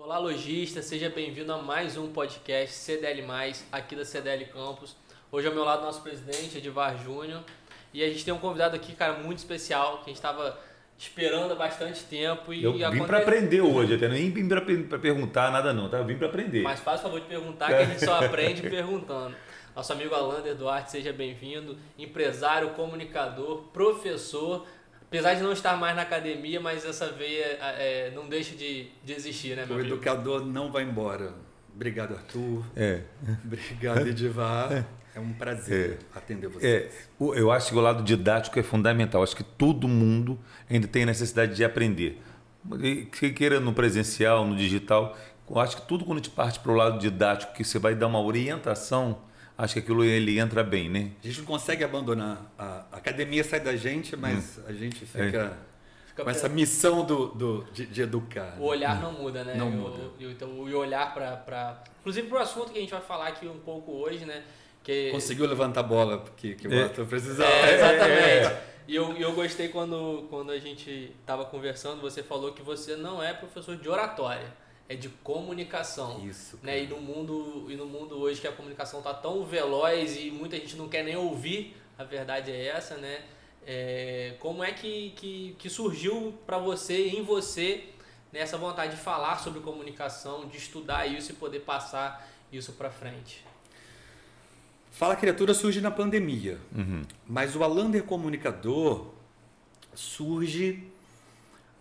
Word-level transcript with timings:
Olá, 0.00 0.16
lojista, 0.16 0.80
seja 0.80 1.10
bem-vindo 1.10 1.52
a 1.52 1.60
mais 1.60 1.96
um 1.96 2.12
podcast 2.12 2.72
CDL, 2.72 3.26
aqui 3.72 3.96
da 3.96 4.04
CDL 4.04 4.44
Campus. 4.44 4.96
Hoje 5.30 5.48
ao 5.48 5.52
meu 5.52 5.64
lado, 5.64 5.82
nosso 5.82 6.00
presidente, 6.02 6.56
Edivar 6.56 6.96
Júnior. 7.02 7.42
E 7.92 8.04
a 8.04 8.06
gente 8.06 8.24
tem 8.24 8.32
um 8.32 8.38
convidado 8.38 8.76
aqui, 8.76 8.94
cara, 8.94 9.14
muito 9.14 9.38
especial, 9.38 9.96
que 9.96 10.04
a 10.04 10.06
gente 10.06 10.16
estava 10.16 10.56
esperando 10.96 11.52
há 11.52 11.56
bastante 11.56 12.04
tempo. 12.04 12.54
E 12.54 12.62
eu 12.62 12.74
vim 12.74 12.84
acontece... 12.84 13.06
para 13.08 13.18
aprender 13.18 13.60
hoje, 13.60 13.96
até 13.96 14.08
nem 14.08 14.30
vim 14.30 14.48
para 14.48 14.98
perguntar 15.00 15.50
nada, 15.50 15.72
não, 15.72 15.90
tá? 15.90 15.98
Eu 15.98 16.06
vim 16.06 16.16
para 16.16 16.28
aprender. 16.28 16.62
Mas 16.62 16.78
faz 16.78 17.00
o 17.00 17.02
favor 17.02 17.20
de 17.20 17.26
perguntar, 17.26 17.66
que 17.66 17.74
a 17.74 17.84
gente 17.84 18.04
só 18.04 18.20
aprende 18.24 18.62
perguntando. 18.62 19.34
Nosso 19.74 19.92
amigo 19.92 20.14
Alander 20.14 20.54
Duarte, 20.54 20.92
seja 20.92 21.12
bem-vindo. 21.12 21.76
Empresário, 21.98 22.70
comunicador, 22.70 23.64
professor 23.72 24.64
Apesar 25.08 25.34
de 25.34 25.42
não 25.42 25.52
estar 25.52 25.76
mais 25.76 25.96
na 25.96 26.02
academia, 26.02 26.60
mas 26.60 26.84
essa 26.84 27.10
veia 27.10 27.44
é, 27.78 28.12
não 28.14 28.28
deixa 28.28 28.54
de, 28.54 28.88
de 29.02 29.14
existir, 29.14 29.56
né, 29.56 29.64
meu 29.64 29.76
O 29.76 29.80
amigo? 29.80 29.94
educador 29.94 30.44
não 30.44 30.70
vai 30.70 30.82
embora. 30.84 31.32
Obrigado, 31.74 32.14
Arthur. 32.14 32.62
É. 32.76 33.00
Obrigado, 33.44 34.04
Edivar. 34.08 34.84
É 35.14 35.20
um 35.20 35.32
prazer 35.32 35.98
é. 36.14 36.18
atender 36.18 36.48
você. 36.48 36.66
É. 36.66 36.90
Eu 37.38 37.50
acho 37.50 37.70
que 37.70 37.76
o 37.76 37.80
lado 37.80 38.02
didático 38.02 38.58
é 38.58 38.62
fundamental. 38.62 39.22
Acho 39.22 39.34
que 39.34 39.42
todo 39.42 39.88
mundo 39.88 40.38
ainda 40.68 40.86
tem 40.86 41.06
necessidade 41.06 41.54
de 41.56 41.64
aprender. 41.64 42.20
Que 43.18 43.30
queira 43.30 43.58
no 43.60 43.72
presencial, 43.72 44.44
no 44.44 44.54
digital. 44.56 45.16
Eu 45.50 45.58
acho 45.58 45.76
que 45.78 45.88
tudo 45.88 46.04
quando 46.04 46.18
a 46.18 46.22
gente 46.22 46.30
parte 46.30 46.60
para 46.60 46.70
o 46.70 46.74
lado 46.74 46.98
didático, 46.98 47.54
que 47.54 47.64
você 47.64 47.78
vai 47.78 47.94
dar 47.94 48.08
uma 48.08 48.20
orientação 48.20 49.18
acho 49.58 49.74
que 49.74 49.80
aquilo 49.80 50.04
ele 50.04 50.38
entra 50.38 50.62
bem, 50.62 50.88
né? 50.88 51.10
A 51.22 51.26
gente 51.26 51.40
não 51.40 51.46
consegue 51.46 51.82
abandonar. 51.82 52.52
A 52.56 52.86
academia 52.92 53.42
sai 53.42 53.58
da 53.58 53.74
gente, 53.74 54.16
mas 54.16 54.56
hum. 54.56 54.62
a 54.68 54.72
gente 54.72 55.04
fica, 55.04 55.20
é. 55.20 56.06
fica 56.06 56.24
com 56.24 56.30
essa 56.30 56.48
missão 56.48 57.04
do, 57.04 57.26
do 57.28 57.64
de, 57.72 57.86
de, 57.86 58.02
educar. 58.02 58.56
O 58.58 58.66
olhar 58.66 59.02
não 59.02 59.12
muda, 59.12 59.42
né? 59.42 59.54
Não 59.56 59.68
muda. 59.68 60.12
O, 60.20 60.30
então, 60.30 60.48
o 60.48 60.76
olhar 60.76 61.12
para. 61.12 61.82
Inclusive 62.00 62.28
para 62.28 62.38
o 62.38 62.42
assunto 62.42 62.70
que 62.70 62.78
a 62.78 62.80
gente 62.80 62.92
vai 62.92 63.02
falar 63.02 63.28
aqui 63.28 63.48
um 63.48 63.58
pouco 63.58 63.90
hoje, 63.92 64.24
né? 64.24 64.44
Que... 64.84 65.10
Conseguiu 65.10 65.46
levantar 65.46 65.80
a 65.80 65.82
bola 65.82 66.24
que, 66.36 66.54
que 66.54 66.68
o 66.68 66.72
é. 66.72 66.84
Arthur 66.84 67.06
precisava. 67.06 67.50
É, 67.50 67.74
exatamente. 67.74 68.68
E 68.86 68.94
eu, 68.94 69.12
eu 69.18 69.32
gostei 69.34 69.68
quando, 69.68 70.26
quando 70.30 70.50
a 70.50 70.58
gente 70.58 71.14
estava 71.20 71.44
conversando, 71.44 72.00
você 72.00 72.22
falou 72.22 72.52
que 72.52 72.62
você 72.62 72.96
não 72.96 73.22
é 73.22 73.34
professor 73.34 73.76
de 73.76 73.86
oratória 73.86 74.50
é 74.88 74.96
de 74.96 75.08
comunicação. 75.08 76.26
Isso. 76.26 76.58
Né? 76.62 76.84
E 76.84 76.86
no 76.86 77.00
mundo 77.00 77.66
e 77.68 77.76
no 77.76 77.86
mundo 77.86 78.18
hoje 78.18 78.40
que 78.40 78.48
a 78.48 78.52
comunicação 78.52 79.00
está 79.00 79.12
tão 79.12 79.44
veloz 79.44 80.16
e 80.16 80.30
muita 80.30 80.56
gente 80.56 80.76
não 80.76 80.88
quer 80.88 81.04
nem 81.04 81.16
ouvir, 81.16 81.76
a 81.98 82.04
verdade 82.04 82.50
é 82.50 82.68
essa, 82.68 82.96
né? 82.96 83.22
É, 83.66 84.36
como 84.40 84.64
é 84.64 84.72
que, 84.72 85.10
que, 85.10 85.54
que 85.58 85.68
surgiu 85.68 86.32
para 86.46 86.56
você, 86.56 87.08
em 87.08 87.22
você, 87.22 87.84
nessa 88.32 88.56
vontade 88.56 88.96
de 88.96 89.00
falar 89.02 89.38
sobre 89.40 89.60
comunicação, 89.60 90.48
de 90.48 90.56
estudar 90.56 91.06
isso 91.06 91.32
e 91.32 91.34
poder 91.34 91.60
passar 91.60 92.26
isso 92.50 92.72
para 92.72 92.90
frente? 92.90 93.44
Fala 94.90 95.14
Criatura 95.14 95.52
surge 95.52 95.82
na 95.82 95.90
pandemia, 95.90 96.58
uhum. 96.74 97.02
mas 97.26 97.54
o 97.54 97.62
Alander 97.62 98.04
Comunicador 98.04 99.12
surge 99.94 100.82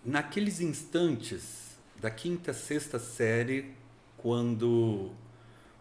naqueles 0.04 0.60
instantes 0.60 1.67
da 2.00 2.10
quinta, 2.10 2.54
sexta 2.54 3.00
série, 3.00 3.74
quando 4.18 5.12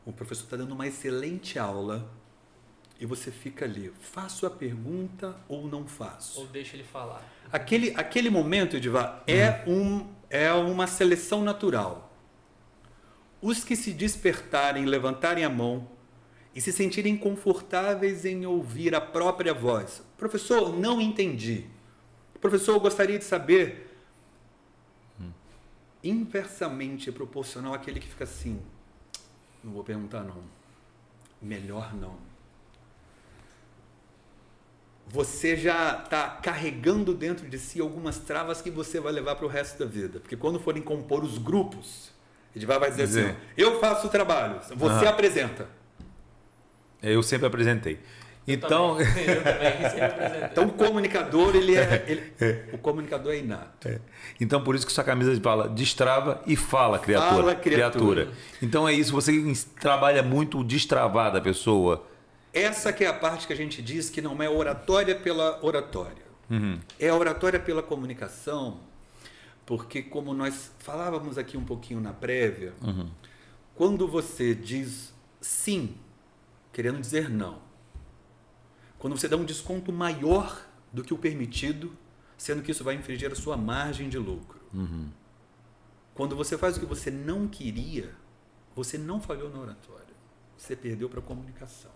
o 0.05 0.13
professor 0.13 0.45
está 0.45 0.57
dando 0.57 0.73
uma 0.73 0.87
excelente 0.87 1.59
aula 1.59 2.11
e 2.99 3.05
você 3.05 3.31
fica 3.31 3.65
ali, 3.65 3.93
faço 4.01 4.47
a 4.47 4.51
pergunta 4.51 5.37
ou 5.49 5.67
não 5.67 5.87
faço? 5.87 6.41
Ou 6.41 6.47
deixa 6.47 6.77
ele 6.77 6.85
falar. 6.85 7.23
Aquele, 7.53 7.93
aquele 7.97 8.31
momento, 8.31 8.77
Edivar, 8.77 9.23
é, 9.27 9.63
uhum. 9.67 9.99
um, 9.99 10.15
é 10.31 10.53
uma 10.53 10.87
seleção 10.87 11.45
natural. 11.45 12.15
Os 13.43 13.63
que 13.63 13.77
se 13.77 13.93
despertarem, 13.93 14.87
levantarem 14.87 15.45
a 15.45 15.51
mão 15.51 15.89
e 16.55 16.61
se 16.61 16.73
sentirem 16.73 17.17
confortáveis 17.19 18.25
em 18.25 18.47
ouvir 18.47 18.95
a 18.95 19.01
própria 19.01 19.53
voz. 19.53 20.03
Professor, 20.17 20.75
não 20.75 21.01
entendi. 21.01 21.67
Professor, 22.41 22.73
eu 22.73 22.81
gostaria 22.81 23.19
de 23.19 23.25
saber 23.25 23.86
inversamente 26.09 27.11
proporcional 27.13 27.75
àquele 27.75 28.01
que 28.01 28.09
fica 28.09 28.25
assim: 28.25 28.61
não 29.63 29.73
vou 29.73 29.85
perguntar, 29.85 30.23
não. 30.23 30.43
Melhor 31.41 31.95
não. 31.95 32.17
Você 35.09 35.57
já 35.57 36.03
está 36.03 36.29
carregando 36.29 37.15
dentro 37.15 37.49
de 37.49 37.59
si 37.59 37.81
algumas 37.81 38.19
travas 38.19 38.61
que 38.61 38.71
você 38.71 38.99
vai 38.99 39.13
levar 39.13 39.37
para 39.37 39.47
o 39.47 39.49
resto 39.49 39.79
da 39.79 39.87
vida. 39.87 40.19
Porque 40.19 40.37
quando 40.37 40.59
forem 40.59 40.83
compor 40.83 41.23
os 41.23 41.39
grupos, 41.39 42.11
ele 42.55 42.67
vai 42.67 42.91
dizer 42.91 43.05
assim: 43.05 43.37
eu 43.57 43.79
faço 43.79 44.09
o 44.09 44.11
trabalho, 44.11 44.61
você 44.75 45.07
apresenta. 45.07 45.69
Eu 47.03 47.23
sempre 47.23 47.47
apresentei. 47.47 48.01
Então, 48.49 49.01
eu 49.01 49.07
também, 49.07 49.25
eu 49.27 49.43
também 49.43 50.45
então 50.53 50.67
o 50.67 50.73
comunicador 50.73 51.57
ele 51.57 51.77
é, 51.77 52.05
ele, 52.07 52.33
é. 52.41 52.65
o 52.73 52.79
comunicador 52.79 53.33
é 53.33 53.39
inato. 53.39 53.89
É. 53.89 53.99
Então 54.41 54.63
por 54.63 54.77
isso 54.77 54.87
que 54.87 54.93
sua 54.93 55.03
camisa 55.03 55.39
fala 55.41 55.69
destrava 55.69 56.41
e 56.47 56.55
fala 56.55 56.99
criatura. 56.99 57.31
Fala 57.31 57.55
criatura. 57.57 58.25
criatura. 58.25 58.39
Então 58.63 58.89
é 58.89 58.93
isso. 58.93 59.13
Você 59.13 59.33
trabalha 59.81 60.23
muito 60.23 60.61
o 60.61 60.65
destravar 60.65 61.33
da 61.33 61.41
pessoa. 61.41 62.07
Essa 62.53 62.93
que 62.93 63.05
é 63.05 63.09
a 63.09 63.13
parte 63.13 63.49
que 63.49 63.53
a 63.53 63.57
gente 63.57 63.83
diz 63.83 64.09
que 64.09 64.23
não 64.23 64.41
é 64.41 64.49
oratória 64.49 65.17
pela 65.17 65.59
oratória. 65.65 66.25
Uhum. 66.49 66.79
É 67.01 67.13
oratória 67.13 67.59
pela 67.59 67.83
comunicação, 67.83 68.79
porque 69.67 70.01
como 70.01 70.33
nós 70.33 70.71
falávamos 70.79 71.37
aqui 71.37 71.57
um 71.57 71.65
pouquinho 71.65 72.01
na 72.01 72.13
prévia, 72.13 72.73
uhum. 72.81 73.11
quando 73.75 74.07
você 74.07 74.55
diz 74.55 75.13
sim, 75.41 75.97
querendo 76.73 77.01
dizer 77.01 77.29
não, 77.29 77.66
quando 79.07 79.17
você 79.17 79.29
dá 79.29 79.37
um 79.37 79.45
desconto 79.45 79.93
maior 79.93 80.67
do 80.93 81.05
que 81.05 81.15
o 81.15 81.17
permitido, 81.17 81.97
sendo 82.37 82.61
que 82.61 82.73
isso 82.73 82.83
vai 82.83 82.97
infringir 82.97 83.31
a 83.31 83.37
sua 83.37 83.57
margem 83.57 84.09
de 84.09 84.19
lucro. 84.19 84.61
Uhum. 84.75 85.09
Quando 86.13 86.35
você 86.35 86.59
faz 86.59 86.77
o 86.77 86.81
que 86.81 86.87
você 86.87 87.09
não 87.09 87.47
queria, 87.47 88.13
você 88.75 88.99
não 88.99 89.21
falhou 89.21 89.49
na 89.49 89.61
oratória. 89.61 90.13
Você 90.59 90.75
perdeu 90.75 91.09
para 91.09 91.21
a 91.21 91.23
comunicação. 91.23 91.93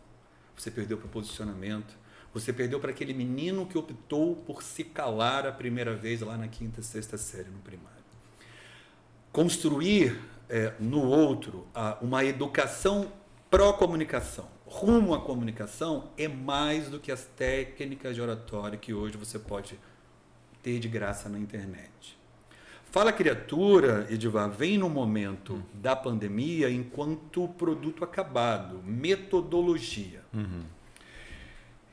Você 0.56 0.70
perdeu 0.70 0.98
para 0.98 1.06
o 1.06 1.08
posicionamento. 1.08 1.98
Você 2.32 2.52
perdeu 2.52 2.78
para 2.78 2.92
aquele 2.92 3.12
menino 3.12 3.66
que 3.66 3.76
optou 3.76 4.36
por 4.36 4.62
se 4.62 4.84
calar 4.84 5.48
a 5.48 5.50
primeira 5.50 5.96
vez 5.96 6.20
lá 6.20 6.36
na 6.36 6.46
quinta, 6.46 6.80
sexta 6.80 7.18
série 7.18 7.50
no 7.50 7.58
primário. 7.58 8.04
Construir 9.32 10.16
é, 10.48 10.74
no 10.78 11.02
outro 11.02 11.66
a, 11.74 11.98
uma 12.00 12.24
educação 12.24 13.12
pró-comunicação 13.50 14.48
rumo 14.70 15.12
à 15.12 15.20
comunicação 15.20 16.10
é 16.16 16.28
mais 16.28 16.88
do 16.88 17.00
que 17.00 17.10
as 17.10 17.24
técnicas 17.24 18.14
de 18.14 18.22
oratória 18.22 18.78
que 18.78 18.94
hoje 18.94 19.16
você 19.16 19.36
pode 19.36 19.76
ter 20.62 20.78
de 20.78 20.88
graça 20.88 21.28
na 21.28 21.40
internet. 21.40 22.16
Fala 22.92 23.12
Criatura, 23.12 24.06
Edivar, 24.08 24.48
vem 24.48 24.78
no 24.78 24.88
momento 24.88 25.54
uhum. 25.54 25.62
da 25.74 25.96
pandemia 25.96 26.70
enquanto 26.70 27.48
produto 27.48 28.04
acabado, 28.04 28.80
metodologia. 28.84 30.22
Uhum. 30.32 30.62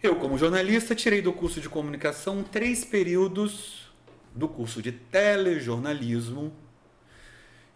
Eu, 0.02 0.16
como 0.18 0.38
jornalista, 0.38 0.94
tirei 0.94 1.22
do 1.22 1.34
curso 1.34 1.60
de 1.60 1.68
comunicação 1.68 2.44
três 2.44 2.86
períodos 2.86 3.92
do 4.36 4.48
curso 4.48 4.84
de 4.84 4.92
telejornalismo 4.92 6.54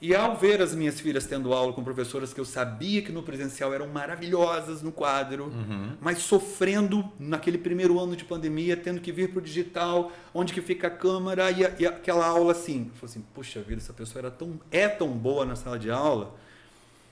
e 0.01 0.15
ao 0.15 0.35
ver 0.35 0.59
as 0.63 0.73
minhas 0.73 0.99
filhas 0.99 1.27
tendo 1.27 1.53
aula 1.53 1.71
com 1.73 1.83
professoras 1.83 2.33
que 2.33 2.39
eu 2.39 2.45
sabia 2.45 3.03
que 3.03 3.11
no 3.11 3.21
presencial 3.21 3.71
eram 3.71 3.87
maravilhosas 3.87 4.81
no 4.81 4.91
quadro, 4.91 5.45
uhum. 5.45 5.95
mas 6.01 6.17
sofrendo 6.17 7.07
naquele 7.19 7.59
primeiro 7.59 7.99
ano 7.99 8.15
de 8.15 8.25
pandemia, 8.25 8.75
tendo 8.75 8.99
que 8.99 9.11
vir 9.11 9.29
para 9.29 9.37
o 9.37 9.41
digital, 9.41 10.11
onde 10.33 10.53
que 10.53 10.61
fica 10.61 10.87
a 10.87 10.89
câmera 10.89 11.51
e, 11.51 11.63
a, 11.63 11.75
e 11.77 11.85
aquela 11.85 12.25
aula 12.25 12.51
assim. 12.51 12.89
Eu 12.89 12.95
falei 12.95 13.11
assim, 13.11 13.25
puxa 13.31 13.61
vida, 13.61 13.79
essa 13.79 13.93
pessoa 13.93 14.21
era 14.21 14.31
tão, 14.31 14.59
é 14.71 14.87
tão 14.87 15.09
boa 15.09 15.45
na 15.45 15.55
sala 15.55 15.77
de 15.77 15.91
aula, 15.91 16.35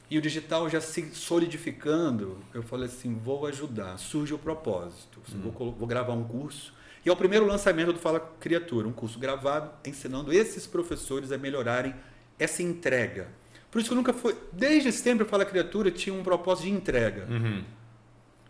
e 0.10 0.18
o 0.18 0.22
digital 0.22 0.68
já 0.68 0.82
se 0.82 1.14
solidificando, 1.14 2.40
eu 2.56 2.64
falei 2.64 2.88
assim, 2.88 3.14
vou 3.14 3.46
ajudar. 3.46 4.00
Surge 4.00 4.34
o 4.34 4.40
propósito. 4.40 5.22
Uhum. 5.32 5.52
Vou, 5.52 5.72
vou 5.74 5.88
gravar 5.88 6.14
um 6.14 6.24
curso. 6.24 6.74
E 7.06 7.10
é 7.10 7.12
o 7.12 7.16
primeiro 7.16 7.46
lançamento 7.46 7.94
do 7.94 8.00
Fala 8.00 8.20
Criatura, 8.40 8.88
um 8.88 8.92
curso 8.92 9.20
gravado 9.20 9.70
ensinando 9.86 10.34
esses 10.34 10.66
professores 10.66 11.32
a 11.32 11.38
melhorarem 11.38 11.94
essa 12.40 12.64
entrega. 12.64 13.28
Por 13.70 13.80
isso 13.80 13.90
que 13.90 13.94
eu 13.94 13.98
nunca 13.98 14.14
fui. 14.14 14.36
Desde 14.52 14.92
sempre, 14.92 15.26
Fala 15.26 15.46
Criatura 15.46 15.92
tinha 15.92 16.16
um 16.16 16.24
propósito 16.24 16.66
de 16.66 16.72
entrega. 16.72 17.28
Uhum. 17.30 17.64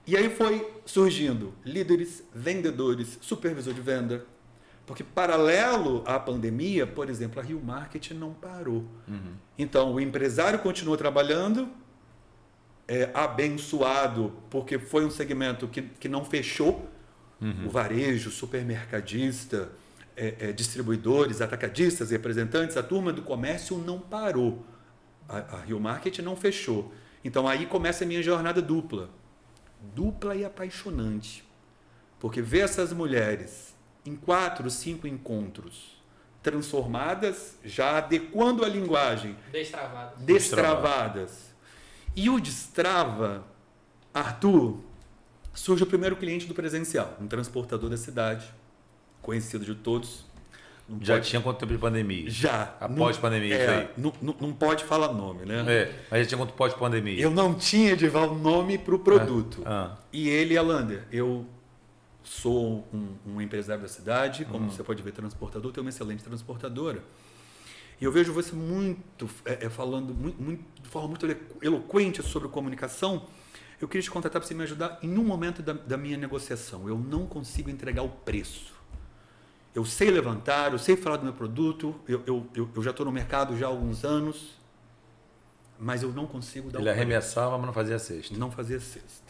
E 0.08 0.16
aí 0.16 0.30
foi 0.30 0.68
surgindo 0.86 1.54
líderes, 1.66 2.24
vendedores, 2.34 3.18
supervisor 3.22 3.74
de 3.74 3.82
venda. 3.82 4.26
Porque, 4.86 5.04
paralelo 5.04 6.04
à 6.06 6.20
pandemia, 6.20 6.88
por 6.88 7.10
exemplo, 7.10 7.40
a 7.40 7.44
Rio 7.44 7.62
Market 7.62 8.12
não 8.12 8.34
parou. 8.34 8.86
Uhum. 9.08 9.34
Então, 9.58 9.94
o 9.94 10.00
empresário 10.00 10.58
continuou 10.60 10.98
trabalhando, 10.98 11.70
é, 12.88 13.12
abençoado, 13.14 14.34
porque 14.50 14.80
foi 14.80 15.06
um 15.06 15.12
segmento 15.12 15.68
que, 15.68 15.84
que 15.84 16.10
não 16.10 16.26
fechou. 16.26 16.90
Uhum. 17.40 17.68
O 17.68 17.70
varejo, 17.70 18.32
supermercadista, 18.32 19.70
é, 20.20 20.50
é, 20.50 20.52
distribuidores, 20.52 21.42
atacadistas, 21.42 22.12
representantes, 22.12 22.76
a 22.78 22.84
turma 22.84 23.14
do 23.14 23.22
comércio 23.22 23.78
não 23.78 24.00
parou. 24.00 24.66
a, 25.28 25.38
a 25.58 25.62
Rio 25.62 25.80
Market 25.80 26.20
não 26.20 26.36
fechou. 26.36 26.92
Então 27.24 27.48
aí 27.48 27.66
começa 27.66 28.04
a 28.04 28.08
minha 28.08 28.22
jornada 28.22 28.62
dupla. 28.62 29.10
Dupla 29.96 30.36
e 30.36 30.44
apaixonante. 30.44 31.44
Porque 32.20 32.42
ver 32.42 32.60
essas 32.60 32.92
mulheres 32.92 33.74
em 34.06 34.16
quatro, 34.16 34.70
cinco 34.70 35.08
encontros 35.08 35.98
transformadas, 36.42 37.58
já 37.66 37.98
adequando 37.98 38.64
a 38.64 38.68
linguagem, 38.70 39.36
Destravadas. 39.52 40.20
destravadas. 40.20 41.54
E 42.16 42.30
o 42.30 42.40
destrava, 42.40 43.46
Arthur, 44.14 44.80
surge 45.54 45.84
o 45.84 45.88
primeiro 45.88 46.16
cliente 46.16 46.46
do 46.48 46.54
presencial, 46.54 47.18
um 47.22 47.28
transportador 47.28 47.90
da 47.90 47.98
cidade, 47.98 48.54
conhecido 49.30 49.64
de 49.64 49.76
todos. 49.76 50.26
Não 50.88 50.98
Já 51.02 51.14
pode- 51.16 51.28
tinha 51.30 51.40
quanto 51.40 51.60
tempo 51.60 51.72
de 51.72 51.78
pandemia? 51.78 52.28
Já. 52.32 52.76
Após 52.82 53.16
Não- 53.16 53.22
pandemia, 53.22 53.56
é. 53.56 53.92
Não, 53.96 54.12
não- 54.42 54.52
pode 54.54 54.84
falar 54.86 55.14
nome, 55.14 55.46
né? 55.46 55.64
É, 55.68 55.94
mas 56.10 56.22
já 56.22 56.26
tinha 56.30 56.38
quanto 56.40 56.54
pós-pandemia? 56.54 57.22
Eu 57.22 57.30
não 57.30 57.54
tinha, 57.54 57.92
Edival, 57.92 58.34
nome 58.34 58.80
para 58.80 58.96
o 58.96 59.00
produto. 59.00 59.62
Ah, 59.68 59.96
E 60.12 60.28
ele, 60.28 60.58
Alander, 60.58 61.04
eu 61.12 61.46
sou 62.24 62.88
um, 62.92 63.34
um 63.36 63.40
empresário 63.42 63.84
da 63.84 63.88
cidade, 63.88 64.46
como 64.46 64.64
Uhum. 64.66 64.72
você 64.72 64.84
pode 64.84 65.04
ver, 65.04 65.12
transportador, 65.12 65.72
tenho 65.72 65.84
uma 65.86 65.90
excelente 65.92 66.24
transportadora. 66.24 67.04
E 68.02 68.04
eu 68.06 68.12
vejo 68.12 68.34
você 68.34 68.56
muito 68.56 69.30
é, 69.46 69.66
é, 69.68 69.70
falando 69.70 70.12
muito, 70.12 70.42
muito- 70.42 70.64
de 70.82 70.90
forma 70.90 71.08
muito 71.10 71.24
elo- 71.28 71.38
eloquente 71.62 72.24
sobre 72.24 72.48
comunicação. 72.50 73.28
Eu 73.80 73.88
queria 73.88 74.02
te 74.02 74.10
contratar 74.10 74.42
para 74.42 74.48
você 74.48 74.56
me 74.56 74.64
ajudar 74.64 74.98
em 75.04 75.16
um 75.20 75.24
momento 75.24 75.62
da, 75.62 75.74
da 75.74 75.98
minha 75.98 76.18
negociação. 76.18 76.90
Eu 76.90 76.98
não 76.98 77.28
consigo 77.28 77.70
entregar 77.70 78.02
o 78.02 78.10
preço. 78.10 78.74
Eu 79.80 79.86
sei 79.86 80.12
levantar, 80.12 80.74
eu 80.74 80.78
sei 80.78 80.98
falar 80.98 81.16
do 81.16 81.24
meu 81.24 81.32
produto, 81.32 81.96
eu, 82.06 82.22
eu, 82.28 82.46
eu, 82.54 82.70
eu 82.76 82.84
já 82.84 82.90
estou 82.92 83.06
no 83.06 83.14
mercado 83.14 83.58
já 83.58 83.66
há 83.66 83.70
alguns 83.70 84.04
anos, 84.04 84.50
mas 85.80 86.04
eu 86.04 86.12
não 86.12 86.28
consigo 86.28 86.70
dar 86.70 86.80
ele 86.80 86.90
preço 86.90 87.00
arremessava, 87.02 87.58
mas 87.58 87.66
não 87.66 87.72
fazia 87.74 87.98
cesta. 87.98 88.38
não 88.38 88.52
fazia 88.52 88.78
cesta. 88.82 89.30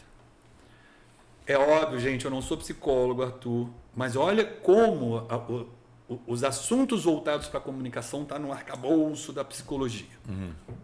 É 1.46 1.56
óbvio, 1.56 2.00
gente, 2.00 2.24
eu 2.24 2.32
não 2.32 2.42
sou 2.42 2.56
psicólogo, 2.56 3.22
Arthur, 3.22 3.70
mas 3.94 4.16
olha 4.16 4.44
como 4.44 5.18
a- 5.28 5.36
o- 5.36 5.68
os 6.26 6.42
assuntos 6.42 7.04
voltados 7.04 7.46
para 7.46 7.58
a 7.60 7.62
comunicação 7.62 8.22
estão 8.22 8.40
no 8.40 8.50
arcabouço 8.52 9.32
da 9.32 9.44
psicologia. 9.44 10.18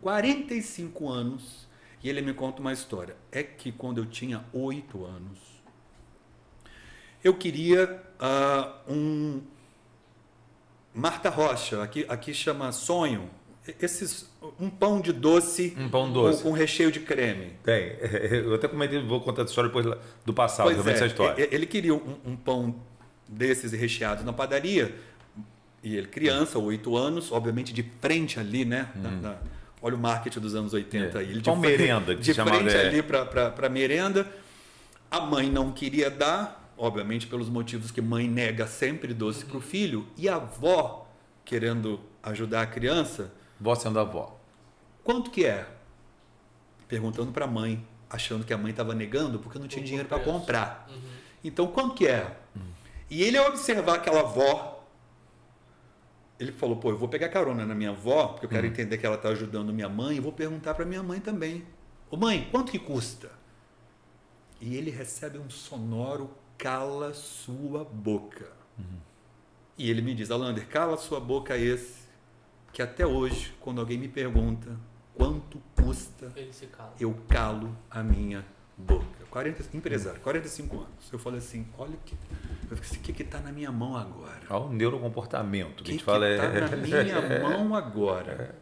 45 0.01 1.09
anos, 1.09 1.67
e 2.05 2.09
ele 2.09 2.23
me 2.23 2.33
conta 2.33 2.61
uma 2.61 2.73
história. 2.73 3.17
É 3.33 3.43
que 3.43 3.73
quando 3.73 3.99
eu 3.99 4.07
tinha 4.07 4.45
8 4.53 5.05
anos, 5.05 5.41
eu 7.25 7.35
queria 7.35 8.01
ah, 8.21 8.77
um 8.89 9.43
Marta 10.97 11.29
Rocha, 11.29 11.83
aqui, 11.83 12.05
aqui 12.09 12.33
chama 12.33 12.73
sonho, 12.73 13.29
esses, 13.81 14.29
um 14.59 14.71
pão 14.71 15.01
de 15.01 15.13
doce, 15.13 15.77
Um 15.79 15.89
pão 15.89 16.11
doce. 16.11 16.43
Com, 16.43 16.51
com 16.51 16.55
recheio 16.57 16.91
de 16.91 17.01
creme. 17.01 17.53
Tem. 17.63 17.97
Eu 18.33 18.55
até 18.55 18.67
comentei, 18.67 19.03
vou 19.03 19.21
contar 19.21 19.43
a 19.43 19.45
história 19.45 19.69
depois 19.69 19.87
do 20.25 20.33
passado, 20.33 20.65
Pois 20.67 20.77
realmente 20.77 20.95
é, 20.95 20.99
essa 20.99 21.07
história. 21.07 21.49
Ele 21.55 21.67
queria 21.67 21.95
um, 21.95 22.17
um 22.25 22.35
pão 22.37 22.75
desses 23.29 23.73
recheados 23.73 24.25
na 24.25 24.33
padaria, 24.33 24.95
e 25.83 25.97
ele, 25.97 26.07
criança, 26.07 26.59
oito 26.59 26.97
anos, 26.97 27.31
obviamente 27.31 27.73
de 27.73 27.85
frente 28.01 28.41
ali, 28.41 28.65
né? 28.65 28.89
na- 28.97 29.11
na- 29.11 29.37
olha 29.83 29.95
o 29.95 29.99
marketing 29.99 30.41
dos 30.41 30.55
anos 30.55 30.73
80 30.73 31.19
Hum. 31.19 31.21
É. 31.21 31.25
aí. 31.25 31.31
Ele 31.31 31.41
de 31.41 31.51
merenda, 31.57 32.15
De 32.15 32.33
frente 32.35 32.75
é. 32.75 32.87
ali 32.89 33.03
para 33.03 33.69
merenda. 33.69 34.27
A 35.11 35.21
mãe 35.21 35.49
não 35.51 35.71
queria 35.73 36.11
dar, 36.11 36.66
obviamente 36.77 37.27
pelos 37.27 37.49
motivos 37.49 37.91
que 37.91 38.01
mãe 38.01 38.29
nega 38.29 38.67
sempre 38.67 39.15
doce 39.15 39.45
para 39.45 39.57
o 39.57 39.61
filho, 39.61 40.07
e 40.17 40.29
a 40.29 40.37
avó, 40.37 41.09
querendo 41.45 42.01
ajudar 42.23 42.63
a 42.63 42.67
criança, 42.67 43.33
Vó 43.59 43.75
sendo 43.75 43.99
avó. 43.99 44.39
quanto 45.03 45.31
que 45.31 45.47
é? 45.47 45.67
Perguntando 46.87 47.33
para 47.33 47.47
a 47.47 47.49
mãe, 47.49 47.87
achando 48.11 48.45
que 48.45 48.53
a 48.53 48.59
mãe 48.59 48.71
estava 48.71 48.95
negando 48.95 49.39
porque 49.39 49.59
não 49.59 49.67
tinha 49.67 49.85
dinheiro 49.85 50.09
para 50.09 50.21
comprar. 50.23 50.87
Uhum. 50.91 51.01
Então, 51.43 51.67
quanto 51.69 51.95
que 51.95 52.07
é? 52.07 52.37
E 53.09 53.23
ele, 53.23 53.39
ao 53.39 53.49
observar 53.49 53.97
aquela 53.97 54.21
avó, 54.21 54.85
ele 56.39 56.53
falou: 56.53 56.77
pô, 56.77 56.91
eu 56.91 56.99
vou 56.99 57.09
pegar 57.09 57.29
carona 57.29 57.65
na 57.65 57.75
minha 57.75 57.91
avó, 57.91 58.29
porque 58.29 58.47
eu 58.47 58.51
quero 58.51 58.67
entender 58.67 58.99
que 58.99 59.07
ela 59.07 59.17
está 59.17 59.31
ajudando 59.31 59.73
minha 59.73 59.89
mãe, 59.89 60.17
e 60.17 60.21
vou 60.21 60.33
perguntar 60.33 60.75
para 60.75 60.85
minha 60.85 61.03
mãe 61.03 61.21
também: 61.21 61.65
Ô 62.11 62.17
mãe, 62.17 62.49
quanto 62.51 62.73
que 62.73 62.79
custa? 62.79 63.31
E 64.61 64.77
ele 64.77 64.91
recebe 64.91 65.39
um 65.39 65.49
sonoro 65.49 66.31
cala 66.59 67.15
sua 67.15 67.85
boca. 67.85 68.47
E 69.79 69.91
ele 69.91 70.03
me 70.03 70.15
diz: 70.15 70.31
Alander, 70.31 70.67
cala 70.69 70.97
sua 70.97 71.21
boca 71.21 71.57
esse, 71.57 72.05
que 72.73 72.83
até 72.83 73.07
hoje, 73.07 73.55
quando 73.61 73.81
alguém 73.81 73.99
me 73.99 74.09
pergunta 74.09 74.77
quanto 75.15 75.61
custa 75.75 76.31
Ele 76.37 76.53
se 76.53 76.67
cala. 76.67 76.95
eu 77.01 77.17
calo 77.29 77.77
a 77.91 78.03
minha 78.03 78.45
boca. 78.77 79.25
40, 79.31 79.77
empresário, 79.77 80.21
45 80.21 80.77
anos. 80.77 81.13
Eu 81.13 81.19
falei 81.19 81.39
assim, 81.39 81.67
olha 81.79 81.95
o 81.95 81.99
que, 82.05 82.15
o 82.71 83.01
que 83.01 83.13
que 83.13 83.25
tá 83.25 83.39
na 83.41 83.53
minha 83.53 83.71
mão 83.71 83.97
agora? 83.97 84.41
Olha 84.49 84.65
o 84.65 84.73
neurocomportamento 84.73 85.83
O 85.83 85.85
que 85.85 85.99
que, 85.99 86.05
fala. 86.05 86.27
que 86.27 86.37
tá 86.37 86.45
é... 86.45 86.61
na 86.61 86.77
minha 86.77 87.41
mão 87.41 87.75
agora? 87.75 88.55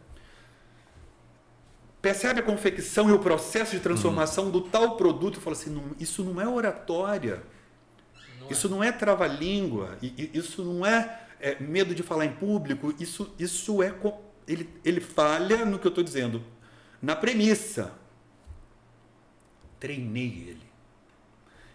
Percebe 2.01 2.39
a 2.41 2.43
confecção 2.43 3.09
e 3.09 3.13
o 3.13 3.19
processo 3.19 3.71
de 3.71 3.79
transformação 3.79 4.51
do 4.51 4.61
tal 4.61 4.95
produto? 4.95 5.35
Eu 5.35 5.41
falo 5.41 5.55
assim, 5.55 5.69
não, 5.69 5.83
isso 5.99 6.23
não 6.23 6.39
é 6.39 6.47
oratória. 6.47 7.41
Não 8.45 8.49
é. 8.49 8.53
Isso 8.53 8.69
não 8.69 8.83
é 8.83 8.91
trava-língua, 8.91 9.97
isso 10.01 10.63
não 10.63 10.85
é, 10.85 11.21
é, 11.39 11.59
medo 11.59 11.93
de 11.93 12.03
falar 12.03 12.25
em 12.25 12.33
público, 12.33 12.93
isso, 12.99 13.33
isso 13.37 13.81
é. 13.83 13.93
Ele, 14.47 14.69
ele 14.83 15.01
falha 15.01 15.65
no 15.65 15.79
que 15.79 15.87
eu 15.87 15.89
estou 15.89 16.03
dizendo, 16.03 16.43
na 17.01 17.15
premissa. 17.15 17.93
Treinei 19.79 20.45
ele. 20.47 20.65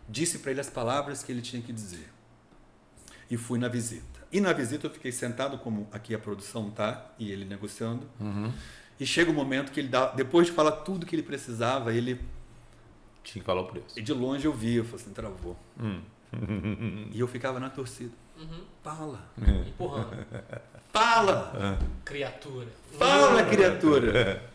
Disse 0.08 0.38
para 0.38 0.50
ele 0.50 0.60
as 0.60 0.70
palavras 0.70 1.22
que 1.22 1.30
ele 1.30 1.42
tinha 1.42 1.62
que 1.62 1.72
dizer. 1.72 2.10
E 3.30 3.36
fui 3.36 3.58
na 3.58 3.68
visita. 3.68 4.20
E 4.32 4.40
na 4.40 4.52
visita 4.52 4.86
eu 4.86 4.90
fiquei 4.90 5.12
sentado, 5.12 5.58
como 5.58 5.88
aqui 5.92 6.14
a 6.14 6.18
produção 6.18 6.70
tá, 6.70 7.12
e 7.18 7.30
ele 7.30 7.44
negociando. 7.44 8.08
Uhum. 8.18 8.52
E 8.98 9.06
chega 9.06 9.30
o 9.30 9.34
momento 9.34 9.72
que 9.72 9.80
ele 9.80 9.88
dá, 9.88 10.06
depois 10.12 10.46
de 10.46 10.52
falar 10.52 10.72
tudo 10.72 11.06
que 11.06 11.14
ele 11.14 11.22
precisava, 11.22 11.92
ele 11.92 12.20
Tinha 13.22 13.40
que 13.42 13.46
falar 13.46 13.62
o 13.62 13.66
preço. 13.66 13.98
e 13.98 14.02
de 14.02 14.12
longe 14.12 14.44
eu 14.44 14.52
via, 14.52 14.78
eu 14.78 14.84
falei 14.84 15.00
assim, 15.04 15.12
travou. 15.12 15.56
Hum. 15.78 16.00
E 17.12 17.18
eu 17.18 17.26
ficava 17.26 17.58
na 17.58 17.70
torcida. 17.70 18.12
Uhum. 18.38 18.64
Fala. 18.82 19.30
Empurrando. 19.66 20.26
Fala! 20.92 21.78
Criatura. 22.04 22.68
Fala, 22.98 23.44
criatura! 23.44 24.50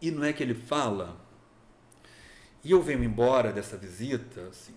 E 0.00 0.10
não 0.10 0.24
é 0.24 0.32
que 0.32 0.42
ele 0.42 0.54
fala. 0.54 1.16
E 2.64 2.70
eu 2.70 2.82
venho 2.82 3.04
embora 3.04 3.52
dessa 3.52 3.76
visita, 3.76 4.42
assim, 4.48 4.74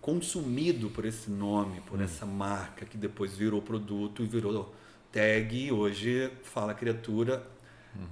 consumido 0.00 0.90
por 0.90 1.04
esse 1.04 1.30
nome, 1.30 1.80
por 1.82 2.00
essa 2.00 2.26
marca, 2.26 2.84
que 2.84 2.96
depois 2.96 3.36
virou 3.36 3.62
produto 3.62 4.22
e 4.22 4.26
virou 4.26 4.74
tag, 5.12 5.56
e 5.56 5.72
hoje 5.72 6.30
fala 6.42 6.74
criatura. 6.74 7.46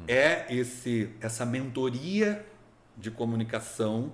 É 0.08 0.52
esse 0.52 1.10
essa 1.20 1.46
mentoria 1.46 2.44
de 2.96 3.10
comunicação 3.12 4.12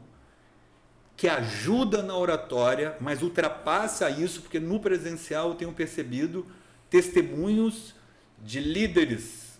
que 1.16 1.28
ajuda 1.28 2.02
na 2.02 2.16
oratória, 2.16 2.96
mas 3.00 3.22
ultrapassa 3.22 4.10
isso, 4.10 4.42
porque 4.42 4.58
no 4.58 4.80
presencial 4.80 5.50
eu 5.50 5.54
tenho 5.54 5.72
percebido 5.72 6.46
testemunhos 6.90 7.94
de 8.42 8.60
líderes 8.60 9.58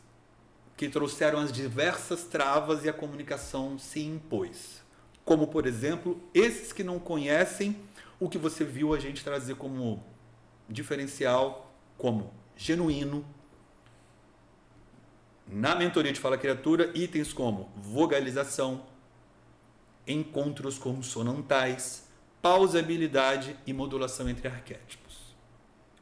que 0.76 0.88
trouxeram 0.88 1.38
as 1.38 1.52
diversas 1.52 2.25
travas 2.25 2.84
e 2.84 2.88
a 2.88 2.92
comunicação 2.92 3.78
se 3.78 4.00
impôs. 4.00 4.82
Como, 5.25 5.46
por 5.46 5.66
exemplo, 5.66 6.20
esses 6.34 6.73
que 6.73 6.82
não 6.82 6.99
conhecem 6.99 7.76
o 8.18 8.28
que 8.28 8.38
você 8.38 8.64
viu 8.64 8.92
a 8.92 8.99
gente 8.99 9.23
trazer 9.23 9.54
como 9.54 10.04
diferencial, 10.68 11.73
como 11.96 12.32
genuíno. 12.56 13.25
Na 15.46 15.75
mentoria 15.75 16.12
de 16.12 16.20
Fala 16.20 16.38
Criatura, 16.38 16.90
itens 16.94 17.32
como 17.32 17.70
vogalização, 17.76 18.84
encontros 20.06 20.78
consonantais, 20.78 22.08
pausabilidade 22.42 23.56
e 23.66 23.73
modulação 23.73 24.28
entre 24.28 24.49
arquétipos. 24.49 25.04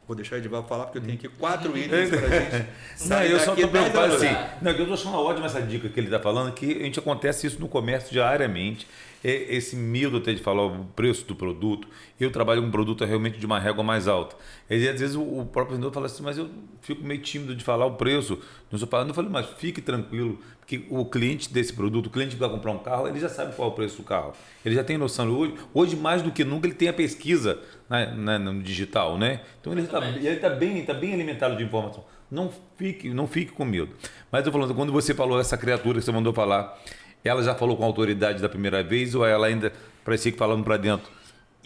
Vou 0.07 0.17
deixar 0.17 0.37
o 0.37 0.39
Edival 0.39 0.67
falar 0.67 0.87
porque 0.87 0.99
eu 0.99 1.03
tenho 1.03 1.15
aqui 1.15 1.29
quatro 1.29 1.77
itens 1.79 2.11
para 2.11 2.29
gente 2.29 2.69
Não, 3.07 3.23
eu 3.23 3.39
só 3.39 3.55
estou 3.55 3.69
preocupado 3.69 4.15
assim. 4.15 4.27
Não, 4.61 4.73
eu 4.73 4.79
estou 4.81 4.95
achando 4.95 5.17
ótima 5.17 5.47
essa 5.47 5.63
dica 5.63 5.89
que 5.89 5.99
ele 5.99 6.09
está 6.09 6.19
falando, 6.19 6.53
que 6.53 6.81
a 6.83 6.85
gente 6.85 6.99
acontece 6.99 7.47
isso 7.47 7.61
no 7.61 7.69
comércio 7.69 8.11
diariamente. 8.11 8.87
Esse 9.25 9.77
medo 9.77 10.17
até 10.17 10.33
de 10.33 10.43
falar 10.43 10.67
o 10.67 10.85
preço 10.97 11.25
do 11.27 11.35
produto. 11.37 11.87
Eu 12.19 12.31
trabalho 12.31 12.61
com 12.61 12.69
um 12.69 12.71
produto 12.73 13.05
realmente 13.05 13.39
de 13.39 13.47
uma 13.47 13.59
régua 13.59 13.85
mais 13.85 14.09
alta. 14.09 14.35
E 14.69 14.89
às 14.89 15.01
vezes 15.01 15.15
o 15.17 15.45
próprio 15.47 15.77
vendedor 15.77 15.93
fala 15.93 16.07
assim, 16.07 16.23
mas 16.23 16.39
eu 16.39 16.49
fico 16.81 17.05
meio 17.05 17.21
tímido 17.21 17.55
de 17.55 17.63
falar 17.63 17.87
o 17.87 17.93
preço. 17.95 18.35
Não 18.71 18.77
estou 18.77 18.89
falando, 18.89 19.09
eu 19.11 19.15
falei, 19.15 19.31
mas 19.31 19.47
fique 19.59 19.81
tranquilo, 19.81 20.39
porque 20.59 20.85
o 20.91 21.05
cliente 21.05 21.53
desse 21.53 21.73
produto, 21.73 22.07
o 22.07 22.11
cliente 22.11 22.35
que 22.35 22.41
vai 22.41 22.49
comprar 22.51 22.73
um 22.73 22.79
carro, 22.79 23.07
ele 23.07 23.21
já 23.21 23.29
sabe 23.29 23.55
qual 23.55 23.69
é 23.69 23.73
o 23.73 23.75
preço 23.75 23.99
do 23.99 24.03
carro. 24.03 24.33
Ele 24.65 24.75
já 24.75 24.83
tem 24.83 24.99
noção. 24.99 25.29
Hoje, 25.31 25.55
hoje 25.73 25.97
mais 25.97 26.23
do 26.23 26.33
que 26.33 26.43
nunca, 26.45 26.67
ele 26.67 26.75
tem 26.75 26.89
a 26.89 26.93
pesquisa 26.93 27.61
na- 27.89 28.07
na- 28.07 28.39
no 28.39 28.63
digital, 28.63 29.17
né? 29.19 29.41
Então 29.61 29.73
ele 29.73 29.83
está 29.83 30.01
está 30.11 30.51
bem, 30.51 30.85
tá 30.85 30.95
bem 30.95 31.15
alimentado 31.15 31.57
de 31.57 31.63
informação. 31.63 32.05
Não 32.31 32.51
fique, 32.79 33.11
não 33.13 33.27
fique 33.29 33.53
com 33.53 33.63
medo. 33.65 33.91
Mas 34.31 34.47
eu 34.47 34.51
falando, 34.51 34.75
quando 34.75 34.91
você 34.91 35.13
falou 35.15 35.39
essa 35.39 35.57
criatura 35.59 35.99
que 35.99 36.05
você 36.05 36.11
mandou 36.11 36.33
falar, 36.33 36.81
ela 37.25 37.43
já 37.43 37.55
falou 37.55 37.77
com 37.77 37.85
autoridade 37.85 38.41
da 38.41 38.49
primeira 38.49 38.83
vez 38.83 39.15
ou 39.15 39.25
ela 39.25 39.47
ainda 39.47 39.73
parecia 40.05 40.33
que 40.33 40.39
falando 40.39 40.65
para 40.65 40.77
dentro? 40.77 41.11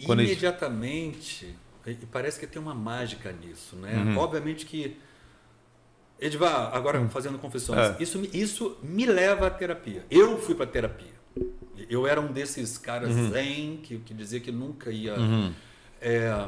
Quando 0.05 0.21
Imediatamente, 0.21 1.55
gente... 1.85 2.05
parece 2.07 2.39
que 2.39 2.45
tem 2.45 2.61
uma 2.61 2.75
mágica 2.75 3.31
nisso, 3.31 3.75
né? 3.75 3.95
Uhum. 3.95 4.17
Obviamente 4.17 4.65
que 4.65 4.97
Edvar, 6.19 6.75
agora 6.75 6.99
uhum. 6.99 7.09
fazendo 7.09 7.37
confissões, 7.37 7.79
é. 7.79 7.97
isso, 7.99 8.27
isso 8.33 8.77
me 8.81 9.05
leva 9.05 9.47
à 9.47 9.49
terapia. 9.49 10.03
Eu 10.09 10.39
fui 10.39 10.55
para 10.55 10.65
terapia. 10.65 11.15
Eu 11.89 12.07
era 12.07 12.19
um 12.19 12.31
desses 12.31 12.77
caras 12.77 13.11
uhum. 13.11 13.31
zen 13.31 13.77
que, 13.83 13.99
que 13.99 14.13
dizia 14.13 14.39
que 14.39 14.51
nunca 14.51 14.89
ia. 14.89 15.13
Uhum. 15.13 15.53
É, 16.01 16.47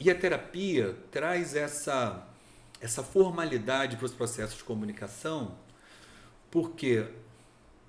e 0.00 0.10
a 0.10 0.14
terapia 0.14 0.96
traz 1.10 1.54
essa, 1.54 2.26
essa 2.80 3.02
formalidade 3.02 3.96
para 3.96 4.06
os 4.06 4.14
processos 4.14 4.56
de 4.56 4.64
comunicação, 4.64 5.56
porque 6.50 7.04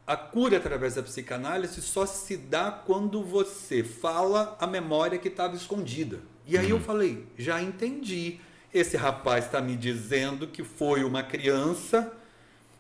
a 0.10 0.18
cura 0.18 0.58
através 0.58 0.96
da 0.96 1.04
psicanálise 1.04 1.84
só 1.84 2.04
se 2.04 2.36
dá 2.36 2.72
quando 2.72 3.22
você 3.24 3.84
fala 3.84 4.58
a 4.60 4.66
memória 4.66 5.20
que 5.20 5.28
estava 5.28 5.56
escondida. 5.56 6.20
E 6.48 6.58
aí 6.58 6.74
uhum. 6.74 6.80
eu 6.80 6.84
falei, 6.84 7.28
já 7.38 7.62
entendi. 7.62 8.40
Esse 8.74 8.98
rapaz 8.98 9.46
está 9.46 9.62
me 9.62 9.78
dizendo 9.78 10.48
que 10.48 10.64
foi 10.64 11.04
uma 11.04 11.22
criança 11.22 12.12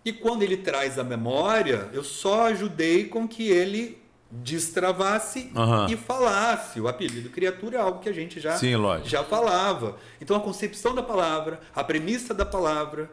e 0.04 0.12
quando 0.12 0.42
ele 0.42 0.58
traz 0.58 0.98
a 0.98 1.04
memória, 1.04 1.88
eu 1.94 2.04
só 2.04 2.48
ajudei 2.48 3.06
com 3.06 3.28
que 3.28 3.48
ele 3.48 4.02
destravasse 4.32 5.52
uhum. 5.56 5.88
e 5.88 5.96
falasse. 5.96 6.82
O 6.82 6.88
apelido 6.88 7.30
criatura 7.30 7.78
é 7.78 7.80
algo 7.80 8.00
que 8.00 8.10
a 8.10 8.14
gente 8.14 8.40
já, 8.40 8.58
Sim, 8.58 8.74
já 9.04 9.24
falava. 9.24 9.98
Então 10.20 10.36
a 10.36 10.40
concepção 10.40 10.96
da 10.96 11.04
palavra, 11.04 11.60
a 11.76 11.84
premissa 11.84 12.34
da 12.34 12.46
palavra, 12.46 13.12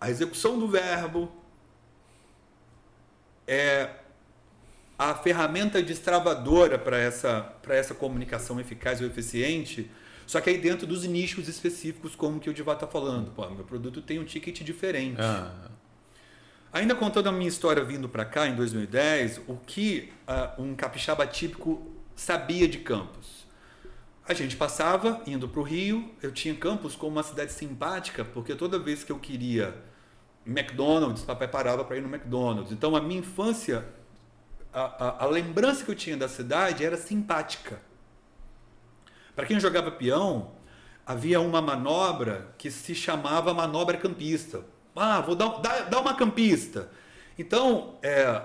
a 0.00 0.10
execução 0.10 0.58
do 0.58 0.66
verbo 0.66 1.30
é 3.46 3.90
a 4.98 5.14
ferramenta 5.14 5.82
destravadora 5.82 6.78
para 6.78 6.98
essa, 6.98 7.54
essa 7.68 7.94
comunicação 7.94 8.58
eficaz 8.58 9.00
ou 9.00 9.06
eficiente. 9.06 9.90
Só 10.26 10.40
que 10.40 10.50
aí 10.50 10.58
dentro 10.58 10.86
dos 10.86 11.04
nichos 11.04 11.48
específicos, 11.48 12.16
como 12.16 12.40
que 12.40 12.50
o 12.50 12.54
Divá 12.54 12.72
está 12.72 12.86
falando. 12.86 13.30
Pô, 13.30 13.48
meu 13.50 13.64
produto 13.64 14.02
tem 14.02 14.18
um 14.18 14.24
ticket 14.24 14.62
diferente. 14.62 15.20
Ah. 15.20 15.70
Ainda 16.72 16.94
contando 16.94 17.28
a 17.28 17.32
minha 17.32 17.48
história 17.48 17.82
vindo 17.84 18.08
para 18.08 18.24
cá 18.24 18.46
em 18.46 18.54
2010, 18.54 19.42
o 19.46 19.56
que 19.56 20.12
uh, 20.28 20.62
um 20.62 20.74
capixaba 20.74 21.26
típico 21.26 21.90
sabia 22.14 22.66
de 22.66 22.78
Campos? 22.78 23.46
A 24.28 24.34
gente 24.34 24.56
passava 24.56 25.22
indo 25.26 25.48
para 25.48 25.60
o 25.60 25.62
Rio, 25.62 26.12
eu 26.20 26.32
tinha 26.32 26.54
Campos 26.54 26.96
como 26.96 27.12
uma 27.12 27.22
cidade 27.22 27.52
simpática, 27.52 28.24
porque 28.24 28.54
toda 28.56 28.78
vez 28.78 29.04
que 29.04 29.12
eu 29.12 29.18
queria 29.18 29.74
McDonald's, 30.46 31.22
papai 31.22 31.48
parava 31.48 31.84
para 31.84 31.96
ir 31.96 32.02
no 32.02 32.14
McDonald's. 32.14 32.72
Então 32.72 32.94
a 32.94 33.00
minha 33.00 33.20
infância, 33.20 33.86
a, 34.72 34.82
a, 34.82 35.24
a 35.24 35.26
lembrança 35.26 35.84
que 35.84 35.90
eu 35.90 35.94
tinha 35.94 36.16
da 36.16 36.28
cidade 36.28 36.84
era 36.84 36.96
simpática. 36.96 37.80
Para 39.34 39.46
quem 39.46 39.58
jogava 39.58 39.90
peão, 39.90 40.52
havia 41.04 41.40
uma 41.40 41.60
manobra 41.60 42.54
que 42.56 42.70
se 42.70 42.94
chamava 42.94 43.52
manobra 43.52 43.96
campista 43.96 44.64
ah, 44.96 45.20
vou 45.20 45.36
dar, 45.36 45.60
dar, 45.60 45.82
dar 45.90 46.00
uma 46.00 46.14
campista. 46.14 46.90
Então, 47.38 47.98
é, 48.02 48.42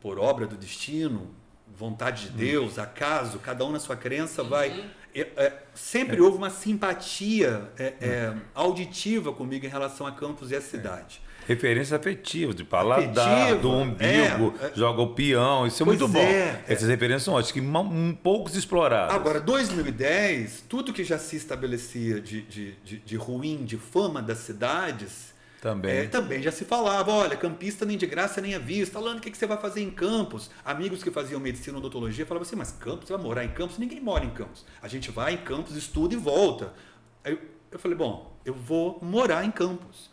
por 0.00 0.18
obra 0.18 0.46
do 0.46 0.56
destino, 0.56 1.32
vontade 1.68 2.26
de 2.26 2.30
Deus, 2.30 2.76
uhum. 2.76 2.82
acaso, 2.82 3.38
cada 3.38 3.64
um 3.64 3.70
na 3.70 3.78
sua 3.78 3.96
crença 3.96 4.42
vai. 4.42 4.90
É, 5.14 5.20
é, 5.36 5.52
sempre 5.74 6.16
é. 6.16 6.20
houve 6.20 6.38
uma 6.38 6.50
simpatia 6.50 7.70
é, 7.78 7.94
é, 8.00 8.34
auditiva 8.54 9.32
comigo 9.32 9.66
em 9.66 9.68
relação 9.68 10.06
a 10.06 10.12
Campos 10.12 10.50
e 10.50 10.56
a 10.56 10.60
cidade. 10.60 11.20
Referência 11.46 11.96
afetiva, 11.96 12.54
de 12.54 12.62
paladar, 12.62 13.42
Afetiva, 13.42 13.58
do 13.58 13.70
umbigo, 13.72 14.54
joga 14.76 15.02
o 15.02 15.12
peão, 15.12 15.66
isso 15.66 15.82
é 15.82 15.86
muito 15.86 16.06
bom. 16.06 16.20
Essas 16.68 16.88
referências 16.88 17.24
são 17.24 17.34
ótimas, 17.34 17.52
que 17.52 17.60
um, 17.60 18.14
poucos 18.14 18.54
exploradas. 18.54 19.14
Agora, 19.14 19.40
2010, 19.40 20.64
tudo 20.68 20.92
que 20.92 21.02
já 21.02 21.18
se 21.18 21.34
estabelecia 21.34 22.20
de, 22.20 22.42
de, 22.42 22.72
de, 22.84 22.98
de 22.98 23.16
ruim, 23.16 23.64
de 23.64 23.76
fama 23.76 24.22
das 24.22 24.38
cidades, 24.38 25.34
também. 25.62 25.92
É, 25.92 26.06
também 26.08 26.42
já 26.42 26.50
se 26.50 26.64
falava, 26.64 27.12
olha, 27.12 27.36
campista 27.36 27.86
nem 27.86 27.96
de 27.96 28.04
graça 28.04 28.40
nem 28.40 28.56
à 28.56 28.58
vista. 28.58 28.92
Falando 28.92 29.18
o 29.18 29.20
que, 29.20 29.30
que 29.30 29.38
você 29.38 29.46
vai 29.46 29.56
fazer 29.56 29.80
em 29.80 29.92
Campos. 29.92 30.50
Amigos 30.64 31.04
que 31.04 31.10
faziam 31.12 31.38
medicina 31.38 31.76
ou 31.76 31.78
odontologia 31.78 32.26
falavam 32.26 32.44
assim, 32.44 32.56
mas 32.56 32.72
Campos, 32.72 33.06
você 33.06 33.12
vai 33.12 33.22
morar 33.22 33.44
em 33.44 33.52
Campos? 33.52 33.78
Ninguém 33.78 34.00
mora 34.00 34.24
em 34.24 34.30
Campos. 34.30 34.66
A 34.82 34.88
gente 34.88 35.12
vai 35.12 35.34
em 35.34 35.36
Campos, 35.36 35.76
estuda 35.76 36.14
e 36.14 36.16
volta. 36.16 36.74
Aí 37.22 37.38
eu 37.70 37.78
falei, 37.78 37.96
bom, 37.96 38.36
eu 38.44 38.52
vou 38.52 38.98
morar 39.00 39.44
em 39.44 39.52
Campos. 39.52 40.10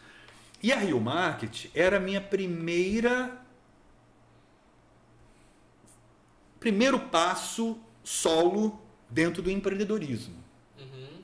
E 0.62 0.72
a 0.72 0.78
Rio 0.78 1.02
Market 1.02 1.66
era 1.74 1.98
a 1.98 2.00
minha 2.00 2.22
primeira 2.22 3.42
primeiro 6.60 7.00
passo 7.00 7.76
solo 8.04 8.80
dentro 9.10 9.42
do 9.42 9.50
empreendedorismo. 9.50 10.36
Uhum. 10.80 11.24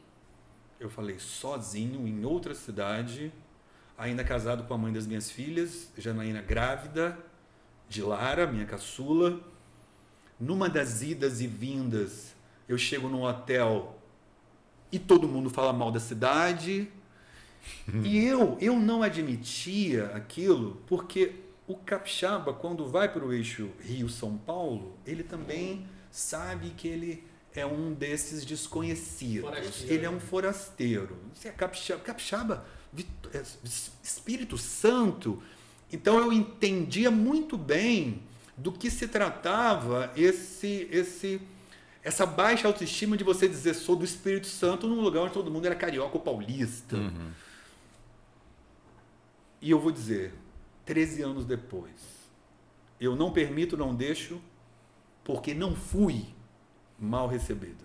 Eu 0.79 0.89
falei 0.89 1.19
sozinho 1.19 2.07
em 2.07 2.25
outra 2.25 2.55
cidade, 2.55 3.31
ainda 3.97 4.23
casado 4.23 4.63
com 4.63 4.73
a 4.73 4.77
mãe 4.77 4.91
das 4.91 5.07
minhas 5.07 5.29
filhas, 5.31 5.91
Janaína 5.97 6.41
grávida 6.41 7.17
de 7.87 8.01
Lara, 8.01 8.47
minha 8.47 8.65
caçula. 8.65 9.39
Numa 10.39 10.67
das 10.67 11.01
idas 11.01 11.39
e 11.39 11.47
vindas, 11.47 12.35
eu 12.67 12.77
chego 12.77 13.07
num 13.07 13.23
hotel 13.23 13.97
e 14.91 14.99
todo 14.99 15.27
mundo 15.27 15.49
fala 15.49 15.73
mal 15.73 15.91
da 15.91 15.99
cidade, 15.99 16.89
e 18.03 18.17
eu, 18.25 18.57
eu 18.61 18.79
não 18.79 19.01
admitia 19.01 20.07
aquilo 20.13 20.81
porque 20.87 21.35
o 21.67 21.75
capixaba, 21.75 22.53
quando 22.53 22.87
vai 22.87 23.11
para 23.11 23.25
o 23.25 23.33
eixo 23.33 23.69
Rio-São 23.79 24.37
Paulo, 24.37 24.97
ele 25.05 25.23
também 25.23 25.87
sabe 26.11 26.69
que 26.71 26.87
ele 26.87 27.23
é 27.53 27.65
um 27.65 27.93
desses 27.93 28.45
desconhecidos. 28.45 29.49
Forasteiro. 29.49 29.93
Ele 29.93 30.05
é 30.05 30.09
um 30.09 30.19
forasteiro. 30.19 31.17
Você 31.33 31.47
é 31.47 31.51
capixaba, 31.51 32.01
capixaba, 32.01 32.65
Espírito 34.03 34.57
Santo. 34.57 35.41
Então 35.91 36.17
eu 36.19 36.31
entendia 36.31 37.11
muito 37.11 37.57
bem 37.57 38.21
do 38.57 38.71
que 38.71 38.89
se 38.89 39.07
tratava 39.07 40.11
esse 40.15 40.87
esse 40.91 41.41
essa 42.03 42.25
baixa 42.25 42.67
autoestima 42.67 43.17
de 43.17 43.23
você 43.23 43.47
dizer 43.47 43.73
sou 43.73 43.95
do 43.95 44.05
Espírito 44.05 44.45
Santo 44.45 44.87
num 44.87 45.01
lugar 45.01 45.23
onde 45.23 45.33
todo 45.33 45.49
mundo 45.49 45.65
era 45.65 45.75
carioca 45.75 46.15
ou 46.15 46.23
paulista. 46.23 46.95
Uhum. 46.95 47.31
E 49.59 49.71
eu 49.71 49.79
vou 49.79 49.91
dizer, 49.91 50.31
13 50.85 51.23
anos 51.23 51.45
depois, 51.45 51.95
eu 53.01 53.15
não 53.15 53.31
permito, 53.31 53.75
não 53.75 53.95
deixo, 53.95 54.39
porque 55.23 55.55
não 55.55 55.75
fui 55.75 56.27
mal 56.99 57.27
recebido. 57.27 57.83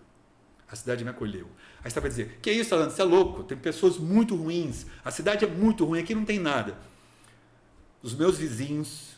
A 0.68 0.76
cidade 0.76 1.02
me 1.02 1.10
acolheu. 1.10 1.48
Aí 1.82 1.90
você 1.90 2.00
vai 2.00 2.10
dizer, 2.10 2.38
que 2.42 2.50
isso, 2.52 2.74
Alan, 2.74 2.90
você 2.90 3.00
é 3.00 3.04
louco, 3.04 3.42
tem 3.42 3.56
pessoas 3.56 3.96
muito 3.96 4.36
ruins, 4.36 4.86
a 5.04 5.10
cidade 5.10 5.44
é 5.44 5.48
muito 5.48 5.84
ruim, 5.84 6.00
aqui 6.00 6.14
não 6.14 6.24
tem 6.24 6.38
nada. 6.38 6.76
Os 8.02 8.14
meus 8.14 8.36
vizinhos, 8.36 9.16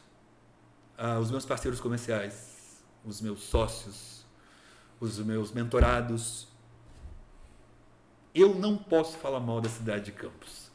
ah, 0.96 1.18
os 1.18 1.30
meus 1.30 1.44
parceiros 1.44 1.80
comerciais, 1.80 2.82
os 3.04 3.20
meus 3.20 3.42
sócios, 3.42 4.24
os 5.00 5.18
meus 5.18 5.50
mentorados, 5.50 6.46
eu 8.34 8.54
não 8.54 8.76
posso 8.76 9.18
falar 9.18 9.40
mal 9.40 9.60
da 9.60 9.68
cidade 9.68 10.06
de 10.06 10.12
Campos. 10.12 10.70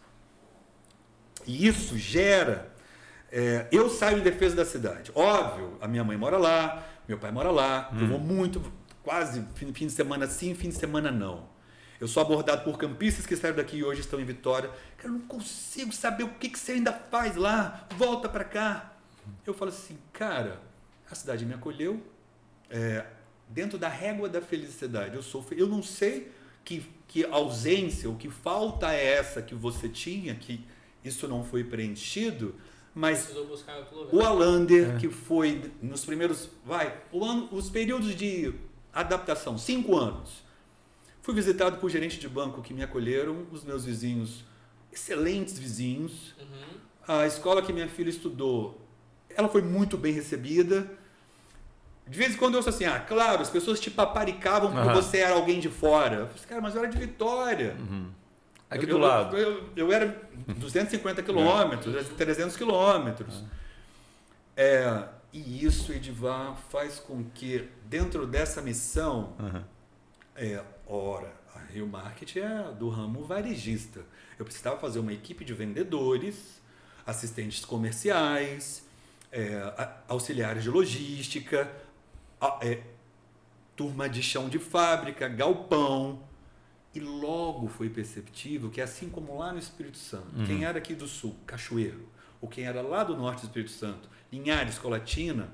E 1.45 1.65
isso 1.65 1.97
gera. 1.97 2.71
É, 3.31 3.67
eu 3.71 3.89
saio 3.89 4.19
em 4.19 4.21
defesa 4.21 4.55
da 4.55 4.65
cidade. 4.65 5.11
Óbvio, 5.15 5.77
a 5.81 5.87
minha 5.87 6.03
mãe 6.03 6.17
mora 6.17 6.37
lá, 6.37 6.85
meu 7.07 7.17
pai 7.17 7.31
mora 7.31 7.49
lá, 7.49 7.89
hum. 7.93 8.01
eu 8.01 8.07
vou 8.07 8.19
muito, 8.19 8.61
quase 9.01 9.45
fim, 9.55 9.73
fim 9.73 9.87
de 9.87 9.93
semana 9.93 10.27
sim, 10.27 10.53
fim 10.53 10.69
de 10.69 10.75
semana 10.75 11.11
não. 11.11 11.47
Eu 11.99 12.07
sou 12.07 12.21
abordado 12.21 12.63
por 12.63 12.77
campistas 12.77 13.25
que 13.25 13.35
saíram 13.35 13.57
daqui 13.57 13.77
e 13.77 13.83
hoje 13.83 14.01
estão 14.01 14.19
em 14.19 14.25
Vitória. 14.25 14.69
Cara, 14.97 15.09
eu 15.09 15.13
não 15.13 15.21
consigo 15.21 15.91
saber 15.91 16.23
o 16.23 16.29
que, 16.29 16.49
que 16.49 16.59
você 16.59 16.73
ainda 16.73 16.93
faz 16.93 17.35
lá. 17.35 17.87
Volta 17.97 18.29
para 18.29 18.43
cá. 18.43 18.93
Eu 19.45 19.53
falo 19.53 19.71
assim, 19.71 19.97
cara, 20.13 20.61
a 21.09 21.15
cidade 21.15 21.45
me 21.45 21.53
acolheu 21.53 22.01
é, 22.69 23.05
dentro 23.49 23.77
da 23.77 23.89
régua 23.89 24.29
da 24.29 24.41
felicidade. 24.41 25.15
Eu 25.15 25.23
sou, 25.23 25.45
eu 25.51 25.67
não 25.67 25.81
sei 25.81 26.31
que, 26.63 26.85
que 27.07 27.25
ausência 27.25 28.09
ou 28.09 28.15
que 28.15 28.29
falta 28.29 28.93
é 28.93 29.13
essa 29.13 29.41
que 29.41 29.55
você 29.55 29.89
tinha, 29.89 30.35
que 30.35 30.63
isso 31.03 31.27
não 31.27 31.43
foi 31.43 31.63
preenchido, 31.63 32.55
mas 32.93 33.31
o 34.11 34.21
Alander, 34.21 34.95
é. 34.95 34.99
que 34.99 35.09
foi 35.09 35.71
nos 35.81 36.03
primeiros, 36.03 36.49
vai, 36.65 36.99
o 37.11 37.23
ano, 37.23 37.47
os 37.51 37.69
períodos 37.69 38.15
de 38.15 38.53
adaptação, 38.93 39.57
cinco 39.57 39.95
anos, 39.95 40.43
fui 41.27 41.33
visitado 41.33 41.75
por 41.75 41.89
gerente 41.89 42.17
de 42.17 42.29
banco 42.29 42.61
que 42.61 42.73
me 42.73 42.81
acolheram, 42.81 43.45
os 43.51 43.65
meus 43.65 43.83
vizinhos, 43.83 44.45
excelentes 44.89 45.59
vizinhos. 45.59 46.33
Uhum. 46.39 46.77
A 47.05 47.27
escola 47.27 47.61
que 47.61 47.73
minha 47.73 47.89
filha 47.89 48.09
estudou, 48.09 48.79
ela 49.35 49.49
foi 49.49 49.61
muito 49.61 49.97
bem 49.97 50.13
recebida. 50.13 50.89
De 52.07 52.17
vez 52.17 52.33
em 52.33 52.37
quando 52.37 52.53
eu 52.53 52.59
ouço 52.59 52.69
assim, 52.69 52.85
ah, 52.85 52.97
claro, 52.97 53.41
as 53.41 53.49
pessoas 53.49 53.77
te 53.77 53.91
paparicavam 53.91 54.71
porque 54.71 54.87
uhum. 54.87 54.93
você 54.93 55.17
era 55.17 55.35
alguém 55.35 55.59
de 55.59 55.67
fora. 55.67 56.15
Eu 56.15 56.27
falei, 56.27 56.43
cara, 56.47 56.61
mas 56.61 56.75
eu 56.75 56.81
era 56.81 56.89
de 56.89 56.97
Vitória. 56.97 57.75
Uhum. 57.77 58.09
Aqui 58.69 58.85
eu, 58.85 58.89
do 58.89 58.97
lado. 58.97 59.35
Eu, 59.35 59.51
eu, 59.51 59.69
eu 59.75 59.91
era 59.91 60.29
250 60.47 61.23
quilômetros, 61.23 62.07
300 62.15 62.55
quilômetros. 62.55 63.43
É, 64.55 65.03
e 65.33 65.65
isso, 65.65 65.91
Edivar, 65.91 66.55
faz 66.69 66.99
com 67.01 67.25
que, 67.31 67.67
dentro 67.83 68.25
dessa 68.25 68.61
missão, 68.61 69.33
Uhum. 69.37 69.61
é, 70.37 70.63
ora, 70.87 71.33
a 71.55 71.59
Rio 71.59 71.87
Market 71.87 72.35
é 72.37 72.71
do 72.73 72.89
ramo 72.89 73.23
varejista. 73.23 74.01
Eu 74.37 74.45
precisava 74.45 74.77
fazer 74.79 74.99
uma 74.99 75.13
equipe 75.13 75.43
de 75.43 75.53
vendedores, 75.53 76.61
assistentes 77.05 77.63
comerciais, 77.65 78.85
é, 79.31 79.61
auxiliares 80.07 80.63
de 80.63 80.69
logística, 80.69 81.71
a- 82.39 82.59
é, 82.61 82.81
turma 83.75 84.07
de 84.09 84.21
chão 84.23 84.49
de 84.49 84.59
fábrica, 84.59 85.27
galpão. 85.27 86.21
E 86.93 86.99
logo 86.99 87.67
foi 87.67 87.89
perceptível 87.89 88.69
que, 88.69 88.81
assim 88.81 89.09
como 89.09 89.37
lá 89.37 89.51
no 89.53 89.59
Espírito 89.59 89.97
Santo, 89.97 90.27
quem 90.47 90.63
era 90.65 90.77
aqui 90.79 90.95
do 90.95 91.07
sul, 91.07 91.35
Cachoeiro, 91.45 92.07
ou 92.41 92.47
quem 92.49 92.65
era 92.65 92.81
lá 92.81 93.03
do 93.03 93.15
norte 93.15 93.41
do 93.41 93.45
Espírito 93.47 93.71
Santo, 93.71 94.09
Linhares, 94.31 94.77
Colatina, 94.79 95.49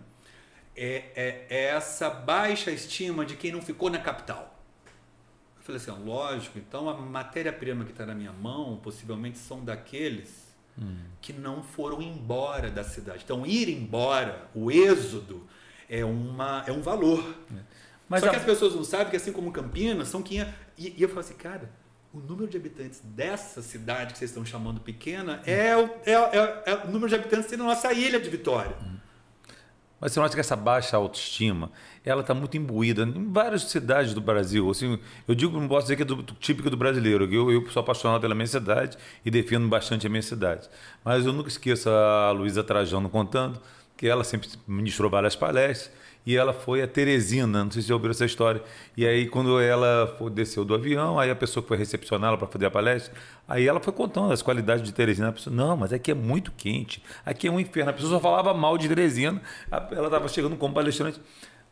é, 0.75 1.11
é- 1.15 1.47
é 1.49 1.63
essa 1.65 2.09
baixa 2.09 2.71
estima 2.71 3.25
de 3.25 3.35
quem 3.35 3.51
não 3.51 3.61
ficou 3.61 3.89
na 3.89 3.99
capital. 3.99 4.52
Eu 5.63 5.65
falei 5.65 5.81
assim, 5.81 5.91
ó, 5.91 5.95
lógico, 5.95 6.59
então 6.59 6.89
a 6.89 6.93
matéria-prima 6.93 7.85
que 7.85 7.91
está 7.91 8.05
na 8.05 8.13
minha 8.13 8.33
mão 8.33 8.77
possivelmente 8.83 9.37
são 9.37 9.63
daqueles 9.63 10.43
que 11.21 11.31
não 11.31 11.61
foram 11.63 12.01
embora 12.01 12.69
da 12.71 12.83
cidade. 12.83 13.21
Então, 13.23 13.45
ir 13.45 13.69
embora, 13.69 14.49
o 14.55 14.69
êxodo, 14.71 15.47
é, 15.87 16.03
uma, 16.03 16.63
é 16.67 16.71
um 16.71 16.81
valor. 16.81 17.23
Mas 18.09 18.21
Só 18.21 18.27
a- 18.27 18.29
que 18.31 18.35
as 18.37 18.43
pessoas 18.43 18.73
não 18.75 18.83
sabem 18.83 19.09
que, 19.11 19.15
assim 19.15 19.31
como 19.31 19.51
Campinas, 19.51 20.07
são 20.09 20.21
500. 20.23 20.51
E, 20.77 20.95
e 20.97 21.01
eu 21.01 21.07
falo 21.07 21.21
assim, 21.21 21.35
cara, 21.35 21.69
o 22.11 22.17
número 22.19 22.47
de 22.47 22.57
habitantes 22.57 22.99
dessa 23.01 23.61
cidade 23.61 24.13
que 24.13 24.19
vocês 24.19 24.31
estão 24.31 24.43
chamando 24.45 24.81
pequena 24.81 25.41
é 25.45 25.77
o, 25.77 25.85
é, 26.05 26.11
é- 26.13 26.63
é 26.65 26.75
o 26.83 26.87
número 26.87 27.07
de 27.07 27.15
habitantes 27.15 27.49
da 27.51 27.57
nossa 27.57 27.93
ilha 27.93 28.19
de 28.19 28.29
Vitória. 28.29 28.75
Mas 30.01 30.11
você 30.11 30.19
não 30.19 30.25
acha 30.25 30.33
que 30.33 30.41
essa 30.41 30.55
baixa 30.55 30.97
autoestima, 30.97 31.71
ela 32.05 32.21
está 32.21 32.33
muito 32.33 32.57
imbuída 32.57 33.03
em 33.03 33.31
várias 33.31 33.63
cidades 33.63 34.13
do 34.13 34.21
Brasil. 34.21 34.69
Assim, 34.69 34.99
eu 35.27 35.33
digo, 35.33 35.59
não 35.59 35.67
posso 35.67 35.83
dizer 35.83 35.95
que 35.95 36.01
é 36.01 36.05
do, 36.05 36.15
do 36.17 36.33
típico 36.33 36.69
do 36.69 36.77
brasileiro. 36.77 37.31
Eu, 37.31 37.51
eu 37.51 37.69
sou 37.69 37.81
apaixonado 37.81 38.21
pela 38.21 38.35
minha 38.35 38.47
cidade 38.47 38.97
e 39.25 39.31
defendo 39.31 39.67
bastante 39.67 40.05
a 40.05 40.09
minha 40.09 40.21
cidade. 40.21 40.69
Mas 41.03 41.25
eu 41.25 41.33
nunca 41.33 41.49
esqueço 41.49 41.89
a 41.89 42.31
Luísa 42.31 42.63
Trajano 42.63 43.09
contando 43.09 43.59
que 43.95 44.07
ela 44.07 44.23
sempre 44.23 44.49
ministrou 44.67 45.09
várias 45.09 45.35
palestras 45.35 45.91
e 46.25 46.37
ela 46.37 46.53
foi 46.53 46.81
a 46.81 46.87
Teresina, 46.87 47.65
não 47.65 47.71
sei 47.71 47.81
se 47.81 47.89
já 47.89 47.93
ouviram 47.93 48.11
essa 48.11 48.23
história. 48.25 48.61
E 48.95 49.05
aí, 49.05 49.27
quando 49.27 49.59
ela 49.59 50.17
desceu 50.31 50.63
do 50.63 50.73
avião, 50.73 51.19
aí 51.19 51.29
a 51.29 51.35
pessoa 51.35 51.61
que 51.61 51.67
foi 51.67 51.77
recepcioná-la 51.77 52.37
para 52.37 52.47
fazer 52.47 52.65
a 52.65 52.71
palestra, 52.71 53.13
aí 53.47 53.67
ela 53.67 53.79
foi 53.81 53.91
contando 53.91 54.31
as 54.31 54.41
qualidades 54.41 54.85
de 54.85 54.93
Teresina. 54.93 55.29
A 55.29 55.31
pessoa, 55.33 55.53
não, 55.53 55.75
mas 55.75 55.91
aqui 55.91 56.11
é 56.11 56.13
muito 56.13 56.51
quente, 56.55 57.03
aqui 57.25 57.47
é 57.47 57.51
um 57.51 57.59
inferno. 57.59 57.89
A 57.89 57.93
pessoa 57.93 58.13
só 58.13 58.19
falava 58.21 58.53
mal 58.53 58.77
de 58.77 58.87
Teresina, 58.87 59.41
ela 59.69 60.07
estava 60.07 60.27
chegando 60.29 60.55
como 60.55 60.73
palestrante. 60.73 61.19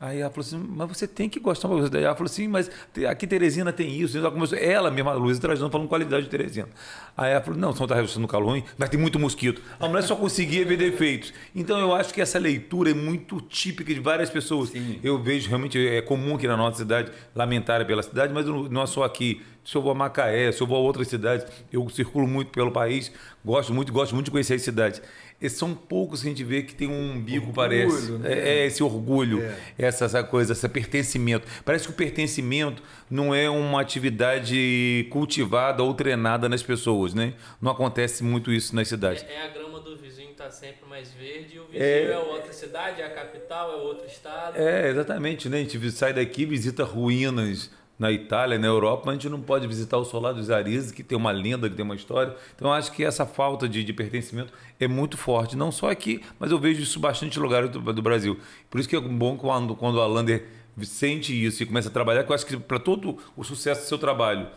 Aí 0.02 0.20
ela 0.20 0.32
falou 0.32 0.42
assim, 0.48 0.58
mas 0.58 0.90
você 0.90 1.08
tem 1.08 1.30
que 1.30 1.40
gostar. 1.40 1.68
Daí 1.88 2.04
ela 2.04 2.16
falou 2.16 2.26
assim, 2.26 2.48
mas 2.48 2.72
aqui 3.08 3.28
Teresina 3.28 3.72
tem 3.72 4.02
isso. 4.02 4.18
Ela, 4.18 4.32
começou, 4.32 4.58
ela 4.58 4.90
mesma, 4.90 5.12
a 5.12 5.14
Luísa 5.14 5.40
Trajano, 5.40 5.70
falando 5.70 5.88
qualidade 5.88 6.24
de 6.24 6.30
Teresina. 6.30 6.70
Aí 7.16 7.34
ela 7.34 7.42
falou, 7.42 7.60
não, 7.60 7.72
você 7.72 7.78
não 7.78 7.86
está 7.86 7.96
registrando 7.96 8.28
calor 8.28 8.50
ruim, 8.50 8.64
mas 8.80 8.90
tem 8.90 9.00
muito 9.00 9.20
mosquito. 9.20 9.62
A 9.80 9.88
mulher 9.88 10.02
só 10.02 10.16
conseguia 10.16 10.66
ver 10.66 10.76
defeitos. 10.76 11.32
Então 11.54 11.80
eu 11.80 11.94
acho 11.94 12.12
que 12.16 12.20
essa 12.20 12.40
leitura 12.40 12.90
é 12.90 12.94
muito 12.96 13.40
típica 13.42 13.94
de 13.94 14.00
várias 14.00 14.32
pessoas. 14.32 14.70
Sim. 14.70 15.00
Eu 15.04 15.22
vejo 15.22 15.48
realmente, 15.48 15.78
é 15.78 16.02
comum 16.02 16.34
aqui 16.34 16.48
na 16.48 16.58
nossa 16.58 16.80
cidade, 16.80 17.12
lamentária 17.36 17.86
pela 17.86 18.02
cidade, 18.02 18.34
mas 18.34 18.44
não 18.48 18.82
é 18.82 18.88
só 18.88 19.04
aqui. 19.04 19.44
Se 19.64 19.76
eu 19.76 19.84
vou 19.84 19.92
a 19.92 19.96
Macaé, 19.96 20.52
se 20.52 20.60
eu 20.62 20.66
vou 20.66 20.78
a 20.78 20.80
outras 20.80 21.08
cidades, 21.08 21.46
eu 21.72 21.88
circulo 21.90 22.28
muito 22.28 22.50
pelo 22.50 22.72
país, 22.72 23.12
gosto 23.46 23.72
muito, 23.72 23.94
gosto 23.94 24.16
muito 24.16 24.26
de 24.26 24.32
conhecer 24.32 24.56
as 24.56 24.64
cidades. 24.64 25.00
E 25.42 25.50
são 25.50 25.74
poucos 25.74 26.22
que 26.22 26.28
a 26.28 26.30
gente 26.30 26.44
vê 26.44 26.62
que 26.62 26.76
tem 26.76 26.88
um 26.88 27.14
umbigo, 27.14 27.48
Orgulho, 27.48 27.54
parece. 27.56 28.12
né? 28.12 28.32
É, 28.32 28.50
é 28.60 28.66
esse 28.68 28.84
orgulho, 28.84 29.42
É. 29.42 29.56
essa, 29.78 30.06
essa 30.06 30.24
coisa, 30.24 30.54
esse 30.54 30.70
pertencimento. 30.70 31.48
Parece 31.66 31.86
que 31.86 31.92
o 31.92 31.96
pertencimento 31.96 32.84
não 33.10 33.34
é 33.34 33.50
uma 33.50 33.82
atividade 33.82 35.08
cultivada 35.10 35.84
ou 35.84 35.94
treinada 35.94 36.48
nas 36.48 36.62
pessoas, 36.62 37.14
né? 37.14 37.34
Não 37.62 37.72
acontece 37.72 38.24
muito 38.24 38.52
isso 38.52 38.76
nas 38.76 38.88
cidades. 38.88 39.24
É, 39.28 39.34
é 39.34 39.46
a 39.46 39.48
grama 39.50 39.80
do 39.80 39.98
vizinho 39.98 40.30
que 40.30 40.36
tá 40.36 40.50
sempre 40.52 40.88
mais 40.88 41.12
verde 41.12 41.56
e 41.56 41.60
o 41.60 41.66
vizinho 41.66 41.84
É. 41.84 42.12
é, 42.12 42.18
outra 42.18 42.54
cidade, 42.54 43.02
é 43.02 43.06
a 43.06 43.10
capital, 43.10 43.72
é 43.72 43.76
outro 43.78 44.06
estado. 44.08 44.56
É, 44.58 44.90
exatamente, 44.90 45.50
né? 45.50 45.58
A 45.58 45.64
gente 45.64 45.92
sai 45.92 46.14
daqui, 46.14 46.46
visita 46.46 46.84
ruínas 46.84 47.72
na 48.02 48.12
Itália, 48.12 48.58
na 48.58 48.66
Europa, 48.66 49.04
mas 49.06 49.12
a 49.12 49.20
gente 49.20 49.30
não 49.30 49.40
pode 49.40 49.68
visitar 49.68 49.96
o 49.98 50.04
Solar 50.04 50.34
dos 50.34 50.50
Arizes, 50.50 50.92
que 50.92 51.04
tem 51.04 51.16
uma 51.16 51.30
lenda, 51.32 51.70
que 51.70 51.76
tem 51.76 51.86
uma 51.86 51.94
história. 51.96 52.36
Então, 52.56 52.68
eu 52.70 52.74
acho 52.74 52.92
que 52.92 53.04
essa 53.04 53.28
falta 53.28 53.70
de, 53.70 53.84
de 53.84 53.94
pertencimento 53.94 54.52
é 54.80 54.88
muito 54.88 55.18
forte, 55.18 55.56
não 55.56 55.72
só 55.72 55.92
aqui, 55.92 56.20
mas 56.40 56.50
eu 56.50 56.58
vejo 56.58 56.82
isso 56.82 57.00
bastante 57.00 57.38
em 57.38 57.42
lugares 57.42 57.70
do, 57.70 57.80
do 57.94 58.02
Brasil. 58.02 58.40
Por 58.72 58.80
isso 58.80 58.90
que 58.90 58.96
é 58.96 59.00
bom 59.00 59.38
quando, 59.38 59.76
quando 59.76 59.98
o 59.98 60.02
Alander 60.02 60.48
sente 60.82 61.32
isso 61.46 61.62
e 61.62 61.66
começa 61.68 61.90
a 61.90 61.92
trabalhar, 61.92 62.24
que 62.24 62.32
eu 62.32 62.36
acho 62.36 62.46
que 62.46 62.58
para 62.58 62.80
todo 62.80 63.20
o 63.38 63.44
sucesso 63.44 63.82
do 63.82 63.88
seu 63.88 64.00
trabalho 64.00 64.48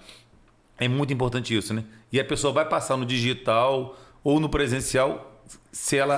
é 0.78 0.88
muito 0.88 1.12
importante 1.12 1.54
isso, 1.54 1.74
né? 1.74 1.84
E 2.10 2.18
a 2.18 2.24
pessoa 2.24 2.50
vai 2.50 2.64
passar 2.66 2.96
no 2.96 3.04
digital 3.04 3.94
ou 4.24 4.40
no 4.40 4.48
presencial 4.48 5.32
se 5.70 5.98
ela 5.98 6.16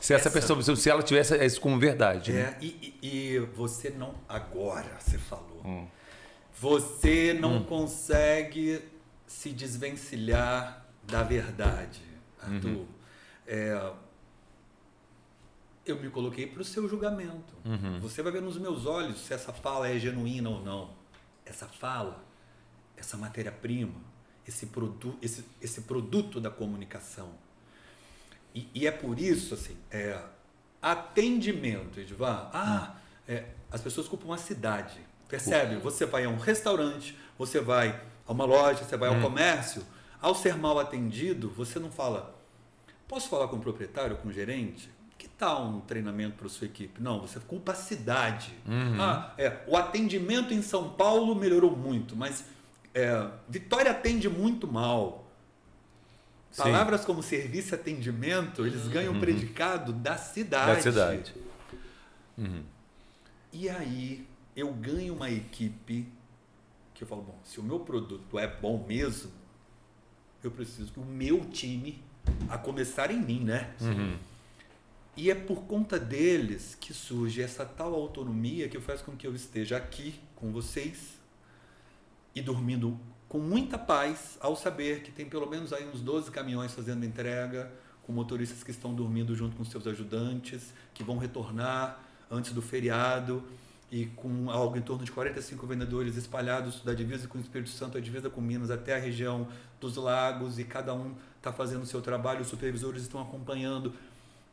se 0.00 0.14
essa 0.14 0.30
percepção, 0.30 0.74
se 0.74 0.88
ela 0.88 1.02
tivesse 1.02 1.36
isso 1.44 1.60
como 1.60 1.78
verdade. 1.78 2.32
né? 2.32 2.56
É, 2.60 2.64
e, 2.64 2.96
e- 3.02 3.34
e 3.34 3.38
você 3.54 3.90
não. 3.90 4.14
Agora 4.26 4.86
você 4.98 5.18
falou. 5.18 5.60
Hum. 5.64 5.86
Você 6.58 7.34
não 7.34 7.62
consegue 7.64 8.82
se 9.26 9.50
desvencilhar 9.50 10.86
da 11.02 11.22
verdade, 11.22 12.02
Arthur. 12.40 12.68
Uhum. 12.70 12.86
É, 13.46 13.92
eu 15.84 16.00
me 16.00 16.08
coloquei 16.10 16.46
para 16.46 16.62
o 16.62 16.64
seu 16.64 16.88
julgamento. 16.88 17.54
Uhum. 17.64 18.00
Você 18.00 18.22
vai 18.22 18.32
ver 18.32 18.42
nos 18.42 18.58
meus 18.58 18.86
olhos 18.86 19.20
se 19.20 19.34
essa 19.34 19.52
fala 19.52 19.88
é 19.88 19.98
genuína 19.98 20.48
ou 20.48 20.62
não. 20.64 20.90
Essa 21.44 21.66
fala, 21.66 22.24
essa 22.96 23.16
matéria-prima, 23.16 24.00
esse, 24.46 24.66
produ 24.66 25.16
esse, 25.20 25.44
esse 25.60 25.82
produto 25.82 26.40
da 26.40 26.50
comunicação. 26.50 27.30
E, 28.54 28.68
e 28.74 28.86
é 28.86 28.90
por 28.90 29.18
isso, 29.18 29.54
assim, 29.54 29.76
é, 29.90 30.20
atendimento, 30.80 32.00
Edvar. 32.00 32.50
Ah, 32.52 32.96
é, 33.28 33.44
as 33.70 33.82
pessoas 33.82 34.08
culpam 34.08 34.32
a 34.32 34.38
cidade. 34.38 34.98
Percebe? 35.28 35.76
Você 35.76 36.06
vai 36.06 36.24
a 36.24 36.28
um 36.28 36.38
restaurante, 36.38 37.16
você 37.38 37.60
vai 37.60 38.00
a 38.26 38.32
uma 38.32 38.44
loja, 38.44 38.84
você 38.84 38.96
vai 38.96 39.08
ao 39.08 39.20
comércio. 39.20 39.82
Ao 40.20 40.34
ser 40.34 40.56
mal 40.56 40.78
atendido, 40.78 41.50
você 41.50 41.78
não 41.78 41.90
fala, 41.90 42.34
posso 43.06 43.28
falar 43.28 43.48
com 43.48 43.56
o 43.56 43.60
proprietário, 43.60 44.16
com 44.16 44.28
o 44.28 44.32
gerente? 44.32 44.90
Que 45.18 45.28
tal 45.28 45.66
um 45.66 45.80
treinamento 45.80 46.36
para 46.36 46.48
sua 46.48 46.66
equipe? 46.66 47.02
Não, 47.02 47.20
você 47.20 47.38
culpa 47.40 47.72
a 47.72 47.74
cidade. 47.74 48.52
Ah, 48.98 49.32
é, 49.36 49.60
o 49.66 49.76
atendimento 49.76 50.52
em 50.52 50.62
São 50.62 50.90
Paulo 50.90 51.34
melhorou 51.34 51.76
muito, 51.76 52.16
mas 52.16 52.44
é, 52.94 53.28
Vitória 53.48 53.90
atende 53.90 54.28
muito 54.28 54.66
mal. 54.66 55.26
Sim. 56.50 56.62
Palavras 56.62 57.04
como 57.04 57.22
serviço 57.22 57.74
e 57.74 57.76
atendimento, 57.76 58.66
eles 58.66 58.88
ganham 58.88 59.14
o 59.14 59.20
predicado 59.20 59.92
da 59.92 60.16
cidade. 60.16 60.76
Da 60.76 60.80
cidade. 60.80 61.34
E 63.52 63.68
aí 63.68 64.26
eu 64.56 64.72
ganho 64.72 65.14
uma 65.14 65.30
equipe 65.30 66.08
que 66.94 67.04
eu 67.04 67.06
falo, 67.06 67.22
bom, 67.22 67.38
se 67.44 67.60
o 67.60 67.62
meu 67.62 67.80
produto 67.80 68.38
é 68.38 68.46
bom 68.46 68.82
mesmo, 68.88 69.30
eu 70.42 70.50
preciso 70.50 70.90
que 70.92 70.98
o 70.98 71.04
meu 71.04 71.44
time, 71.50 72.02
a 72.48 72.56
começar 72.56 73.10
em 73.10 73.20
mim, 73.20 73.40
né? 73.40 73.74
E 75.14 75.30
é 75.30 75.34
por 75.34 75.64
conta 75.64 75.98
deles 75.98 76.76
que 76.80 76.94
surge 76.94 77.42
essa 77.42 77.64
tal 77.66 77.94
autonomia 77.94 78.68
que 78.68 78.80
faz 78.80 79.02
com 79.02 79.12
que 79.12 79.26
eu 79.26 79.34
esteja 79.34 79.76
aqui 79.76 80.14
com 80.34 80.50
vocês 80.52 81.18
e 82.34 82.40
dormindo 82.40 82.98
com 83.28 83.38
muita 83.38 83.78
paz 83.78 84.38
ao 84.40 84.54
saber 84.56 85.02
que 85.02 85.10
tem 85.10 85.26
pelo 85.26 85.48
menos 85.48 85.72
aí 85.72 85.86
uns 85.86 86.00
12 86.00 86.30
caminhões 86.30 86.72
fazendo 86.72 87.04
entrega, 87.04 87.70
com 88.02 88.12
motoristas 88.12 88.62
que 88.62 88.70
estão 88.70 88.94
dormindo 88.94 89.34
junto 89.34 89.56
com 89.56 89.64
seus 89.64 89.86
ajudantes, 89.86 90.72
que 90.94 91.02
vão 91.02 91.18
retornar 91.18 92.00
antes 92.30 92.52
do 92.52 92.62
feriado 92.62 93.42
e 93.90 94.06
com 94.06 94.50
algo 94.50 94.76
em 94.76 94.80
torno 94.80 95.04
de 95.04 95.12
45 95.12 95.66
vendedores 95.66 96.16
espalhados 96.16 96.82
da 96.82 96.92
divisa 96.92 97.28
com 97.28 97.38
o 97.38 97.40
Espírito 97.40 97.70
Santo, 97.70 97.96
a 97.96 98.00
divisa 98.00 98.28
com 98.28 98.40
Minas, 98.40 98.70
até 98.70 98.96
a 98.96 98.98
região 98.98 99.46
dos 99.80 99.96
lagos 99.96 100.58
e 100.58 100.64
cada 100.64 100.92
um 100.92 101.14
está 101.36 101.52
fazendo 101.52 101.82
o 101.82 101.86
seu 101.86 102.02
trabalho, 102.02 102.40
os 102.40 102.48
supervisores 102.48 103.02
estão 103.02 103.20
acompanhando. 103.20 103.92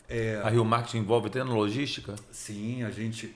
É, 0.07 0.39
A 0.43 0.49
Rio 0.49 0.63
Marketing 0.63 0.99
envolve 0.99 1.27
até 1.27 1.43
na 1.43 1.53
logística, 1.53 2.15
sim, 2.31 2.83
a 2.83 2.91
gente 2.91 3.35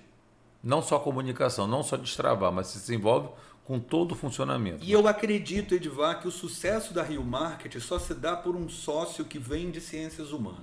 não 0.63 0.81
só 0.81 0.99
comunicação, 0.99 1.65
não 1.67 1.81
só 1.81 1.97
destravar, 1.97 2.51
mas 2.51 2.67
se 2.67 2.93
envolve 2.93 3.29
com 3.63 3.79
todo 3.79 4.13
o 4.13 4.15
funcionamento. 4.15 4.83
E 4.83 4.91
eu 4.91 5.07
acredito, 5.07 5.73
Edvar, 5.73 6.21
que 6.21 6.27
o 6.27 6.31
sucesso 6.31 6.93
da 6.93 7.03
Rio 7.03 7.23
Market 7.23 7.79
só 7.79 7.97
se 7.99 8.13
dá 8.13 8.35
por 8.35 8.55
um 8.55 8.69
sócio 8.69 9.25
que 9.25 9.39
vem 9.39 9.71
de 9.71 9.81
ciências 9.81 10.31
humanas. 10.31 10.61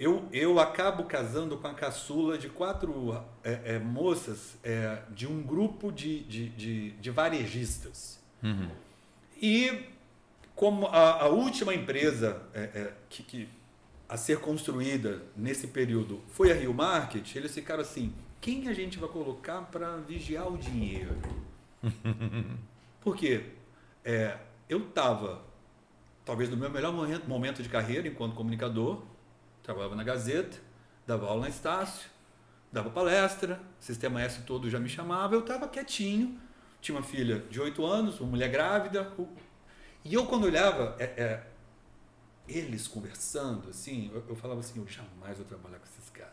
Eu, 0.00 0.26
eu 0.32 0.58
acabo 0.58 1.04
casando 1.04 1.58
com 1.58 1.68
a 1.68 1.74
caçula 1.74 2.38
de 2.38 2.48
quatro 2.48 3.22
é, 3.44 3.74
é, 3.74 3.78
moças 3.78 4.56
é, 4.64 5.02
de 5.10 5.26
um 5.26 5.42
grupo 5.42 5.92
de, 5.92 6.20
de, 6.20 6.48
de, 6.48 6.90
de 6.92 7.10
varejistas. 7.10 8.18
E 9.40 9.84
como 10.56 10.86
a, 10.86 11.24
a 11.24 11.28
última 11.28 11.74
empresa 11.74 12.42
é, 12.54 12.60
é, 12.60 12.94
que, 13.10 13.22
que, 13.22 13.48
a 14.08 14.16
ser 14.16 14.40
construída 14.40 15.22
nesse 15.36 15.66
período 15.66 16.22
foi 16.28 16.50
a 16.50 16.54
Rio 16.54 16.72
Market, 16.72 17.36
eles 17.36 17.54
ficaram 17.54 17.82
assim: 17.82 18.12
quem 18.40 18.68
a 18.68 18.72
gente 18.72 18.98
vai 18.98 19.08
colocar 19.08 19.60
para 19.62 19.96
vigiar 19.98 20.50
o 20.50 20.56
dinheiro? 20.56 21.14
Porque 23.02 23.44
é, 24.02 24.38
eu 24.66 24.78
estava, 24.78 25.42
talvez 26.24 26.48
no 26.48 26.56
meu 26.56 26.70
melhor 26.70 26.92
momento 27.28 27.62
de 27.62 27.68
carreira 27.68 28.08
enquanto 28.08 28.34
comunicador, 28.34 29.02
trabalhava 29.70 29.94
na 29.94 30.02
Gazeta, 30.02 30.58
dava 31.06 31.26
aula 31.26 31.42
na 31.42 31.48
Estácio, 31.48 32.10
dava 32.72 32.90
palestra, 32.90 33.60
o 33.80 33.84
Sistema 33.84 34.20
S 34.20 34.42
todo 34.42 34.68
já 34.68 34.80
me 34.80 34.88
chamava, 34.88 35.34
eu 35.34 35.40
estava 35.40 35.68
quietinho, 35.68 36.40
tinha 36.80 36.96
uma 36.96 37.04
filha 37.04 37.38
de 37.48 37.60
8 37.60 37.84
anos, 37.86 38.20
uma 38.20 38.30
mulher 38.30 38.50
grávida, 38.50 39.12
e 40.04 40.12
eu 40.12 40.26
quando 40.26 40.44
olhava 40.44 40.96
é, 40.98 41.04
é, 41.04 41.46
eles 42.48 42.88
conversando, 42.88 43.70
assim, 43.70 44.10
eu, 44.12 44.24
eu 44.30 44.34
falava 44.36 44.58
assim, 44.58 44.80
eu 44.80 44.88
jamais 44.88 45.36
vou 45.36 45.46
trabalhar 45.46 45.78
com 45.78 45.86
esses 45.86 46.10
caras. 46.10 46.32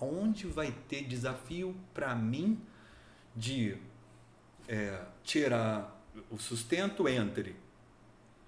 Aonde 0.00 0.46
vai 0.46 0.72
ter 0.88 1.04
desafio 1.04 1.76
para 1.92 2.14
mim 2.14 2.60
de 3.34 3.76
é, 4.66 5.02
tirar 5.22 5.94
o 6.30 6.38
sustento 6.38 7.06
entre 7.06 7.54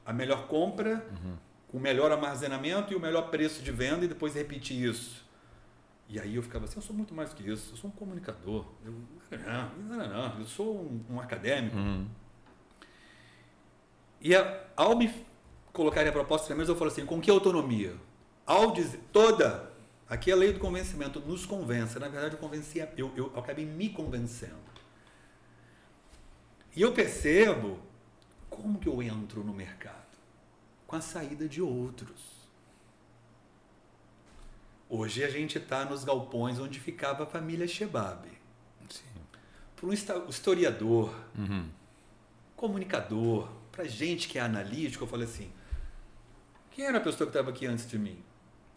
a 0.04 0.12
melhor 0.14 0.46
compra, 0.46 1.06
uhum. 1.10 1.36
O 1.72 1.78
melhor 1.78 2.11
armazenamento 2.11 2.92
e 2.92 2.96
o 2.96 3.00
melhor 3.00 3.31
preço 3.31 3.62
de 3.62 3.70
venda 3.70 4.04
e 4.04 4.09
depois 4.09 4.35
repetir 4.35 4.83
isso. 4.83 5.26
E 6.09 6.18
aí 6.18 6.37
eu 6.37 6.42
ficava 6.42 6.64
assim, 6.64 6.76
eu 6.76 6.83
sou 6.83 6.96
muito 6.96 7.14
mais 7.14 7.35
que 7.35 7.48
isso, 7.48 7.72
eu 7.72 7.76
sou 7.76 7.90
um 7.90 7.92
comunicador, 7.92 8.64
eu, 8.85 8.94
não, 9.31 9.96
não, 9.96 10.09
não, 10.09 10.38
eu 10.38 10.46
sou 10.46 10.81
um, 10.81 11.04
um 11.11 11.20
acadêmico. 11.20 11.76
Uhum. 11.76 12.07
E 14.20 14.35
a, 14.35 14.64
ao 14.74 14.96
me 14.96 15.12
colocarem 15.72 16.09
a 16.09 16.12
proposta 16.12 16.48
na 16.48 16.57
mesa, 16.57 16.72
eu 16.72 16.76
falo 16.76 16.90
assim, 16.90 17.04
com 17.04 17.20
que 17.20 17.31
autonomia? 17.31 17.94
Ao 18.46 18.72
dizer, 18.72 19.00
toda, 19.12 19.70
aqui 20.09 20.31
é 20.31 20.35
a 20.35 20.37
lei 20.37 20.52
do 20.52 20.59
convencimento, 20.59 21.20
nos 21.20 21.44
convence. 21.44 21.98
Na 21.98 22.09
verdade, 22.09 22.35
eu 22.35 22.38
convenci, 22.40 22.78
eu, 22.96 23.12
eu 23.14 23.33
acabei 23.37 23.66
me 23.66 23.90
convencendo. 23.90 24.68
E 26.74 26.81
eu 26.81 26.92
percebo 26.92 27.78
como 28.48 28.78
que 28.78 28.88
eu 28.88 29.02
entro 29.02 29.44
no 29.44 29.52
mercado? 29.52 30.07
Com 30.88 30.96
a 30.96 31.03
saída 31.03 31.46
de 31.46 31.61
outros. 31.61 32.38
Hoje 34.88 35.22
a 35.22 35.29
gente 35.29 35.59
está 35.59 35.85
nos 35.85 36.03
galpões 36.03 36.59
onde 36.59 36.81
ficava 36.81 37.24
a 37.24 37.27
família 37.27 37.68
Shebab. 37.68 38.27
Para 39.77 39.87
um 39.87 39.92
historiador, 39.92 41.14
uhum. 41.37 41.68
comunicador, 42.57 43.51
para 43.70 43.85
gente 43.85 44.29
que 44.29 44.38
é 44.38 44.40
analítico, 44.40 45.05
eu 45.05 45.09
falei 45.09 45.27
assim: 45.27 45.53
quem 46.70 46.87
era 46.87 46.96
a 46.96 47.03
pessoa 47.03 47.31
que 47.31 47.37
estava 47.37 47.51
aqui 47.51 47.66
antes 47.66 47.87
de 47.87 47.98
mim? 47.98 48.24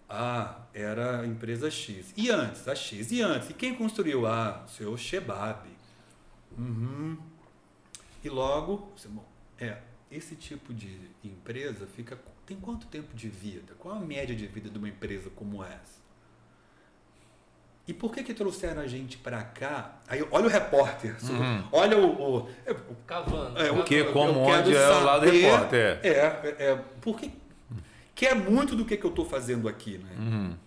Ah, 0.10 0.64
era 0.74 1.22
a 1.22 1.26
empresa 1.26 1.72
X. 1.72 2.14
E 2.18 2.30
antes? 2.30 2.68
A 2.68 2.76
X. 2.76 3.10
E 3.14 3.22
antes? 3.22 3.50
E 3.50 3.54
quem 3.54 3.74
construiu? 3.74 4.28
Ah, 4.28 4.66
o 4.68 4.70
seu 4.70 4.98
Shebab. 4.98 5.66
Uhum. 6.58 7.18
E 8.22 8.28
logo, 8.30 8.92
é, 9.58 9.82
esse 10.12 10.36
tipo 10.36 10.74
de 10.74 11.10
empresa 11.24 11.88
fica 11.88 12.20
tem 12.46 12.58
quanto 12.60 12.86
tempo 12.88 13.16
de 13.16 13.30
vida? 13.30 13.74
Qual 13.80 13.96
a 13.96 14.00
média 14.00 14.36
de 14.36 14.46
vida 14.46 14.70
de 14.70 14.78
uma 14.78 14.90
empresa 14.90 15.30
como 15.30 15.64
essa? 15.64 16.02
E 17.88 17.94
por 17.94 18.14
que 18.14 18.24
que 18.24 18.34
trouxeram 18.34 18.82
a 18.82 18.88
gente 18.88 19.18
para 19.18 19.42
cá? 19.44 20.00
Aí 20.08 20.26
olha 20.32 20.46
o 20.46 20.50
repórter, 20.50 21.16
uhum. 21.24 21.64
olha 21.72 21.98
o, 21.98 22.06
o, 22.06 22.50
é, 22.66 22.72
o 22.72 22.96
cavando. 23.08 23.60
É, 23.60 23.72
o 23.72 23.84
que 23.84 24.04
como 24.06 24.40
onde 24.42 24.76
é 24.76 24.90
o 24.90 25.04
lado 25.04 25.26
do 25.26 25.32
repórter. 25.32 26.00
É, 26.04 26.10
é, 26.10 26.56
é 26.60 26.86
porque 27.02 27.32
que 28.14 28.26
é 28.26 28.36
muito 28.36 28.76
do 28.76 28.86
que 28.86 28.98
que 28.98 29.06
eu 29.06 29.10
estou 29.10 29.26
fazendo 29.26 29.68
aqui, 29.68 29.98
né? 29.98 30.16
Uhum. 30.18 30.58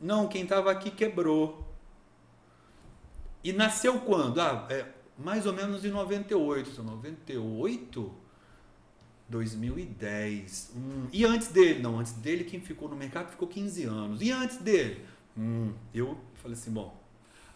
Não, 0.00 0.26
quem 0.26 0.42
estava 0.42 0.70
aqui 0.70 0.90
quebrou. 0.90 1.66
E 3.44 3.52
nasceu 3.52 4.00
quando? 4.00 4.40
Ah, 4.40 4.66
é, 4.68 4.86
mais 5.16 5.46
ou 5.46 5.52
menos 5.52 5.84
em 5.84 5.90
98. 5.90 6.82
98? 6.82 8.19
2010. 9.30 10.72
Hum. 10.76 11.06
E 11.12 11.24
antes 11.24 11.48
dele? 11.48 11.80
Não, 11.80 11.98
antes 11.98 12.12
dele 12.12 12.44
quem 12.44 12.60
ficou 12.60 12.88
no 12.88 12.96
mercado 12.96 13.30
ficou 13.30 13.48
15 13.48 13.84
anos. 13.84 14.20
E 14.20 14.30
antes 14.30 14.58
dele? 14.58 15.04
Hum, 15.38 15.72
eu 15.94 16.18
falei 16.34 16.56
assim, 16.56 16.70
bom, 16.70 17.00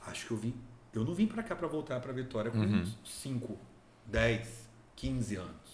acho 0.07 0.27
que 0.27 0.31
eu 0.31 0.37
vim. 0.37 0.55
Eu 0.93 1.05
não 1.05 1.13
vim 1.13 1.27
para 1.27 1.43
cá 1.43 1.57
para 1.57 1.67
voltar 1.67 2.01
para 2.01 2.13
Vitória 2.13 2.51
com 2.51 2.59
uhum. 2.59 2.87
5, 3.05 3.59
10, 4.07 4.69
15 4.95 5.37
anos. 5.37 5.65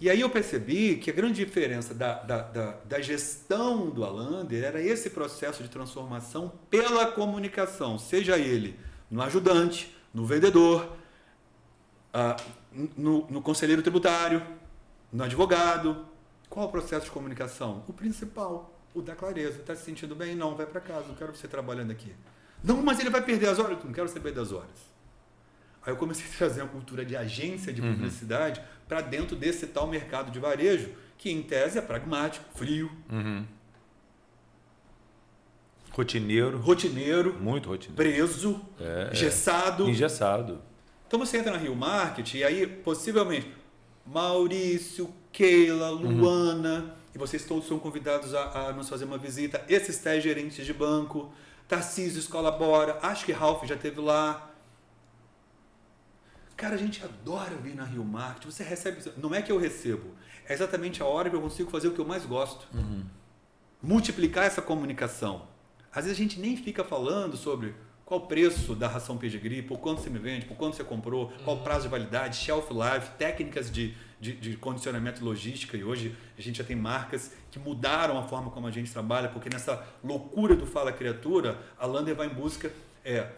E 0.00 0.08
aí 0.10 0.20
eu 0.20 0.30
percebi 0.30 0.96
que 0.96 1.10
a 1.10 1.12
grande 1.12 1.44
diferença 1.44 1.94
da, 1.94 2.14
da, 2.14 2.42
da, 2.42 2.70
da, 2.88 3.00
gestão 3.02 3.90
do 3.90 4.02
Alander 4.02 4.64
era 4.64 4.80
esse 4.82 5.10
processo 5.10 5.62
de 5.62 5.68
transformação 5.68 6.50
pela 6.70 7.12
comunicação, 7.12 7.98
seja 7.98 8.38
ele 8.38 8.80
no 9.10 9.20
ajudante, 9.20 9.94
no 10.14 10.24
vendedor, 10.24 10.96
uh, 12.14 12.42
no, 12.96 13.26
no 13.28 13.42
conselheiro 13.42 13.82
tributário, 13.82 14.42
no 15.12 15.24
advogado. 15.24 16.06
Qual 16.48 16.66
o 16.66 16.70
processo 16.70 17.06
de 17.06 17.10
comunicação? 17.10 17.84
O 17.86 17.92
principal, 17.92 18.76
o 18.94 19.00
da 19.00 19.14
clareza. 19.14 19.60
Está 19.60 19.74
se 19.74 19.84
sentindo 19.84 20.14
bem? 20.14 20.34
Não, 20.34 20.54
vai 20.54 20.66
para 20.66 20.80
casa, 20.80 21.06
não 21.06 21.14
quero 21.14 21.34
você 21.34 21.46
trabalhando 21.46 21.92
aqui. 21.92 22.12
Não, 22.62 22.82
mas 22.82 22.98
ele 23.00 23.10
vai 23.10 23.22
perder 23.22 23.48
as 23.48 23.58
horas. 23.58 23.82
Não 23.84 23.92
quero 23.92 24.08
saber 24.08 24.32
das 24.32 24.52
horas. 24.52 24.90
Aí 25.84 25.92
eu 25.92 25.96
comecei 25.96 26.26
a 26.26 26.36
trazer 26.36 26.62
uma 26.62 26.70
cultura 26.70 27.04
de 27.04 27.16
agência 27.16 27.72
de 27.72 27.80
uhum. 27.80 27.94
publicidade 27.94 28.60
uhum. 28.60 28.66
para 28.88 29.00
dentro 29.00 29.34
desse 29.34 29.66
tal 29.68 29.86
mercado 29.86 30.30
de 30.30 30.38
varejo, 30.38 30.90
que 31.16 31.30
em 31.30 31.42
tese 31.42 31.78
é 31.78 31.82
pragmático, 31.82 32.44
frio. 32.54 32.90
Uhum. 33.10 33.46
Rotineiro. 35.90 36.58
Rotineiro. 36.58 37.34
Muito 37.40 37.68
rotineiro. 37.68 37.96
Preso. 37.96 38.60
É, 38.78 39.14
gessado. 39.14 39.86
É. 39.86 39.90
Engessado. 39.90 40.62
Então 41.06 41.18
você 41.18 41.38
entra 41.38 41.50
na 41.50 41.58
Rio 41.58 41.74
Market 41.74 42.34
e 42.34 42.44
aí, 42.44 42.66
possivelmente, 42.66 43.52
Maurício, 44.06 45.12
Keila, 45.32 45.92
uhum. 45.92 46.20
Luana. 46.20 46.78
Uhum 46.78 47.00
e 47.14 47.18
vocês 47.18 47.44
todos 47.44 47.66
são 47.66 47.78
convidados 47.78 48.34
a, 48.34 48.68
a 48.68 48.72
nos 48.72 48.88
fazer 48.88 49.04
uma 49.04 49.18
visita. 49.18 49.64
Esses 49.68 49.98
10 49.98 50.22
gerentes 50.22 50.64
de 50.64 50.72
banco, 50.72 51.32
Tarcísio 51.66 52.22
colabora, 52.30 52.98
acho 53.02 53.24
que 53.24 53.32
Ralph 53.32 53.64
já 53.64 53.76
teve 53.76 54.00
lá. 54.00 54.50
Cara, 56.56 56.74
a 56.74 56.78
gente 56.78 57.02
adora 57.02 57.56
vir 57.56 57.74
na 57.74 57.84
Rio 57.84 58.04
Market. 58.04 58.44
Você 58.44 58.62
recebe. 58.62 59.02
Não 59.16 59.34
é 59.34 59.42
que 59.42 59.50
eu 59.50 59.58
recebo, 59.58 60.14
é 60.46 60.52
exatamente 60.52 61.02
a 61.02 61.06
hora 61.06 61.30
que 61.30 61.36
eu 61.36 61.40
consigo 61.40 61.70
fazer 61.70 61.88
o 61.88 61.92
que 61.92 62.00
eu 62.00 62.04
mais 62.04 62.24
gosto. 62.24 62.68
Uhum. 62.74 63.04
Multiplicar 63.82 64.44
essa 64.44 64.60
comunicação. 64.60 65.48
Às 65.92 66.04
vezes 66.04 66.18
a 66.18 66.22
gente 66.22 66.38
nem 66.38 66.56
fica 66.56 66.84
falando 66.84 67.36
sobre 67.36 67.74
qual 68.10 68.22
o 68.22 68.26
preço 68.26 68.74
da 68.74 68.88
ração 68.88 69.16
pedigree, 69.16 69.62
por 69.62 69.78
quanto 69.78 70.00
você 70.00 70.10
me 70.10 70.18
vende, 70.18 70.44
por 70.44 70.56
quanto 70.56 70.74
você 70.74 70.82
comprou, 70.82 71.26
uhum. 71.26 71.44
qual 71.44 71.56
o 71.58 71.60
prazo 71.60 71.82
de 71.82 71.88
validade, 71.90 72.38
shelf 72.38 72.68
life, 72.72 73.08
técnicas 73.16 73.70
de, 73.70 73.94
de, 74.20 74.32
de, 74.32 74.56
condicionamento 74.56 75.24
logística. 75.24 75.76
E 75.76 75.84
hoje 75.84 76.16
a 76.36 76.42
gente 76.42 76.58
já 76.58 76.64
tem 76.64 76.74
marcas 76.74 77.30
que 77.52 77.58
mudaram 77.60 78.18
a 78.18 78.24
forma 78.24 78.50
como 78.50 78.66
a 78.66 78.70
gente 78.72 78.90
trabalha, 78.92 79.28
porque 79.28 79.48
nessa 79.48 79.86
loucura 80.02 80.56
do 80.56 80.66
Fala 80.66 80.90
Criatura, 80.90 81.56
a 81.78 81.86
Lander 81.86 82.16
vai 82.16 82.26
em 82.26 82.34
busca. 82.34 82.72
É, 83.04 83.28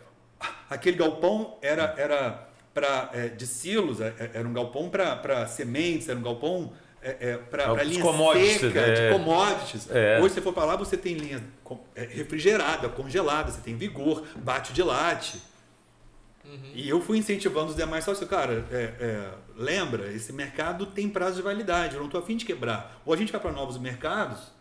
aquele 0.70 0.96
galpão 0.96 1.58
era, 1.60 1.94
era 1.98 2.48
pra, 2.72 3.10
é, 3.12 3.28
de 3.28 3.46
silos, 3.46 4.00
é, 4.00 4.14
é, 4.18 4.30
era 4.32 4.48
um 4.48 4.54
galpão 4.54 4.88
para 4.88 5.46
sementes, 5.48 6.08
era 6.08 6.18
um 6.18 6.22
galpão 6.22 6.72
é, 7.02 7.30
é, 7.30 7.36
para 7.36 7.82
linha 7.82 8.04
seca, 8.58 8.80
é. 8.80 9.08
de 9.08 9.12
commodities. 9.12 9.90
É. 9.90 10.20
Hoje, 10.20 10.34
você 10.34 10.40
for 10.40 10.52
para 10.52 10.64
lá, 10.64 10.76
você 10.76 10.96
tem 10.96 11.14
linha 11.14 11.42
é, 11.96 12.04
refrigerada, 12.04 12.88
congelada, 12.88 13.50
você 13.50 13.60
tem 13.60 13.76
vigor, 13.76 14.24
bate 14.36 14.72
de 14.72 14.82
late. 14.82 15.42
Uhum. 16.44 16.70
E 16.74 16.88
eu 16.88 17.00
fui 17.00 17.18
incentivando 17.18 17.70
os 17.70 17.76
demais 17.76 18.04
sócios, 18.04 18.28
cara, 18.28 18.64
é, 18.70 18.92
é, 19.00 19.30
lembra, 19.56 20.12
esse 20.12 20.32
mercado 20.32 20.86
tem 20.86 21.08
prazo 21.08 21.36
de 21.36 21.42
validade, 21.42 21.94
eu 21.94 21.98
não 21.98 22.06
estou 22.06 22.20
afim 22.20 22.36
de 22.36 22.44
quebrar. 22.44 23.00
Ou 23.04 23.12
a 23.12 23.16
gente 23.16 23.32
vai 23.32 23.40
para 23.40 23.52
novos 23.52 23.78
mercados, 23.78 24.52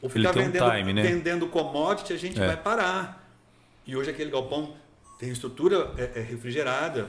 ou 0.00 0.08
ficar 0.08 0.32
vendendo, 0.32 0.64
um 0.64 0.70
time, 0.70 0.92
né? 0.94 1.02
vendendo 1.02 1.46
commodity, 1.46 2.12
a 2.12 2.18
gente 2.18 2.38
vai 2.38 2.56
parar. 2.56 3.22
E 3.86 3.94
hoje 3.94 4.10
aquele 4.10 4.30
galpão 4.30 4.74
tem 5.18 5.30
estrutura 5.30 5.92
refrigerada 6.14 7.04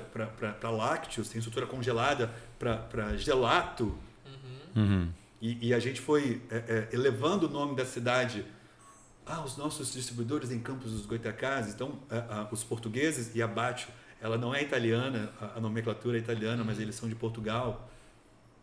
para 0.60 0.70
lácteos, 0.70 1.30
tem 1.30 1.40
estrutura 1.40 1.66
congelada 1.66 2.32
para 2.58 3.16
gelato. 3.18 3.98
Uhum. 4.78 5.10
E, 5.42 5.70
e, 5.70 5.74
a 5.74 5.80
gente 5.80 6.00
foi 6.02 6.42
é, 6.50 6.56
é, 6.56 6.96
elevando 6.96 7.48
o 7.48 7.50
nome 7.50 7.76
da 7.76 7.86
cidade. 7.86 8.46
Ah, 9.26 9.42
os 9.42 9.58
nossos 9.58 9.92
distribuidores 9.92 10.52
em 10.52 10.60
Campos 10.60 10.92
dos 10.92 11.06
Goitacazes, 11.06 11.74
então 11.74 12.00
é, 12.10 12.48
os 12.50 12.64
portugueses 12.64 13.36
e 13.36 13.42
abaixo, 13.42 13.90
ela 14.22 14.38
não 14.38 14.56
é 14.56 14.64
italiana, 14.64 15.32
a, 15.40 15.58
a 15.58 15.60
nomenclatura 15.60 16.18
é 16.18 16.22
italiana, 16.22 16.64
mas 16.64 16.80
eles 16.80 16.96
são 16.96 17.10
de 17.10 17.16
Portugal. 17.16 17.90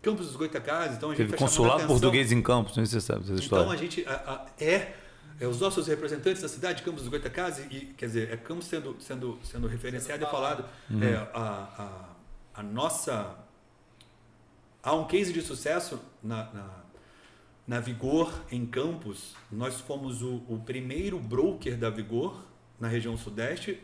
Campos 0.01 0.27
dos 0.27 0.37
Goitacazes, 0.37 0.97
então 0.97 1.11
a 1.11 1.15
gente 1.15 1.27
Teve 1.27 1.39
consulado 1.39 1.87
português 1.87 2.33
em 2.33 2.43
Campos, 2.43 2.77
não 2.77 2.85
sei 2.85 3.01
se 3.01 3.07
você 3.07 3.13
sabe 3.13 3.25
essa 3.25 3.35
história. 3.35 3.63
Então 3.63 3.73
a 3.73 3.77
gente 3.77 4.05
a, 4.07 4.47
é, 4.59 4.95
é, 5.41 5.47
os 5.47 5.61
nossos 5.61 5.87
representantes 5.87 6.43
da 6.43 6.49
cidade, 6.49 6.83
Campos 6.83 7.03
dos 7.03 7.11
Goitacazes, 7.11 7.67
e 7.71 7.93
quer 7.97 8.07
dizer, 8.07 8.33
é 8.33 8.37
Campos 8.37 8.67
sendo 8.67 8.97
sendo 9.01 9.39
sendo 9.45 9.67
referenciado 9.67 10.25
e 10.25 10.27
falado, 10.27 10.65
uhum. 10.91 11.03
é, 11.03 11.15
a, 11.33 12.09
a, 12.55 12.61
a 12.61 12.63
nossa 12.63 13.44
há 14.85 14.95
um 14.95 15.07
case 15.07 15.33
de 15.33 15.41
sucesso 15.41 15.99
na, 16.23 16.53
na, 16.53 16.85
na 17.67 17.81
Vigor, 17.81 18.31
em 18.53 18.67
Campos. 18.67 19.35
Nós 19.51 19.81
fomos 19.81 20.23
o, 20.23 20.43
o 20.47 20.61
primeiro 20.65 21.19
broker 21.19 21.79
da 21.79 21.89
Vigor 21.89 22.45
na 22.79 22.87
região 22.87 23.17
sudeste. 23.17 23.81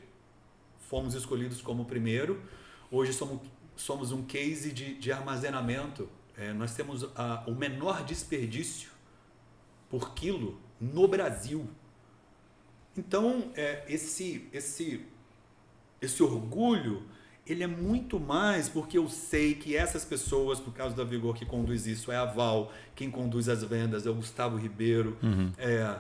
Fomos 0.79 1.15
escolhidos 1.15 1.63
como 1.63 1.87
primeiro. 1.87 2.43
Hoje 2.91 3.15
somos, 3.15 3.41
somos 3.75 4.13
um 4.13 4.23
case 4.23 4.71
de, 4.73 4.95
de 4.99 5.11
armazenamento. 5.11 6.07
É, 6.37 6.53
nós 6.53 6.75
temos 6.75 7.05
a, 7.17 7.45
o 7.47 7.55
menor 7.55 8.05
desperdício 8.05 8.91
por 9.89 10.15
quilo 10.15 10.61
no 10.79 11.09
Brasil. 11.09 11.67
Então, 12.97 13.51
é, 13.55 13.85
esse, 13.89 14.49
esse, 14.53 15.07
esse 16.03 16.23
orgulho, 16.23 17.05
ele 17.51 17.63
é 17.65 17.67
muito 17.67 18.21
mais 18.21 18.69
porque 18.69 18.97
eu 18.97 19.09
sei 19.09 19.55
que 19.55 19.77
essas 19.77 20.05
pessoas, 20.05 20.61
por 20.61 20.73
causa 20.73 20.95
da 20.95 21.05
Vigor 21.05 21.35
que 21.35 21.45
conduz 21.45 21.87
isso, 21.87 22.13
é 22.13 22.17
a 22.17 22.25
Val, 22.25 22.73
quem 22.95 23.11
conduz 23.11 23.49
as 23.49 23.63
vendas 23.65 24.07
é 24.07 24.11
o 24.11 24.15
Gustavo 24.15 24.57
Ribeiro 24.57 25.17
Uhum. 25.23 25.51
é, 25.59 25.97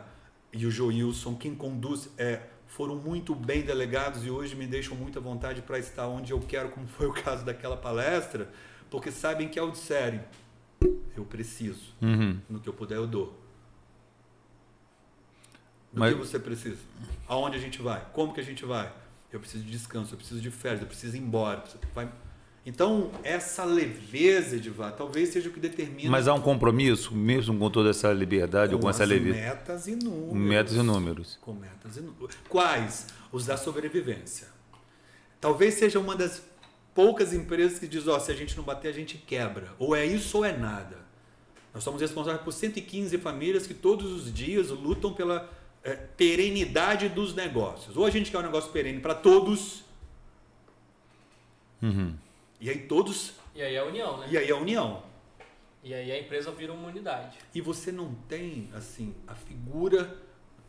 e 0.52 0.66
o 0.66 0.70
Joilson, 0.70 1.34
quem 1.36 1.54
conduz, 1.54 2.08
é, 2.18 2.40
foram 2.66 2.96
muito 2.96 3.34
bem 3.34 3.62
delegados 3.62 4.24
e 4.24 4.30
hoje 4.30 4.54
me 4.54 4.66
deixam 4.66 4.96
muita 4.96 5.18
vontade 5.20 5.60
para 5.62 5.78
estar 5.78 6.06
onde 6.06 6.32
eu 6.32 6.38
quero, 6.40 6.68
como 6.70 6.86
foi 6.86 7.06
o 7.08 7.12
caso 7.12 7.44
daquela 7.44 7.76
palestra, 7.76 8.48
porque 8.90 9.10
sabem 9.10 9.48
que 9.48 9.58
ao 9.58 9.70
disserem, 9.70 10.20
eu 11.16 11.24
preciso, 11.24 11.94
Uhum. 12.00 12.38
no 12.48 12.60
que 12.60 12.68
eu 12.68 12.72
puder 12.72 12.96
eu 12.96 13.06
dou. 13.06 13.36
Do 15.92 15.98
Mas- 16.00 16.12
que 16.14 16.18
você 16.20 16.38
precisa? 16.38 16.78
Aonde 17.26 17.56
a 17.56 17.60
gente 17.60 17.82
vai? 17.82 18.04
Como 18.12 18.32
que 18.32 18.40
a 18.40 18.44
gente 18.44 18.64
vai? 18.64 18.92
Eu 19.32 19.38
preciso 19.40 19.62
de 19.64 19.70
descanso, 19.70 20.12
eu 20.14 20.18
preciso 20.18 20.40
de 20.40 20.50
férias, 20.50 20.80
eu 20.82 20.86
preciso 20.88 21.16
ir 21.16 21.20
embora. 21.20 21.62
vai- 21.94 22.10
Então, 22.66 23.10
essa 23.22 23.64
leveza, 23.64 24.56
Edivar, 24.56 24.92
talvez 24.94 25.30
seja 25.30 25.48
o 25.48 25.52
que 25.52 25.60
determina 25.60 26.10
Mas 26.10 26.28
há 26.28 26.34
um 26.34 26.40
compromisso, 26.40 27.14
mesmo 27.14 27.56
com 27.58 27.70
toda 27.70 27.90
essa 27.90 28.12
liberdade, 28.12 28.74
ou 28.74 28.80
com 28.80 28.90
essa 28.90 29.04
leveza? 29.04 29.34
metas 29.38 29.86
e 29.86 29.96
números. 29.96 30.34
Metas 30.36 30.72
e 30.74 30.82
números. 30.82 31.38
Com 31.40 31.52
metas 31.54 31.96
e 31.96 32.00
números. 32.00 32.36
Quais? 32.48 33.06
Os 33.32 33.46
da 33.46 33.56
sobrevivência. 33.56 34.48
Talvez 35.40 35.74
seja 35.74 35.98
uma 35.98 36.14
das 36.14 36.42
poucas 36.94 37.32
empresas 37.32 37.78
que 37.78 37.88
diz, 37.88 38.06
ó, 38.08 38.18
se 38.18 38.30
a 38.30 38.34
gente 38.34 38.56
não 38.56 38.64
bater, 38.64 38.88
a 38.88 38.92
gente 38.92 39.16
quebra. 39.16 39.68
Ou 39.78 39.94
é 39.96 40.04
isso 40.04 40.38
ou 40.38 40.44
é 40.44 40.54
nada. 40.56 40.98
Nós 41.72 41.84
somos 41.84 42.00
responsáveis 42.02 42.42
por 42.42 42.52
115 42.52 43.16
famílias 43.16 43.66
que 43.66 43.72
todos 43.72 44.10
os 44.12 44.32
dias 44.34 44.68
lutam 44.70 45.14
pela 45.14 45.48
eh, 45.84 45.96
perenidade 46.16 47.08
dos 47.08 47.34
negócios. 47.34 47.96
Ou 47.96 48.04
a 48.06 48.10
gente 48.10 48.30
quer 48.30 48.38
um 48.38 48.42
negócio 48.42 48.70
perene 48.70 49.00
para 49.00 49.14
todos, 49.14 49.84
Uhum. 51.82 52.14
e 52.60 52.68
aí 52.68 52.78
todos, 52.80 53.32
E 53.54 53.62
aí 53.62 53.74
é 53.74 53.78
a 53.78 53.84
união, 53.84 54.18
né? 54.18 54.26
e 54.30 54.36
aí 54.38 54.50
a 54.50 54.56
união. 54.56 55.02
E 55.82 55.94
aí 55.94 56.12
a 56.12 56.20
empresa 56.20 56.50
vira 56.52 56.72
uma 56.74 56.88
unidade. 56.88 57.38
E 57.54 57.60
você 57.60 57.90
não 57.90 58.14
tem, 58.28 58.68
assim, 58.74 59.14
a 59.26 59.34
figura 59.34 60.14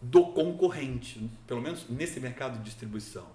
do 0.02 0.28
concorrente, 0.28 1.30
pelo 1.46 1.62
menos 1.62 1.88
nesse 1.90 2.20
mercado 2.20 2.58
de 2.58 2.64
distribuição. 2.64 3.28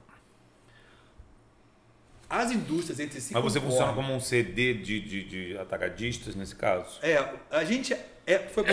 As 2.29 2.51
indústrias 2.51 2.99
entre 2.99 3.21
si 3.21 3.33
Mas 3.35 3.43
você 3.43 3.61
concorrem. 3.61 3.79
funciona 3.79 3.93
como 3.95 4.13
um 4.15 4.19
CD 4.21 4.75
de, 4.75 5.01
de, 5.01 5.25
de 5.25 5.59
atacadistas 5.59 6.35
nesse 6.35 6.57
caso? 6.57 6.99
É, 7.03 7.19
a 7.51 7.63
gente 7.65 7.95
é, 8.27 8.39
foi 8.39 8.65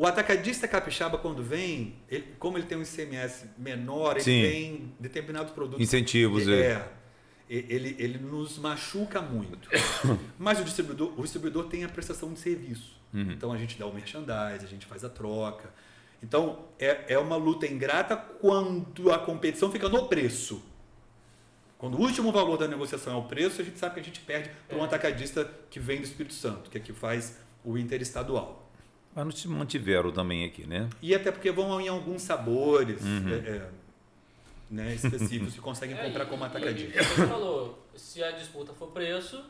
o 0.00 0.06
atacadista 0.06 0.66
capixaba 0.66 1.18
quando 1.18 1.42
vem, 1.42 1.96
ele- 2.08 2.34
como 2.38 2.56
ele 2.56 2.66
tem 2.66 2.78
um 2.78 2.82
ICMS 2.82 3.46
menor, 3.58 4.12
ele 4.12 4.20
Sim. 4.24 4.42
tem 4.42 4.92
determinados 4.98 5.52
produtos. 5.52 5.80
Incentivos, 5.82 6.48
é. 6.48 6.72
é. 6.72 6.88
E- 7.50 7.66
Ele, 7.68 7.96
ele 7.98 8.18
nos 8.18 8.56
machuca 8.58 9.20
muito. 9.20 9.68
Mas 10.38 10.58
o 10.60 10.64
distribuidor, 10.64 11.12
o 11.18 11.22
distribuidor 11.22 11.64
tem 11.64 11.84
a 11.84 11.88
prestação 11.88 12.32
de 12.32 12.38
serviço. 12.38 12.98
Uhum. 13.12 13.32
Então 13.32 13.52
a 13.52 13.58
gente 13.58 13.76
dá 13.78 13.86
o 13.86 13.92
merchandise, 13.92 14.64
a 14.64 14.68
gente 14.68 14.86
faz 14.86 15.04
a 15.04 15.08
troca. 15.08 15.68
Então 16.22 16.64
é, 16.78 17.14
é 17.14 17.18
uma 17.18 17.36
luta 17.36 17.66
ingrata 17.66 18.16
quando 18.16 19.10
a 19.12 19.18
competição 19.18 19.70
fica 19.70 19.88
no 19.88 20.06
preço. 20.06 20.62
Quando 21.76 21.96
o 21.96 22.00
último 22.02 22.30
valor 22.30 22.56
da 22.56 22.68
negociação 22.68 23.14
é 23.14 23.16
o 23.16 23.24
preço, 23.24 23.60
a 23.60 23.64
gente 23.64 23.78
sabe 23.78 23.94
que 23.94 24.00
a 24.00 24.04
gente 24.04 24.20
perde 24.20 24.50
para 24.68 24.76
um 24.78 24.82
É. 24.82 24.84
atacadista 24.84 25.44
que 25.70 25.80
vem 25.80 25.98
do 25.98 26.04
Espírito 26.04 26.34
Santo, 26.34 26.70
que 26.70 26.78
é 26.78 26.80
que 26.80 26.92
faz 26.92 27.36
o 27.64 27.76
interestadual. 27.76 28.69
Mas 29.14 29.24
não 29.24 29.32
se 29.32 29.48
mantiveram 29.48 30.12
também 30.12 30.44
aqui, 30.44 30.66
né? 30.66 30.88
E 31.02 31.14
até 31.14 31.30
porque 31.32 31.50
vão 31.50 31.80
em 31.80 31.88
alguns 31.88 32.22
sabores 32.22 33.02
Uhum. 33.02 33.28
é, 33.28 33.34
é, 33.56 33.68
né, 34.70 34.94
específicos 34.94 35.54
que 35.54 35.60
conseguem 35.60 35.96
É, 35.98 36.04
comprar 36.04 36.24
e- 36.24 36.28
como 36.28 36.44
atacadista. 36.44 37.00
E, 37.00 37.04
você 37.04 37.26
falou, 37.26 37.86
se 37.96 38.22
a 38.22 38.30
disputa 38.30 38.72
for 38.72 38.88
preço, 38.92 39.42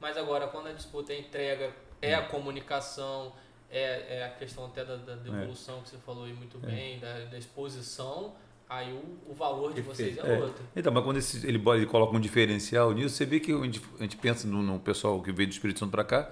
mas 0.00 0.16
agora 0.16 0.46
quando 0.46 0.68
a 0.68 0.72
disputa 0.72 1.12
é 1.12 1.18
entrega, 1.18 1.72
é 2.00 2.14
a 2.14 2.22
comunicação, 2.22 3.32
é, 3.70 4.18
é 4.20 4.24
a 4.24 4.30
questão 4.30 4.66
até 4.66 4.84
da, 4.84 4.94
da 4.96 5.16
devolução 5.16 5.82
que 5.82 5.88
você 5.90 5.96
falou 5.98 6.24
aí 6.24 6.32
muito 6.32 6.56
bem, 6.58 7.00
da, 7.00 7.24
da 7.24 7.36
exposição, 7.38 8.34
aí 8.68 8.92
o, 8.92 9.30
o 9.32 9.34
valor 9.34 9.72
de 9.72 9.80
vocês 9.80 10.18
é. 10.18 10.34
É. 10.34 10.38
outro. 10.38 10.62
Então, 10.76 10.92
mas 10.92 11.04
quando 11.04 11.16
esse- 11.18 11.46
ele, 11.46 11.60
ele 11.74 11.86
coloca 11.86 12.16
um 12.16 12.20
diferencial 12.20 12.92
nisso, 12.92 13.14
você 13.16 13.24
vê 13.24 13.40
que 13.40 13.52
a 13.52 13.64
gente, 13.64 13.80
a 13.98 14.02
gente 14.02 14.16
pensa 14.16 14.46
no, 14.46 14.62
no 14.62 14.78
pessoal 14.78 15.20
que 15.22 15.32
veio 15.32 15.48
do 15.48 15.52
Espírito 15.52 15.80
Santo 15.80 15.90
para 15.90 16.04
cá, 16.04 16.30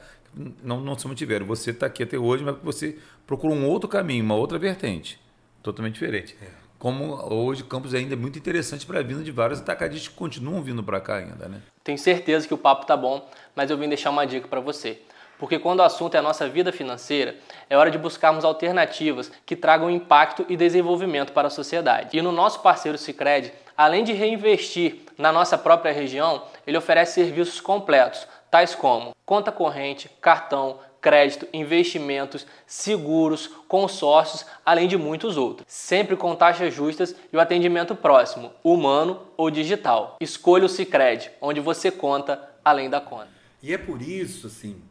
não, 0.62 0.81
não 0.81 0.99
se 0.99 1.07
mantiveram. 1.09 1.46
Você 1.46 1.70
está 1.70 1.87
aqui 1.87 2.03
até 2.03 2.18
hoje, 2.18 2.44
mas 2.44 2.57
você 2.62 2.99
procura 3.27 3.55
um 3.55 3.66
outro 3.66 3.88
caminho, 3.88 4.22
uma 4.25 4.35
outra 4.35 4.59
vertente, 4.59 5.18
totalmente 5.62 5.94
diferente. 5.94 6.37
É. 6.42 6.46
Como 6.79 7.14
hoje 7.33 7.64
Campos 7.64 7.94
ainda 7.94 8.12
é 8.12 8.16
muito 8.16 8.38
interessante 8.38 8.85
para 8.85 9.01
a 9.01 9.03
vinda 9.03 9.25
de 9.25 9.31
vários 9.31 9.61
atacadistas 9.61 10.09
que 10.09 10.14
continuam 10.14 10.62
vindo 10.62 10.83
para 10.83 11.01
cá 11.01 11.16
ainda, 11.16 11.49
né? 11.49 11.62
Tenho 11.83 11.96
certeza 11.96 12.46
que 12.46 12.53
o 12.53 12.59
papo 12.59 12.85
tá 12.85 12.94
bom, 12.96 13.27
mas 13.55 13.70
eu 13.70 13.79
vim 13.79 13.88
deixar 13.88 14.11
uma 14.11 14.27
dica 14.27 14.46
para 14.46 14.61
você. 14.61 15.01
Porque 15.38 15.59
quando 15.59 15.81
o 15.81 15.83
assunto 15.83 16.14
é 16.14 16.18
a 16.18 16.22
nossa 16.22 16.49
vida 16.49 16.72
financeira, 16.72 17.37
é 17.68 17.77
hora 17.77 17.90
de 17.90 17.99
buscarmos 17.99 18.44
alternativas 18.44 19.31
que 19.44 19.57
tragam 19.57 19.90
impacto 19.90 20.46
e 20.49 20.57
desenvolvimento 20.57 21.33
para 21.33 21.49
a 21.49 21.51
sociedade. 21.51 22.16
E 22.16 22.22
no 22.22 22.33
nosso 22.33 22.61
parceiro 22.61 22.96
Sicredi, 22.96 23.53
além 23.77 24.05
de 24.05 24.12
reinvestir 24.12 25.03
na 25.18 25.31
nossa 25.31 25.59
própria 25.59 25.92
região, 25.92 26.42
ele 26.66 26.79
oferece 26.79 27.14
serviços 27.14 27.61
completos, 27.61 28.27
tais 28.51 28.75
como 28.75 29.14
conta 29.25 29.51
corrente, 29.51 30.09
cartão, 30.20 30.79
crédito, 31.01 31.46
investimentos, 31.53 32.46
seguros, 32.66 33.49
consórcios, 33.68 34.46
além 34.64 34.88
de 34.88 34.96
muitos 34.96 35.37
outros. 35.37 35.66
Sempre 35.68 36.16
com 36.16 36.35
taxas 36.35 36.75
justas 36.75 37.14
e 37.33 37.37
o 37.37 37.40
atendimento 37.40 37.94
próximo, 37.94 38.51
humano 38.64 39.20
ou 39.37 39.51
digital. 39.51 40.16
Escolha 40.20 40.66
o 40.66 40.68
Sicredi, 40.68 41.31
onde 41.40 41.61
você 41.61 41.90
conta 41.90 42.40
além 42.64 42.90
da 42.90 43.01
conta. 43.01 43.29
E 43.62 43.72
é 43.72 43.79
por 43.79 44.03
isso, 44.03 44.46
assim, 44.49 44.83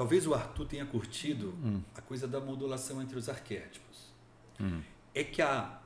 talvez 0.00 0.26
o 0.26 0.32
Arthur 0.32 0.64
tenha 0.64 0.86
curtido 0.86 1.52
a 1.94 2.00
coisa 2.00 2.26
da 2.26 2.40
modulação 2.40 3.02
entre 3.02 3.18
os 3.18 3.28
arquétipos. 3.28 4.10
É 5.14 5.22
que 5.22 5.42
a, 5.42 5.78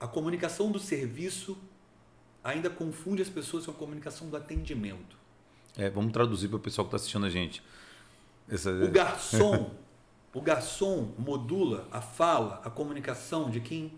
a 0.00 0.08
comunicação 0.08 0.72
do 0.72 0.80
serviço 0.80 1.56
ainda 2.42 2.68
confunde 2.68 3.22
as 3.22 3.28
pessoas 3.28 3.64
com 3.64 3.70
a 3.70 3.74
comunicação 3.74 4.28
do 4.28 4.36
atendimento. 4.36 5.16
É, 5.76 5.88
vamos 5.88 6.12
traduzir 6.12 6.48
para 6.48 6.56
o 6.56 6.58
pessoal 6.58 6.84
que 6.84 6.88
está 6.88 6.96
assistindo 6.96 7.24
a 7.24 7.30
gente. 7.30 7.62
Essa, 8.48 8.72
O 8.72 8.90
garçom, 8.90 9.70
o 10.34 10.40
garçom 10.40 11.14
modula 11.16 11.86
a 11.92 12.00
fala, 12.00 12.60
a 12.64 12.70
comunicação 12.70 13.48
de 13.48 13.60
quem 13.60 13.92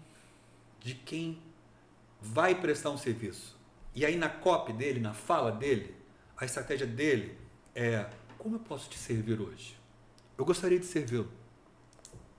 de 0.81 0.97
quem 0.97 1.41
vai 2.21 2.55
prestar 2.55 2.91
um 2.91 2.99
serviço. 2.99 3.57
E 3.95 4.05
aí 4.05 4.17
na 4.17 4.29
copy 4.29 4.75
dele, 4.75 5.01
na 5.01 5.15
fala 5.15 5.51
dele, 5.51 5.95
a 6.37 6.45
estratégia 6.45 6.87
dele 6.87 7.39
é 7.75 8.07
como 8.45 8.57
eu 8.57 8.61
posso 8.61 8.91
te 8.91 8.99
servir 8.99 9.41
hoje? 9.41 9.75
Eu 10.37 10.45
gostaria 10.45 10.79
de 10.79 10.85
servi-lo. 10.85 11.33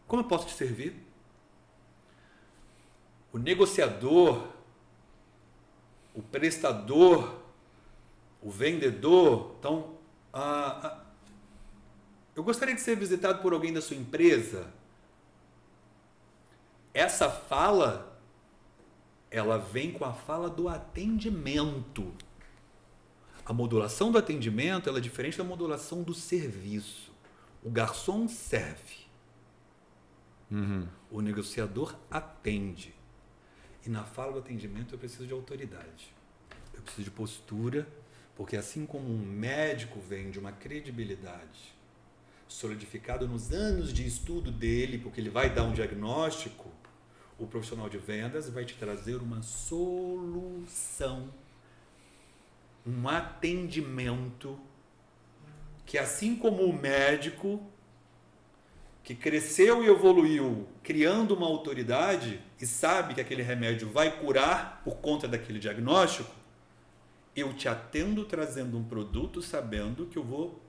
Como 0.07 0.21
eu 0.21 0.27
posso 0.27 0.45
te 0.45 0.53
servir? 0.53 0.95
O 3.33 3.39
negociador, 3.39 4.47
o 6.13 6.21
prestador, 6.21 7.39
o 8.39 8.51
vendedor, 8.51 9.55
então 9.57 9.95
eu 12.35 12.43
gostaria 12.43 12.75
de 12.75 12.81
ser 12.81 12.95
visitado 12.95 13.41
por 13.41 13.51
alguém 13.51 13.73
da 13.73 13.81
sua 13.81 13.97
empresa. 13.97 14.71
Essa 16.93 17.31
fala, 17.31 18.15
ela 19.31 19.57
vem 19.57 19.91
com 19.91 20.05
a 20.05 20.13
fala 20.13 20.51
do 20.51 20.69
atendimento. 20.69 22.13
A 23.45 23.53
modulação 23.53 24.11
do 24.11 24.17
atendimento 24.17 24.89
é 24.89 24.99
diferente 24.99 25.37
da 25.37 25.43
modulação 25.43 26.01
do 26.01 26.13
serviço. 26.13 27.13
O 27.63 27.69
garçom 27.69 28.27
serve. 28.27 29.05
Uhum. 30.49 30.87
O 31.11 31.21
negociador 31.21 31.95
atende. 32.09 32.93
E 33.85 33.89
na 33.89 34.03
fala 34.03 34.33
do 34.33 34.39
atendimento 34.39 34.95
eu 34.95 34.99
preciso 34.99 35.27
de 35.27 35.33
autoridade. 35.33 36.13
Eu 36.73 36.81
preciso 36.81 37.03
de 37.03 37.11
postura, 37.11 37.87
porque 38.35 38.57
assim 38.57 38.85
como 38.85 39.07
um 39.07 39.17
médico 39.17 39.99
vem 39.99 40.31
de 40.31 40.39
uma 40.39 40.51
credibilidade 40.51 41.75
solidificado 42.47 43.27
nos 43.27 43.51
anos 43.51 43.91
de 43.91 44.05
estudo 44.05 44.51
dele, 44.51 44.97
porque 44.97 45.19
ele 45.19 45.29
vai 45.29 45.49
dar 45.49 45.63
um 45.63 45.73
diagnóstico, 45.73 46.71
o 47.37 47.45
profissional 47.45 47.89
de 47.89 47.97
vendas 47.97 48.49
vai 48.49 48.65
te 48.65 48.75
trazer 48.75 49.17
uma 49.17 49.41
solução, 49.41 51.29
um 52.85 53.07
atendimento 53.07 54.59
que 55.85 55.97
assim 55.97 56.35
como 56.35 56.63
o 56.63 56.73
médico 56.73 57.61
que 59.03 59.13
cresceu 59.13 59.83
e 59.83 59.87
evoluiu 59.87 60.67
criando 60.81 61.35
uma 61.35 61.45
autoridade 61.45 62.41
e 62.59 62.65
sabe 62.65 63.13
que 63.13 63.21
aquele 63.21 63.43
remédio 63.43 63.89
vai 63.89 64.19
curar 64.19 64.81
por 64.83 64.97
conta 64.97 65.27
daquele 65.27 65.59
diagnóstico, 65.59 66.33
eu 67.35 67.53
te 67.53 67.67
atendo 67.67 68.25
trazendo 68.25 68.77
um 68.77 68.83
produto 68.83 69.41
sabendo 69.41 70.07
que 70.07 70.17
eu 70.17 70.23
vou 70.23 70.59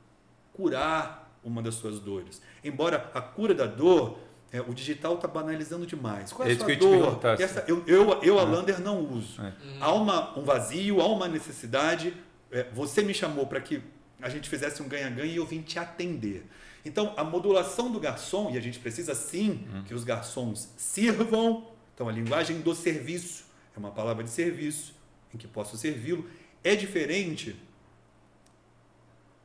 curar 0.53 1.39
uma 1.43 1.63
das 1.63 1.77
suas 1.77 2.01
dores. 2.01 2.43
Embora 2.63 3.11
a 3.15 3.21
cura 3.21 3.55
da 3.55 3.67
dor, 3.67 4.19
é, 4.53 4.61
o 4.61 4.73
digital 4.73 5.15
está 5.15 5.27
banalizando 5.27 5.87
demais. 5.87 6.33
Qual 6.33 6.49
é 6.49 6.53
a 6.53 6.59
sua 6.59 6.77
dor? 6.77 7.21
Essa, 7.39 7.65
eu, 7.67 7.83
eu, 7.87 8.23
eu, 8.23 8.39
a 8.39 8.43
ah. 8.43 8.45
Lander, 8.45 8.81
não 8.81 9.01
uso. 9.01 9.41
É. 9.43 9.53
Há 9.81 9.93
uma, 9.93 10.39
um 10.39 10.45
vazio, 10.45 11.01
há 11.01 11.07
uma 11.07 11.29
necessidade. 11.29 12.15
É, 12.51 12.67
você 12.73 13.03
me 13.03 13.13
chamou 13.13 13.47
para 13.47 13.61
que 13.61 13.83
a 14.21 14.29
gente 14.29 14.49
fizesse 14.49 14.83
um 14.83 14.89
ganha-ganha 14.89 15.33
e 15.33 15.37
eu 15.37 15.47
vim 15.47 15.61
te 15.63 15.79
atender. 15.79 16.47
Então, 16.85 17.13
a 17.17 17.25
modulação 17.25 17.91
do 17.91 17.99
garçom, 17.99 18.51
e 18.51 18.57
a 18.57 18.61
gente 18.61 18.79
precisa 18.79 19.15
sim 19.15 19.67
hum. 19.73 19.83
que 19.87 19.93
os 19.93 20.05
garçons 20.05 20.69
sirvam, 20.77 21.67
então 21.95 22.09
a 22.09 22.13
linguagem 22.13 22.61
do 22.61 22.75
serviço 22.75 23.45
é 23.75 23.79
uma 23.79 23.91
palavra 23.91 24.23
de 24.23 24.31
serviço 24.31 24.95
em 25.35 25.37
que 25.37 25.49
posso 25.49 25.77
servi-lo, 25.77 26.29
é 26.63 26.77
diferente 26.77 27.57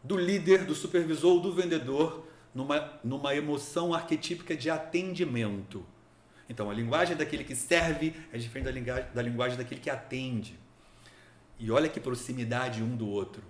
do 0.04 0.16
líder, 0.18 0.66
do 0.66 0.76
supervisor 0.76 1.34
ou 1.34 1.40
do 1.42 1.54
vendedor 1.54 2.28
numa, 2.54 3.00
numa 3.04 3.36
emoção 3.36 3.94
arquetípica 3.94 4.56
de 4.56 4.70
atendimento. 4.70 5.86
Então, 6.50 6.70
a 6.70 6.74
linguagem 6.74 7.16
daquele 7.16 7.44
que 7.44 7.56
serve 7.56 8.14
é 8.32 8.38
diferente 8.38 8.66
da 8.66 8.72
linguagem, 8.72 9.06
da 9.14 9.22
linguagem 9.22 9.58
daquele 9.58 9.80
que 9.80 9.90
atende. 9.90 10.60
E 11.58 11.72
olha 11.72 11.88
que 11.88 12.00
proximidade 12.00 12.84
um 12.84 12.96
do 12.96 13.08
outro. 13.08 13.44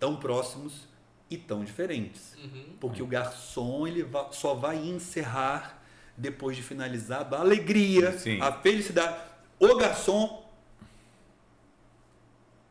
Tão 0.00 0.16
próximos 0.16 0.88
e 1.30 1.36
tão 1.36 1.64
diferentes. 1.64 2.34
Uhum. 2.36 2.76
Porque 2.80 3.02
o 3.02 3.06
garçom 3.06 3.86
ele 3.86 4.04
só 4.32 4.54
vai 4.54 4.76
encerrar 4.78 5.82
depois 6.16 6.56
de 6.56 6.62
finalizar 6.62 7.32
a 7.32 7.38
alegria, 7.38 8.18
Sim. 8.18 8.40
a 8.40 8.50
felicidade. 8.50 9.16
O 9.58 9.76
garçom, 9.76 10.44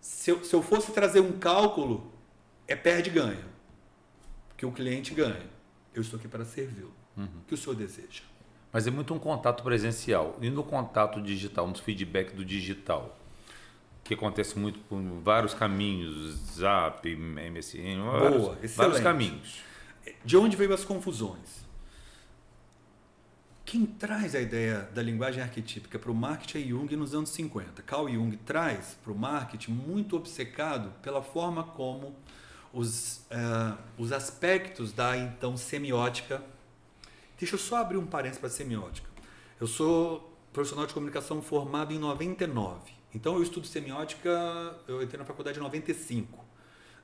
se 0.02 0.32
eu, 0.32 0.44
se 0.44 0.54
eu 0.54 0.62
fosse 0.62 0.92
trazer 0.92 1.22
um 1.22 1.40
cálculo, 1.40 2.12
é 2.68 2.76
perde-ganha. 2.76 3.46
Porque 4.50 4.66
o 4.66 4.72
cliente 4.72 5.14
ganha. 5.14 5.53
Eu 5.94 6.02
estou 6.02 6.18
aqui 6.18 6.28
para 6.28 6.44
servi-lo. 6.46 6.94
Uhum. 7.16 7.26
O 7.26 7.48
que 7.48 7.54
o 7.54 7.58
senhor 7.58 7.76
deseja? 7.76 8.24
Mas 8.72 8.88
é 8.88 8.92
muito 8.92 9.14
um 9.14 9.20
contato 9.20 9.64
presencial. 9.64 10.38
E 10.42 10.50
no 10.50 10.64
contato 10.64 11.22
digital, 11.22 11.68
no 11.68 11.76
feedback 11.76 12.34
do 12.34 12.44
digital, 12.44 13.18
que 14.04 14.16
acontece 14.16 14.58
muito 14.58 14.80
por 14.80 15.00
vários 15.22 15.54
caminhos, 15.54 16.36
Zap, 16.56 17.08
MSN, 17.08 18.02
vários, 18.04 18.42
Boa, 18.42 18.58
vários 18.76 19.00
caminhos. 19.00 19.62
De 20.26 20.36
onde 20.36 20.58
veio 20.58 20.74
as 20.74 20.84
confusões? 20.84 21.64
Quem 23.64 23.86
traz 23.86 24.36
a 24.36 24.42
ideia 24.42 24.90
da 24.94 25.02
linguagem 25.02 25.42
arquetípica 25.42 25.98
para 25.98 26.12
o 26.12 26.14
marketing 26.14 26.58
é 26.58 26.68
Jung 26.68 26.96
nos 26.96 27.16
anos 27.16 27.30
50. 27.30 27.82
Carl 27.84 28.10
Jung 28.10 28.36
traz 28.38 28.98
para 29.02 29.12
o 29.12 29.18
marketing 29.18 29.72
muito 29.72 30.18
obcecado 30.18 30.92
pela 31.02 31.22
forma 31.22 31.64
como 31.64 32.14
os, 32.74 33.18
uh, 33.32 33.78
os 33.98 34.12
aspectos 34.12 34.92
da 34.92 35.16
então 35.16 35.56
semiótica. 35.56 36.44
Deixa 37.40 37.56
eu 37.56 37.60
só 37.60 37.78
abrir 37.78 37.98
um 37.98 38.06
parênteses 38.06 38.40
para 38.40 38.48
a 38.48 38.52
semiótica. 38.52 39.08
Eu 39.62 39.68
sou 39.68 40.36
profissional 40.52 40.88
de 40.88 40.94
comunicação 40.94 41.42
formado 41.42 41.94
em 41.94 42.00
99. 42.00 42.92
Então 43.14 43.36
eu 43.36 43.44
estudo 43.44 43.68
semiótica, 43.68 44.76
eu 44.88 45.02
entrei 45.04 45.20
na 45.20 45.26
faculdade 45.26 45.60
em 45.60 45.62
95. 45.62 46.44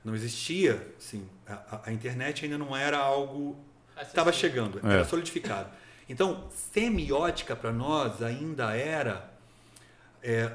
Não 0.04 0.14
existia, 0.14 0.94
assim, 0.98 1.28
a, 1.46 1.82
a 1.84 1.92
internet 1.92 2.44
ainda 2.44 2.58
não 2.58 2.76
era 2.76 2.98
algo 2.98 3.56
estava 4.02 4.32
chegando, 4.32 4.80
é. 4.86 4.92
era 4.92 5.04
solidificado. 5.04 5.70
Então, 6.08 6.48
semiótica 6.72 7.54
para 7.54 7.72
nós 7.72 8.22
ainda 8.22 8.74
era 8.74 9.30
é, 10.22 10.52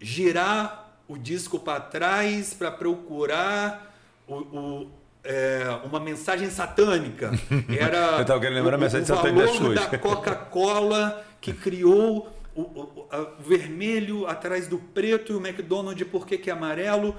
girar 0.00 0.98
o 1.06 1.16
disco 1.16 1.58
para 1.58 1.80
trás 1.80 2.52
para 2.52 2.70
procurar 2.70 3.87
o, 4.28 4.34
o 4.34 4.90
é, 5.24 5.64
uma 5.84 6.00
mensagem 6.00 6.50
satânica. 6.50 7.30
Era 7.68 8.16
Eu 8.16 8.22
estava 8.22 8.40
querendo 8.40 8.56
lembrar 8.56 8.72
o, 8.72 8.74
a 8.76 8.78
mensagem 8.78 9.04
o 9.04 9.06
satânica 9.06 9.90
da 9.90 9.98
Coca-Cola 9.98 11.24
que 11.40 11.52
criou 11.52 12.32
o, 12.54 12.60
o, 12.60 13.08
o, 13.10 13.42
vermelho 13.42 14.26
atrás 14.26 14.66
do 14.66 14.78
preto 14.78 15.32
e 15.32 15.36
o 15.36 15.46
McDonald's 15.46 16.06
por 16.08 16.26
que, 16.26 16.38
que 16.38 16.50
é 16.50 16.52
amarelo. 16.52 17.16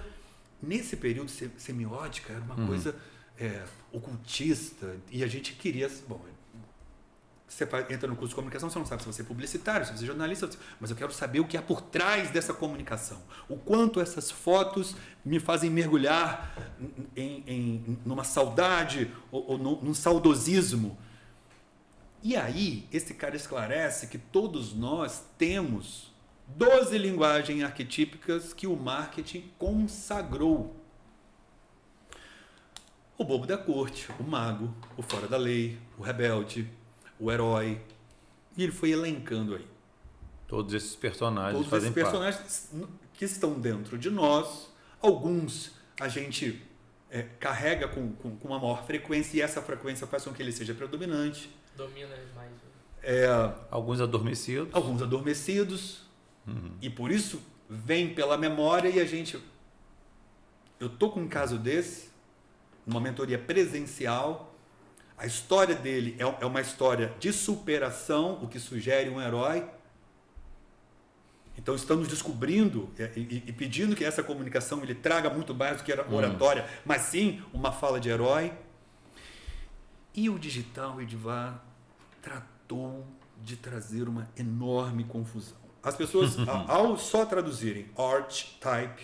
Nesse 0.62 0.98
período 0.98 1.32
semiótica 1.58 2.34
era 2.34 2.42
uma 2.42 2.56
uhum. 2.56 2.68
coisa 2.68 2.96
é, 3.40 3.62
ocultista 3.94 4.98
e 5.10 5.24
a 5.24 5.28
gente 5.28 5.54
queria. 5.54 5.90
Bom, 6.08 6.20
você 7.54 7.68
entra 7.90 8.08
no 8.08 8.16
curso 8.16 8.30
de 8.30 8.36
comunicação, 8.36 8.70
você 8.70 8.80
não 8.80 8.86
sabe 8.86 9.02
se 9.02 9.08
você 9.08 9.22
é 9.22 9.26
publicitário, 9.26 9.86
se 9.86 9.92
você 9.92 10.04
é 10.04 10.08
jornalista, 10.08 10.50
mas 10.80 10.90
eu 10.92 10.96
quero 10.96 11.12
saber 11.12 11.40
o 11.40 11.46
que 11.46 11.58
há 11.58 11.62
por 11.62 11.82
trás 11.82 12.30
dessa 12.30 12.54
comunicação. 12.54 13.22
O 13.48 13.58
quanto 13.58 14.00
essas 14.00 14.30
fotos 14.30 14.96
me 15.26 15.40
fazem 15.40 15.70
mergulhar 15.70 16.56
em, 17.16 17.44
em 17.48 18.00
numa 18.06 18.24
saudade 18.24 19.12
ou, 19.32 19.52
ou 19.52 19.58
num 19.58 19.94
saudosismo 19.94 20.98
e 22.22 22.36
aí, 22.36 22.86
esse 22.92 23.14
cara 23.14 23.36
esclarece 23.36 24.08
que 24.08 24.18
todos 24.18 24.74
nós 24.74 25.24
temos 25.38 26.12
12 26.48 26.98
linguagens 26.98 27.64
arquetípicas 27.64 28.52
que 28.54 28.68
o 28.68 28.76
marketing 28.76 29.50
consagrou. 29.58 30.76
O 33.18 33.24
bobo 33.24 33.48
da 33.48 33.58
corte, 33.58 34.10
o 34.20 34.24
mago, 34.24 34.74
o 34.98 35.02
fora 35.02 35.28
da 35.28 35.38
lei, 35.38 35.78
o 35.98 36.02
rebelde, 36.02 36.70
o 37.20 37.32
herói. 37.32 37.82
E 38.56 38.64
ele 38.64 38.72
foi 38.72 38.92
elencando 38.92 39.56
aí. 39.56 39.68
Todos 40.48 40.74
esses 40.74 40.96
personagens 40.96 41.54
Todos 41.54 41.70
fazem 41.70 41.92
esses 41.92 42.04
personagens 42.04 42.70
parte. 42.72 42.94
que 43.14 43.26
estão 43.26 43.60
dentro 43.60 43.98
de 43.98 44.10
nós. 44.10 44.70
Alguns 45.02 45.72
a 46.00 46.08
gente 46.08 46.62
é, 47.10 47.24
carrega 47.40 47.88
com, 47.88 48.14
com, 48.14 48.36
com, 48.38 48.48
uma 48.48 48.60
maior 48.60 48.86
frequência 48.86 49.38
e 49.38 49.42
essa 49.42 49.62
frequência 49.62 50.08
faz 50.08 50.24
com 50.24 50.34
que 50.34 50.42
ele 50.42 50.52
seja 50.52 50.74
predominante. 50.74 51.50
Domina 51.76 52.16
mais. 52.36 52.52
É, 53.02 53.28
alguns 53.72 54.02
adormecidos. 54.02 54.70
Alguns 54.74 55.02
adormecidos. 55.02 56.02
Uhum. 56.46 56.72
E 56.82 56.90
por 56.90 57.12
isso 57.12 57.42
vem 57.70 58.14
pela 58.14 58.38
memória 58.38 58.90
e 58.90 59.00
a 59.00 59.06
gente. 59.06 59.40
Eu 60.80 60.90
tô 60.90 61.10
com 61.10 61.22
um 61.22 61.28
caso 61.28 61.58
desse, 61.58 62.10
numa 62.86 63.00
mentoria 63.00 63.38
presencial. 63.38 64.49
A 65.20 65.26
história 65.26 65.76
dele 65.76 66.16
é, 66.18 66.24
é 66.24 66.46
uma 66.46 66.62
história 66.62 67.14
de 67.20 67.34
superação, 67.34 68.40
o 68.42 68.48
que 68.48 68.58
sugere 68.58 69.10
um 69.10 69.22
herói. 69.22 69.70
Então 71.58 71.76
estamos 71.76 72.08
descobrindo 72.08 72.90
e, 73.18 73.44
e, 73.48 73.52
pedindo 73.52 73.98
que 73.98 74.06
essa 74.06 74.24
comunicação 74.24 74.82
ele 74.82 74.96
traga 74.96 75.30
muito 75.30 75.54
mais 75.54 75.76
do 75.76 75.84
que 75.84 75.92
a 75.92 76.08
oratória, 76.10 76.64
uhum. 76.64 76.70
mas 76.86 77.02
sim 77.02 77.44
uma 77.52 77.70
fala 77.70 78.00
de 78.00 78.08
herói. 78.08 78.54
E 80.16 80.30
o 80.30 80.40
digital, 80.40 81.02
Edvar, 81.02 81.66
tratou 82.22 83.06
de 83.44 83.58
trazer 83.58 84.08
uma 84.08 84.30
enorme 84.38 85.04
confusão. 85.04 85.58
As 85.84 85.98
pessoas, 85.98 86.38
ao 86.66 86.98
só 86.98 87.26
traduzirem 87.26 87.88
archetype, 87.98 89.04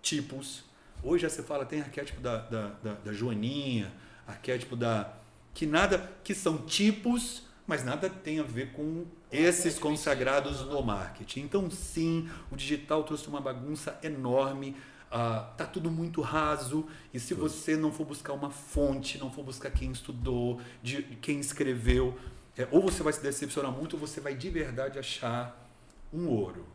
tipos, 0.00 0.62
hoje 1.02 1.22
já 1.22 1.28
se 1.28 1.42
fala, 1.42 1.66
tem 1.66 1.80
arquétipo 1.80 2.20
da, 2.20 2.36
da, 2.36 2.68
da, 2.68 2.94
da 2.94 3.12
Joaninha, 3.12 3.92
arquétipo 4.28 4.76
da. 4.76 5.12
que 5.52 5.66
nada. 5.66 6.12
que 6.22 6.34
são 6.34 6.58
tipos, 6.58 7.42
mas 7.66 7.84
nada 7.84 8.08
tem 8.08 8.38
a 8.38 8.44
ver 8.44 8.72
com 8.72 9.04
esses 9.32 9.78
consagrados 9.78 10.60
no 10.60 10.80
marketing. 10.82 11.40
Então, 11.40 11.68
sim, 11.70 12.30
o 12.50 12.56
digital 12.56 13.02
trouxe 13.02 13.26
uma 13.26 13.40
bagunça 13.40 13.98
enorme 14.02 14.76
ah, 15.10 15.54
tá 15.56 15.64
tudo 15.64 15.90
muito 15.90 16.20
raso 16.20 16.86
e 17.14 17.18
se 17.18 17.32
você 17.32 17.76
não 17.76 17.90
for 17.90 18.04
buscar 18.04 18.34
uma 18.34 18.50
fonte, 18.50 19.16
não 19.16 19.30
for 19.30 19.42
buscar 19.42 19.70
quem 19.70 19.90
estudou, 19.90 20.60
de 20.82 21.02
quem 21.02 21.40
escreveu, 21.40 22.18
é, 22.56 22.68
ou 22.70 22.82
você 22.82 23.02
vai 23.02 23.12
se 23.12 23.22
decepcionar 23.22 23.72
muito, 23.72 23.94
ou 23.94 24.00
você 24.00 24.20
vai 24.20 24.34
de 24.34 24.50
verdade 24.50 24.98
achar 24.98 25.66
um 26.12 26.28
ouro. 26.28 26.66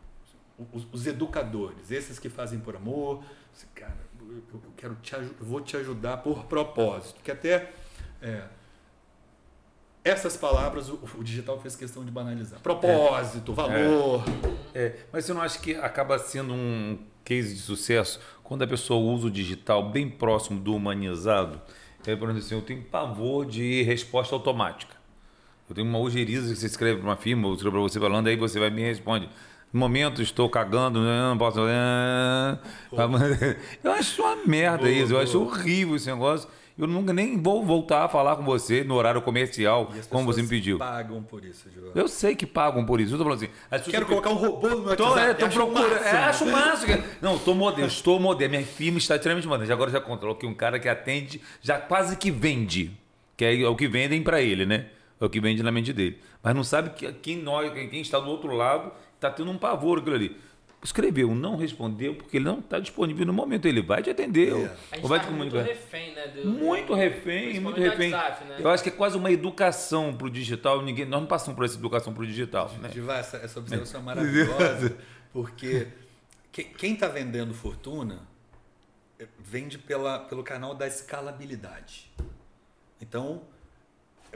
Os, 0.71 0.87
os 0.91 1.05
educadores, 1.05 1.91
esses 1.91 2.17
que 2.17 2.29
fazem 2.29 2.59
por 2.59 2.75
amor, 2.75 3.23
cara, 3.75 4.02
eu, 4.53 4.61
quero 4.75 4.95
te 4.95 5.13
eu 5.13 5.35
vou 5.39 5.61
te 5.61 5.77
ajudar 5.77 6.17
por 6.17 6.45
propósito, 6.45 7.19
que 7.23 7.31
até 7.31 7.71
é, 8.21 8.43
essas 10.03 10.35
palavras 10.35 10.89
o, 10.89 10.99
o, 11.17 11.23
digital 11.23 11.59
fez 11.59 11.75
questão 11.75 12.03
de 12.03 12.11
banalizar. 12.11 12.59
Propósito, 12.59 13.51
é, 13.51 13.55
valor. 13.55 14.23
É, 14.73 14.79
é, 14.79 15.05
mas 15.11 15.25
você 15.25 15.33
não 15.33 15.41
acha 15.41 15.59
que 15.59 15.75
acaba 15.75 16.19
sendo 16.19 16.53
um 16.53 16.99
case 17.23 17.53
de 17.53 17.61
sucesso 17.61 18.19
quando 18.43 18.63
a 18.63 18.67
pessoa 18.67 18.99
usa 18.99 19.27
o 19.27 19.31
digital 19.31 19.89
bem 19.89 20.09
próximo 20.09 20.59
do 20.59 20.75
humanizado? 20.75 21.61
É, 22.05 22.15
por 22.15 22.29
exemplo, 22.29 22.45
assim, 22.45 22.55
eu 22.55 22.61
tenho 22.61 22.81
pavor 22.83 23.45
de 23.45 23.81
resposta 23.83 24.35
automática. 24.35 24.95
Eu 25.69 25.75
tenho 25.75 25.87
uma 25.87 25.99
ojeriza 25.99 26.53
que 26.53 26.59
você 26.59 26.65
escreve 26.65 26.99
para 26.99 27.09
uma 27.09 27.15
firma, 27.15 27.47
eu 27.47 27.53
escrevo 27.53 27.77
para 27.77 27.81
você 27.81 27.99
falando, 27.99 28.27
aí 28.27 28.35
você 28.35 28.59
vai 28.59 28.69
me 28.69 28.81
responde. 28.81 29.29
No 29.73 29.79
momento 29.79 30.21
estou 30.21 30.47
cagando, 30.49 31.01
né, 31.01 31.21
não 31.29 31.37
posso. 31.37 31.59
Eu 33.83 33.91
acho 33.91 34.21
uma 34.21 34.35
merda 34.45 34.87
isso, 34.89 35.13
eu 35.13 35.19
acho 35.19 35.41
horrível 35.41 35.95
esse 35.95 36.07
negócio. 36.07 36.47
Eu 36.77 36.87
nunca 36.87 37.13
nem 37.13 37.39
vou 37.39 37.63
voltar 37.63 38.05
a 38.05 38.07
falar 38.07 38.35
com 38.35 38.43
você 38.43 38.83
no 38.83 38.95
horário 38.95 39.21
comercial, 39.21 39.91
como 40.09 40.25
você 40.25 40.41
me 40.41 40.47
pediu. 40.47 40.79
pagam 40.79 41.21
por 41.21 41.45
isso, 41.45 41.69
João. 41.73 41.91
Eu 41.93 42.07
sei 42.07 42.35
que 42.35 42.47
pagam 42.47 42.83
por 42.83 42.99
isso. 42.99 43.13
Eu 43.13 43.17
tô 43.19 43.23
falando 43.23 43.43
assim. 43.43 43.91
Quero 43.91 44.07
colocar 44.07 44.31
um 44.31 44.35
robô 44.35 44.69
no 44.69 44.81
meu 44.81 44.95
Tô, 44.95 45.09
WhatsApp. 45.09 45.29
é, 45.29 45.33
tô 45.35 45.45
acho 45.45 45.55
procurando. 45.55 45.93
É, 46.03 46.11
acho 46.17 46.45
massa. 46.47 47.03
Não, 47.21 47.37
tô 47.37 47.53
moderno, 47.53 47.87
estou 47.87 48.19
moderno. 48.19 48.55
Minha 48.57 48.65
firma 48.65 48.97
está 48.97 49.15
extremamente 49.15 49.47
moderna. 49.47 49.71
Agora 49.71 49.91
já 49.91 50.01
coloquei 50.01 50.49
um 50.49 50.53
cara 50.55 50.79
que 50.79 50.89
atende, 50.89 51.41
já 51.61 51.79
quase 51.79 52.17
que 52.17 52.31
vende. 52.31 52.91
Que 53.37 53.45
é 53.45 53.67
o 53.67 53.75
que 53.75 53.87
vendem 53.87 54.23
para 54.23 54.41
ele, 54.41 54.65
né? 54.65 54.87
É 55.21 55.25
o 55.25 55.29
que 55.29 55.39
vende 55.39 55.61
na 55.61 55.71
mente 55.71 55.93
dele. 55.93 56.19
Mas 56.41 56.55
não 56.55 56.63
sabe 56.63 56.89
que 56.91 57.11
quem, 57.13 57.37
nós, 57.37 57.71
quem 57.71 58.01
está 58.01 58.19
do 58.19 58.29
outro 58.29 58.51
lado 58.51 58.91
está 59.25 59.31
tendo 59.31 59.49
um 59.51 59.57
pavor 59.57 59.99
aquilo 59.99 60.15
ali. 60.15 60.37
Escreveu, 60.83 61.33
não 61.33 61.55
respondeu, 61.55 62.13
porque 62.13 62.35
ele 62.35 62.43
não 62.43 62.59
está 62.59 62.77
disponível 62.77 63.25
no 63.25 63.31
momento. 63.31 63.65
Ele 63.65 63.81
vai 63.81 64.03
te 64.03 64.09
atender. 64.09 64.49
É. 64.49 64.53
ou- 64.53 64.65
A 64.65 64.95
gente 64.95 65.03
ou 65.03 65.07
vai 65.07 65.19
tá 65.19 65.25
te 65.27 65.31
muito 65.31 65.51
comunicar. 65.51 65.73
refém, 65.73 66.13
né? 66.13 66.27
do- 66.27 66.45
Muito 66.49 66.93
refém, 66.93 67.59
muito 67.61 67.79
refém. 67.79 68.13
WhatsApp, 68.13 68.43
né? 68.45 68.57
Eu 68.59 68.69
acho 68.69 68.83
que 68.83 68.89
é 68.89 68.91
quase 68.91 69.15
uma 69.17 69.31
educação 69.31 70.13
para 70.13 70.27
o 70.27 70.29
digital. 70.29 70.81
Ninguém, 70.81 71.05
nós 71.05 71.21
não 71.21 71.27
passamos 71.27 71.55
por 71.55 71.63
essa 71.63 71.77
educação 71.77 72.13
para 72.13 72.23
o 72.23 72.27
digital. 72.27 72.69
Né? 72.81 72.89
Diva, 72.89 73.15
essa, 73.15 73.37
essa 73.37 73.59
observação 73.59 74.01
é 74.01 74.03
maravilhosa, 74.03 74.97
porque 75.31 75.87
que- 76.51 76.65
quem 76.65 76.95
está 76.95 77.07
vendendo 77.07 77.53
fortuna 77.53 78.19
eh, 79.17 79.25
vende 79.39 79.77
pela, 79.77 80.19
pelo 80.19 80.43
canal 80.43 80.75
da 80.75 80.85
escalabilidade. 80.85 82.11
Então, 82.99 83.41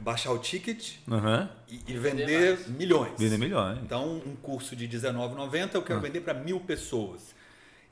baixar 0.01 0.31
o 0.31 0.37
ticket 0.39 0.95
Aham. 1.09 1.49
e, 1.67 1.81
e 1.87 1.97
vender 1.97 2.55
mais. 2.57 2.67
milhões. 2.67 3.13
Vender 3.19 3.37
milhões. 3.37 3.79
Então, 3.83 4.17
um 4.25 4.35
curso 4.35 4.75
de 4.75 4.85
R$19,90 4.85 5.75
eu 5.75 5.81
quero 5.83 5.99
vender 6.01 6.21
para 6.21 6.33
mil 6.33 6.59
pessoas. 6.59 7.35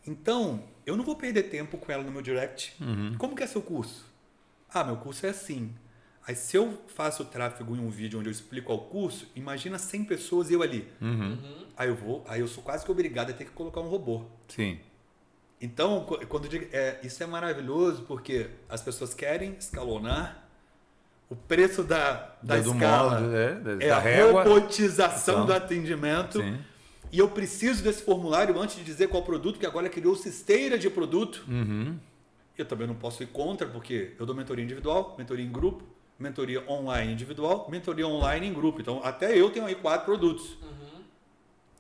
Então, 0.08 0.64
eu 0.86 0.96
não 0.96 1.04
vou 1.04 1.16
perder 1.16 1.44
tempo 1.44 1.78
com 1.78 1.92
ela 1.92 2.04
no 2.04 2.12
meu 2.12 2.22
direct. 2.22 2.76
Uhum. 2.82 3.16
Como 3.18 3.36
que 3.36 3.44
é 3.44 3.48
seu 3.48 3.62
curso? 3.62 4.06
Ah, 4.72 4.84
meu 4.84 4.98
curso 4.98 5.26
é 5.26 5.30
assim. 5.30 5.74
Aí, 6.28 6.36
se 6.36 6.58
eu 6.58 6.78
faço 6.88 7.24
tráfego 7.26 7.76
em 7.76 7.80
um 7.80 7.90
vídeo 7.90 8.20
onde 8.20 8.28
eu 8.30 8.32
explico 8.32 8.72
ao 8.72 8.80
curso, 8.80 9.28
imagina 9.36 9.78
100 9.80 10.06
pessoas 10.06 10.50
e 10.50 10.54
eu 10.54 10.62
ali. 10.62 10.88
Uhum. 11.02 11.38
Aí 11.78 11.90
eu 11.90 11.96
vou, 11.96 12.24
aí 12.28 12.40
eu 12.42 12.48
sou 12.48 12.64
quase 12.64 12.84
que 12.86 12.92
obrigado 12.92 13.30
a 13.32 13.34
ter 13.34 13.46
que 13.46 13.52
colocar 13.52 13.80
um 13.82 13.88
robô. 13.88 14.26
Sim. 14.48 14.80
Então, 15.62 16.04
qu- 16.06 16.26
quando 16.28 16.46
eu 16.46 16.50
digo, 16.50 16.68
é, 16.72 17.00
isso 17.04 17.22
é 17.24 17.26
maravilhoso 17.26 18.04
porque 18.04 18.50
as 18.70 18.82
pessoas 18.82 19.14
querem 19.14 19.54
escalonar 19.58 20.45
o 21.36 21.48
preço 21.48 21.84
da, 21.84 22.36
da 22.42 22.58
do 22.58 22.72
escala. 22.72 23.20
modo, 23.20 23.36
é, 23.36 23.86
é 23.86 23.88
da 23.90 23.98
a 23.98 24.00
régua. 24.00 24.44
robotização 24.44 25.36
Então, 25.36 25.46
do 25.48 25.54
atendimento. 25.54 26.40
Sim. 26.40 26.58
E 27.12 27.20
eu 27.20 27.30
preciso 27.30 27.84
desse 27.84 28.04
formulário 28.04 28.60
antes 28.60 28.78
de 28.78 28.84
dizer 28.84 29.08
qual 29.08 29.24
produto, 29.24 29.56
porque 29.56 29.66
agora 29.66 29.90
criou-se 29.90 30.28
esteira 30.28 30.78
de 30.78 30.90
produto. 30.90 31.44
Uhum. 31.48 31.98
Eu 32.58 32.66
também 32.66 32.88
não 32.88 32.96
posso 32.96 33.22
ir 33.22 33.28
contra, 33.28 33.68
porque 33.68 34.14
eu 34.18 34.26
dou 34.26 34.36
mentoria 34.36 34.64
individual, 34.64 35.16
mentoria 35.18 35.46
em 35.46 35.52
grupo, 35.52 35.84
mentoria 36.18 36.64
online 36.70 37.12
individual, 37.12 37.68
mentoria 37.70 38.08
online 38.08 38.48
em 38.48 38.54
grupo. 38.54 38.82
Então, 38.82 39.02
até 39.04 39.38
eu 39.38 39.50
tenho 39.50 39.66
aí 39.66 39.76
quatro 39.76 40.06
produtos. 40.06 40.58
Uhum. 40.62 40.85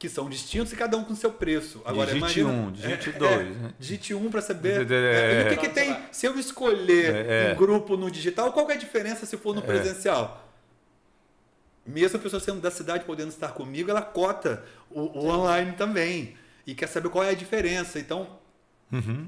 Que 0.05 0.09
são 0.09 0.29
distintos 0.29 0.71
e 0.71 0.75
cada 0.75 0.95
um 0.97 1.03
com 1.03 1.15
seu 1.15 1.31
preço. 1.31 1.81
Agora, 1.83 2.13
Digite 2.13 2.39
imagina, 2.41 2.49
um, 2.49 2.71
digite 2.71 3.09
é, 3.09 3.13
dois, 3.13 3.31
É, 3.41 3.43
né? 3.43 3.73
digite 3.79 4.13
um 4.13 4.29
para 4.29 4.39
saber. 4.39 4.91
É, 4.91 5.41
é, 5.41 5.43
o 5.43 5.47
que, 5.49 5.53
é. 5.55 5.57
que 5.57 5.69
tem? 5.69 5.97
Se 6.11 6.27
eu 6.27 6.37
escolher 6.37 7.15
É, 7.15 7.49
é. 7.49 7.53
um 7.53 7.55
grupo 7.55 7.97
no 7.97 8.11
digital, 8.11 8.53
qual 8.53 8.69
é 8.69 8.75
a 8.75 8.77
diferença 8.77 9.25
se 9.25 9.35
for 9.35 9.55
no 9.55 9.63
presencial? 9.63 10.47
Mesmo 11.87 12.19
a 12.19 12.21
pessoa 12.21 12.39
sendo 12.39 12.61
da 12.61 12.69
cidade 12.69 13.03
podendo 13.03 13.29
estar 13.29 13.47
comigo, 13.53 13.89
ela 13.89 14.03
cota 14.03 14.63
o, 14.91 15.01
o 15.01 15.27
online 15.27 15.71
também. 15.71 16.35
E 16.67 16.75
quer 16.75 16.85
saber 16.87 17.09
qual 17.09 17.23
é 17.23 17.29
a 17.31 17.33
diferença. 17.35 17.97
Então, 17.99 18.27
Uhum. 18.91 19.27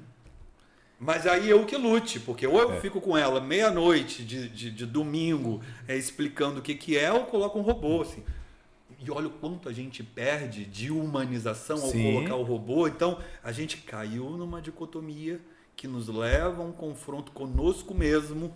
mas 0.99 1.25
aí 1.25 1.49
eu 1.49 1.65
que 1.65 1.75
lute, 1.75 2.19
porque 2.19 2.45
ou 2.45 2.59
eu 2.61 2.79
fico 2.81 3.01
com 3.01 3.17
ela 3.17 3.41
meia-noite 3.41 4.23
de, 4.23 4.47
de, 4.47 4.69
de 4.69 4.85
domingo 4.85 5.59
é, 5.87 5.95
explicando 5.97 6.59
o 6.59 6.61
que, 6.61 6.75
que 6.75 6.95
é, 6.95 7.11
ou 7.11 7.25
coloco 7.25 7.57
um 7.57 7.63
robô, 7.63 8.03
assim. 8.03 8.23
E 8.99 9.11
olha 9.11 9.27
o 9.27 9.31
quanto 9.31 9.69
a 9.69 9.73
gente 9.73 10.03
perde 10.03 10.65
de 10.65 10.91
humanização 10.91 11.81
ao 11.81 11.91
Sim. 11.91 12.13
colocar 12.13 12.35
o 12.35 12.43
robô. 12.43 12.87
Então, 12.87 13.19
a 13.43 13.51
gente 13.51 13.77
caiu 13.77 14.31
numa 14.31 14.61
dicotomia 14.61 15.39
que 15.75 15.87
nos 15.87 16.07
leva 16.07 16.63
a 16.63 16.65
um 16.65 16.71
confronto 16.71 17.31
conosco 17.31 17.93
mesmo 17.93 18.55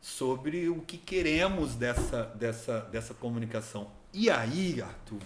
sobre 0.00 0.68
o 0.68 0.80
que 0.82 0.96
queremos 0.96 1.74
dessa, 1.74 2.24
dessa, 2.36 2.80
dessa 2.80 3.14
comunicação. 3.14 3.90
E 4.12 4.30
aí, 4.30 4.80
Arthur, 4.80 5.22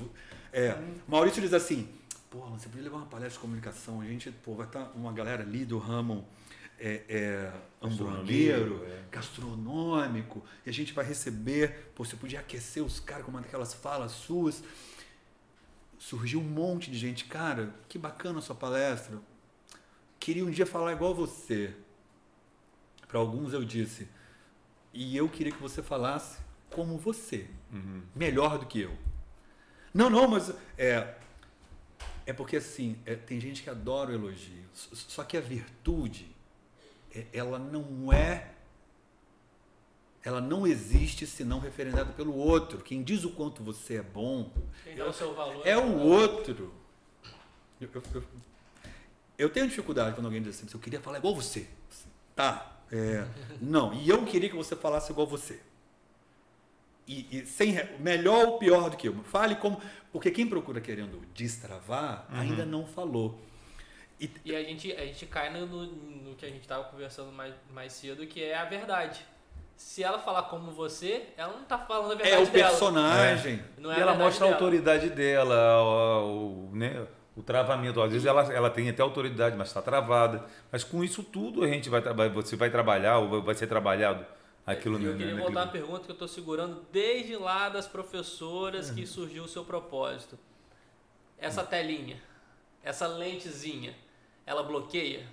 é, 0.53 0.79
Maurício 1.07 1.43
diz 1.43 1.53
assim, 1.53 1.89
pô, 2.31 2.39
você 2.47 2.69
podia 2.69 2.85
levar 2.85 2.99
uma 2.99 3.07
palestra 3.07 3.35
de 3.35 3.41
comunicação, 3.41 4.01
a 4.01 4.05
gente, 4.05 4.31
pô, 4.31 4.55
vai 4.55 4.67
estar 4.67 4.93
uma 4.95 5.13
galera 5.13 5.43
ali 5.43 5.65
do 5.65 5.79
ramo 5.79 6.27
é, 6.79 7.03
é, 7.09 7.53
hamburguero, 7.81 8.85
é. 8.87 9.05
gastronômico, 9.11 10.45
e 10.65 10.71
a 10.71 10.73
gente 10.73 10.93
vai 10.93 11.05
receber, 11.05 11.91
pô, 11.95 12.05
você 12.05 12.17
podia 12.17 12.41
aquecer 12.41 12.85
os 12.85 13.01
caras 13.01 13.25
com 13.25 13.31
uma 13.31 13.41
daquelas 13.41 13.75
falas 13.75 14.13
suas. 14.13 14.63
Surgiu 15.99 16.41
um 16.41 16.45
monte 16.45 16.91
de 16.91 16.99
gente, 16.99 17.25
cara, 17.25 17.75
que 17.89 17.99
bacana 17.99 18.39
a 18.39 18.43
sua 18.43 18.55
palestra. 18.55 19.19
Queria 20.21 20.45
um 20.45 20.51
dia 20.51 20.67
falar 20.67 20.93
igual 20.93 21.15
você. 21.15 21.75
Para 23.09 23.19
alguns 23.19 23.53
eu 23.53 23.65
disse, 23.65 24.09
e 24.93 25.17
eu 25.17 25.29
queria 25.29 25.53
que 25.53 25.63
você 25.63 25.83
falasse 25.83 26.39
como 26.71 26.99
você, 26.99 27.49
melhor 28.15 28.59
do 28.59 28.67
que 28.67 28.81
eu. 28.81 28.97
Não, 29.95 30.11
não, 30.11 30.29
mas 30.29 30.53
é, 30.77 31.15
é 32.27 32.33
porque 32.33 32.57
assim, 32.57 32.99
é, 33.07 33.15
tem 33.15 33.41
gente 33.41 33.63
que 33.63 33.71
adora 33.71 34.11
o 34.11 34.15
elogio. 34.15 34.65
Só 34.73 35.25
que 35.25 35.37
a 35.37 35.41
virtude, 35.41 36.36
ela 37.33 37.59
não 37.59 38.13
é. 38.13 38.53
Ela 40.23 40.41
não 40.41 40.67
existe 40.67 41.25
se 41.27 41.45
não 41.45 41.61
referendada 41.61 42.13
pelo 42.13 42.35
outro. 42.35 42.79
Quem 42.81 43.03
diz 43.03 43.23
o 43.25 43.31
quanto 43.31 43.63
você 43.63 43.97
é 43.99 44.03
bom 44.03 44.51
Quem 44.83 44.97
dá 44.97 45.07
o 45.09 45.13
seu 45.13 45.33
valor. 45.35 45.65
é 45.67 45.77
o 45.79 45.99
outro. 46.01 46.73
Eu, 47.81 47.89
eu- 47.95 48.03
eu- 48.15 48.25
eu 49.39 49.51
tenho 49.51 49.69
dificuldade 49.69 50.15
quando 50.17 50.27
alguém 50.27 50.43
diz 50.43 50.57
assim, 50.57 50.67
eu 50.73 50.81
queria 50.81 51.01
falar 51.01 51.19
igual 51.19 51.35
você. 51.35 51.69
Tá. 52.35 52.73
é, 52.91 53.25
não, 53.61 53.95
e 53.95 54.09
eu 54.09 54.25
queria 54.25 54.49
que 54.51 54.57
você 54.57 54.75
falasse 54.75 55.13
igual 55.13 55.27
você. 55.27 55.61
E, 57.07 57.39
e 57.39 57.47
sem 57.47 57.73
melhor 58.01 58.47
ou 58.49 58.59
pior 58.59 58.91
do 58.91 58.97
que 58.97 59.07
eu. 59.09 59.15
Fale 59.25 59.55
como. 59.57 59.81
Porque 60.11 60.29
quem 60.33 60.45
procura 60.49 60.81
querendo 60.81 61.23
destravar 61.35 62.27
ainda 62.31 62.65
não 62.67 62.85
falou. 62.85 63.39
E, 64.21 64.31
E 64.45 64.57
a 64.57 64.63
gente, 64.63 64.93
a 64.93 65.05
gente 65.05 65.27
cai 65.27 65.51
no, 65.53 65.67
no, 65.67 65.87
no 65.87 66.35
que 66.37 66.47
a 66.47 66.49
gente 66.49 66.63
estava 66.63 66.85
conversando 66.85 67.31
mais, 67.33 67.55
mais 67.73 67.93
cedo, 67.93 68.27
que 68.27 68.43
é 68.43 68.57
a 68.57 68.65
verdade. 68.65 69.25
Se 69.77 70.03
ela 70.03 70.19
falar 70.19 70.45
como 70.45 70.71
você, 70.71 71.27
ela 71.37 71.53
não 71.53 71.65
tá 71.65 71.77
falando 71.77 72.13
a 72.13 72.15
é 72.15 72.17
verdade 72.31 72.49
o 72.49 72.53
dela. 72.53 72.71
personagem. 72.71 73.63
Não 73.77 73.93
é 73.93 73.97
e 73.97 73.99
a 73.99 74.03
ela 74.03 74.15
mostra 74.15 74.47
a 74.47 74.49
dela. 74.49 74.57
autoridade 74.61 75.11
dela, 75.11 75.83
o, 75.83 76.71
o, 76.71 76.71
né, 76.75 77.07
o 77.37 77.43
travamento. 77.43 78.01
Às 78.01 78.11
vezes 78.13 78.27
ela, 78.27 78.43
ela 78.51 78.71
tem 78.71 78.89
até 78.89 79.03
autoridade, 79.03 79.55
mas 79.55 79.69
está 79.69 79.83
travada. 79.83 80.47
Mas 80.73 80.83
com 80.83 81.05
isso 81.05 81.23
tudo 81.23 81.63
a 81.63 81.69
gente 81.69 81.91
vai 81.91 82.01
trabalhar, 82.01 82.33
você 82.33 82.57
vai 82.57 82.71
trabalhar 82.71 83.19
ou 83.19 83.29
vai- 83.29 83.41
vai 83.43 83.55
ser 83.55 83.67
trabalhado 83.67 84.25
aquilo 84.67 84.95
Eu 84.97 85.01
né, 85.01 85.13
queria 85.13 85.27
naquilo. 85.35 85.43
voltar 85.45 85.63
à 85.65 85.67
pergunta 85.71 86.05
que 86.05 86.11
eu 86.11 86.15
estou 86.15 86.27
segurando 86.29 86.87
desde 86.91 87.37
lá 87.37 87.69
das 87.69 87.87
professoras 87.87 88.91
que 88.91 89.07
surgiu 89.07 89.45
o 89.45 89.49
seu 89.49 89.63
propósito. 89.63 90.39
Essa 91.39 91.63
telinha, 91.63 92.17
essa 92.83 93.07
lentezinha, 93.07 93.95
ela 94.47 94.63
bloqueia? 94.63 95.27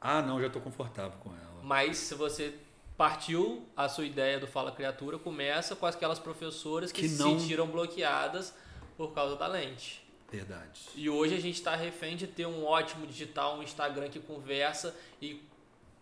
Ah, 0.00 0.22
não, 0.22 0.40
já 0.40 0.46
estou 0.46 0.62
confortável 0.62 1.18
com 1.20 1.30
ela. 1.30 1.60
Mas 1.62 1.98
se 1.98 2.14
você 2.14 2.54
partiu 2.96 3.64
a 3.76 3.88
sua 3.88 4.04
ideia 4.04 4.38
do 4.38 4.46
Fala 4.46 4.72
Criatura, 4.72 5.18
começa 5.18 5.74
com 5.76 5.86
aquelas 5.86 6.18
professoras 6.18 6.90
que, 6.92 7.02
Que 7.02 7.08
se 7.08 7.18
não- 7.18 7.38
sentiram 7.38 7.66
bloqueadas 7.66 8.54
por 8.96 9.12
causa 9.12 9.36
da 9.36 9.46
lente. 9.46 10.02
Verdade. 10.30 10.80
E 10.94 11.10
hoje 11.10 11.34
a 11.34 11.40
gente 11.40 11.56
está 11.56 11.76
refém 11.76 12.16
de 12.16 12.26
ter 12.26 12.46
um 12.46 12.64
ótimo 12.64 13.06
digital, 13.06 13.58
um 13.58 13.62
Instagram 13.62 14.08
que 14.08 14.18
conversa 14.18 14.96
e, 15.20 15.42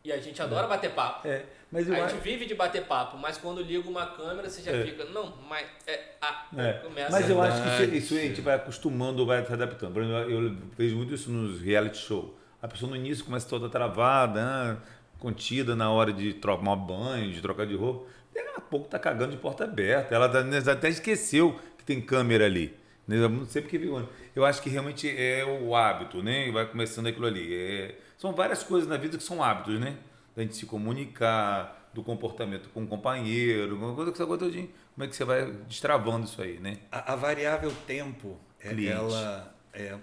e 0.04 0.12
a 0.12 0.18
gente 0.18 0.40
adora 0.40 0.66
bater 0.66 0.90
papo. 0.92 1.26
É, 1.28 1.44
mas 1.70 1.88
eu 1.88 1.94
a 1.94 2.04
acho 2.04 2.14
gente 2.16 2.24
vive 2.24 2.46
de 2.46 2.54
bater 2.54 2.84
papo, 2.86 3.16
mas 3.18 3.36
quando 3.38 3.62
liga 3.62 3.88
uma 3.88 4.06
câmera 4.06 4.48
você 4.48 4.62
já 4.62 4.72
É. 4.72 4.84
fica, 4.84 5.04
não, 5.06 5.34
mas 5.48 5.66
é, 5.86 6.00
ah, 6.20 6.46
É, 6.56 6.72
começa 6.74 7.10
Mas 7.12 7.28
eu 7.30 7.40
acho 7.42 7.62
que 7.62 7.68
isso, 7.84 7.94
isso 7.96 8.14
a 8.14 8.18
gente 8.20 8.40
vai 8.40 8.54
acostumando 8.56 9.20
ou 9.20 9.26
vai 9.26 9.44
se 9.44 9.52
adaptando. 9.52 9.92
Por 9.92 10.02
exemplo, 10.02 10.30
eu 10.30 10.56
vejo 10.76 10.96
muito 10.96 11.14
isso 11.14 11.30
nos 11.30 11.60
reality 11.60 11.98
show. 11.98 12.36
A 12.62 12.68
pessoa 12.68 12.90
no 12.90 12.96
início 12.96 13.24
começa 13.24 13.48
toda 13.48 13.68
travada, 13.68 14.44
né, 14.72 14.76
contida 15.18 15.76
na 15.76 15.90
hora 15.90 16.12
de 16.12 16.32
tomar 16.34 16.76
banho, 16.76 17.30
de 17.32 17.40
trocar 17.40 17.66
de 17.66 17.74
roupa. 17.76 18.06
Daqui 18.34 18.48
a 18.56 18.60
pouco 18.60 18.88
tá 18.88 18.98
cagando 18.98 19.32
de 19.32 19.36
porta 19.38 19.64
aberta. 19.64 20.14
Ela 20.14 20.28
tá- 20.28 20.72
até 20.72 20.88
esqueceu 20.88 21.58
que 21.76 21.84
tem 21.84 22.00
câmera 22.00 22.44
ali. 22.46 22.74
né? 23.08 23.16
Eu 23.16 23.28
Não 23.28 23.44
sei 23.44 23.60
porque 23.60 23.78
ficou. 23.78 24.08
Eu 24.36 24.44
acho 24.44 24.62
que 24.62 24.70
realmente 24.70 25.08
é 25.08 25.44
o 25.44 25.74
hábito, 25.74 26.22
né? 26.22 26.48
Vai 26.52 26.64
começando 26.66 27.08
aquilo 27.08 27.26
ali. 27.26 27.52
É- 27.52 27.94
São 28.20 28.34
várias 28.34 28.62
coisas 28.62 28.86
na 28.86 28.98
vida 28.98 29.16
que 29.16 29.24
são 29.24 29.42
hábitos, 29.42 29.80
né? 29.80 29.96
Da 30.36 30.42
gente 30.42 30.54
se 30.54 30.66
comunicar, 30.66 31.88
do 31.94 32.02
comportamento 32.02 32.68
com 32.68 32.84
o 32.84 32.86
companheiro, 32.86 33.74
uma 33.74 33.94
coisa 33.94 34.12
que 34.12 34.18
você 34.18 34.26
todinha. 34.38 34.68
Como 34.94 35.04
é 35.04 35.08
que 35.08 35.16
você 35.16 35.24
vai 35.24 35.50
destravando 35.66 36.26
isso 36.26 36.42
aí, 36.42 36.58
né? 36.58 36.80
A, 36.92 37.14
a 37.14 37.16
variável 37.16 37.72
tempo 37.86 38.38
é, 38.60 38.68
Cliente. 38.68 38.92
ela 38.92 39.54
é 39.72 39.98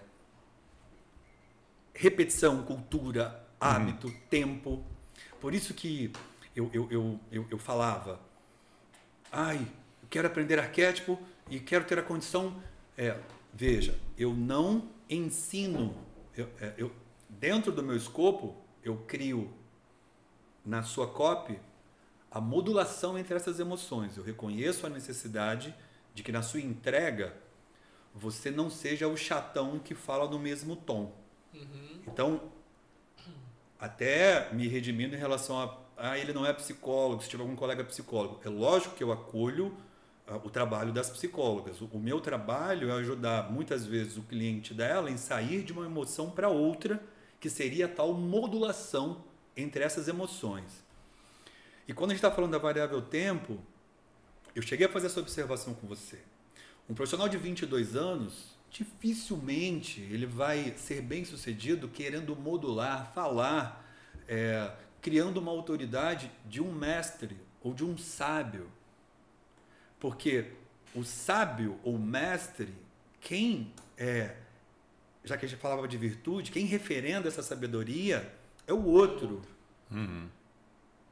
repetição, 1.93 2.63
cultura, 2.63 3.45
hábito, 3.59 4.11
tempo. 4.31 4.83
Por 5.39 5.53
isso 5.53 5.75
que 5.75 6.11
eu, 6.55 6.71
eu, 6.73 6.87
eu, 6.89 7.19
eu, 7.31 7.47
eu 7.51 7.57
falava, 7.59 8.19
ai, 9.31 9.63
quero 10.09 10.25
aprender 10.25 10.57
arquétipo 10.57 11.19
e 11.51 11.59
quero 11.59 11.85
ter 11.85 11.99
a 11.99 12.03
condição. 12.03 12.55
É, 12.97 13.15
veja, 13.53 13.95
eu 14.17 14.33
não 14.33 14.89
ensino, 15.07 15.95
eu, 16.35 16.49
é, 16.59 16.73
eu, 16.79 16.91
dentro 17.39 17.71
do 17.71 17.83
meu 17.83 17.95
escopo, 17.95 18.55
eu 18.83 18.97
crio 19.07 19.53
na 20.65 20.83
sua 20.83 21.07
copy 21.07 21.59
a 22.29 22.41
modulação 22.41 23.17
entre 23.17 23.35
essas 23.35 23.59
emoções. 23.59 24.17
Eu 24.17 24.23
reconheço 24.23 24.85
a 24.85 24.89
necessidade 24.89 25.73
de 26.13 26.23
que 26.23 26.31
na 26.31 26.41
sua 26.41 26.59
entrega 26.59 27.33
você 28.13 28.49
não 28.49 28.69
seja 28.69 29.07
o 29.07 29.15
chatão 29.15 29.79
que 29.79 29.95
fala 29.95 30.29
no 30.29 30.39
mesmo 30.39 30.75
tom. 30.75 31.13
Então, 32.05 32.51
até 33.79 34.51
me 34.53 34.67
redimindo 34.67 35.15
em 35.15 35.19
relação 35.19 35.59
a 35.59 35.87
ah, 35.97 36.17
ele 36.17 36.31
não 36.31 36.45
é 36.45 36.53
psicólogo, 36.53 37.23
se 37.23 37.29
tiver 37.29 37.41
algum 37.41 37.55
colega 37.55 37.83
psicólogo. 37.83 38.39
É 38.45 38.49
lógico 38.49 38.95
que 38.95 39.03
eu 39.03 39.11
acolho 39.11 39.75
ah, 40.27 40.35
o 40.35 40.49
trabalho 40.49 40.93
das 40.93 41.09
psicólogas. 41.09 41.81
O, 41.81 41.85
o 41.85 41.99
meu 41.99 42.21
trabalho 42.21 42.91
é 42.91 42.93
ajudar 42.93 43.51
muitas 43.51 43.83
vezes 43.83 44.15
o 44.15 44.21
cliente 44.21 44.75
dela 44.75 45.09
em 45.09 45.17
sair 45.17 45.63
de 45.63 45.73
uma 45.73 45.85
emoção 45.85 46.29
para 46.29 46.49
outra, 46.49 47.01
que 47.39 47.49
seria 47.49 47.85
a 47.85 47.89
tal 47.89 48.13
modulação 48.13 49.23
entre 49.55 49.83
essas 49.83 50.07
emoções. 50.07 50.85
E 51.87 51.93
quando 51.93 52.11
a 52.11 52.13
gente 52.13 52.23
está 52.23 52.31
falando 52.31 52.51
da 52.51 52.57
variável 52.57 53.01
tempo, 53.01 53.59
eu 54.55 54.61
cheguei 54.61 54.87
a 54.87 54.89
fazer 54.89 55.07
essa 55.07 55.19
observação 55.19 55.73
com 55.73 55.87
você. 55.87 56.19
Um 56.89 56.93
profissional 56.93 57.29
de 57.29 57.37
22 57.37 57.95
anos, 57.95 58.57
dificilmente 58.69 60.01
ele 60.01 60.25
vai 60.25 60.73
ser 60.77 61.01
bem 61.01 61.23
sucedido 61.23 61.87
querendo 61.87 62.35
modular, 62.35 63.11
falar, 63.13 63.85
é, 64.27 64.71
criando 65.01 65.37
uma 65.37 65.51
autoridade 65.51 66.31
de 66.45 66.61
um 66.61 66.71
mestre 66.71 67.37
ou 67.61 67.73
de 67.73 67.83
um 67.83 67.97
sábio. 67.97 68.69
Porque 69.99 70.51
o 70.93 71.03
sábio 71.03 71.79
ou 71.83 71.97
mestre, 71.97 72.73
quem 73.19 73.73
é, 73.97 74.35
já 75.27 75.37
que 75.37 75.45
a 75.45 75.49
gente 75.49 75.59
falava 75.59 75.87
de 75.87 75.97
virtude, 75.97 76.51
quem 76.51 76.65
referenda 76.65 77.27
essa 77.27 77.43
sabedoria 77.43 78.33
é 78.65 78.73
o 78.73 78.83
outro. 78.85 79.41
Uhum. 79.91 80.27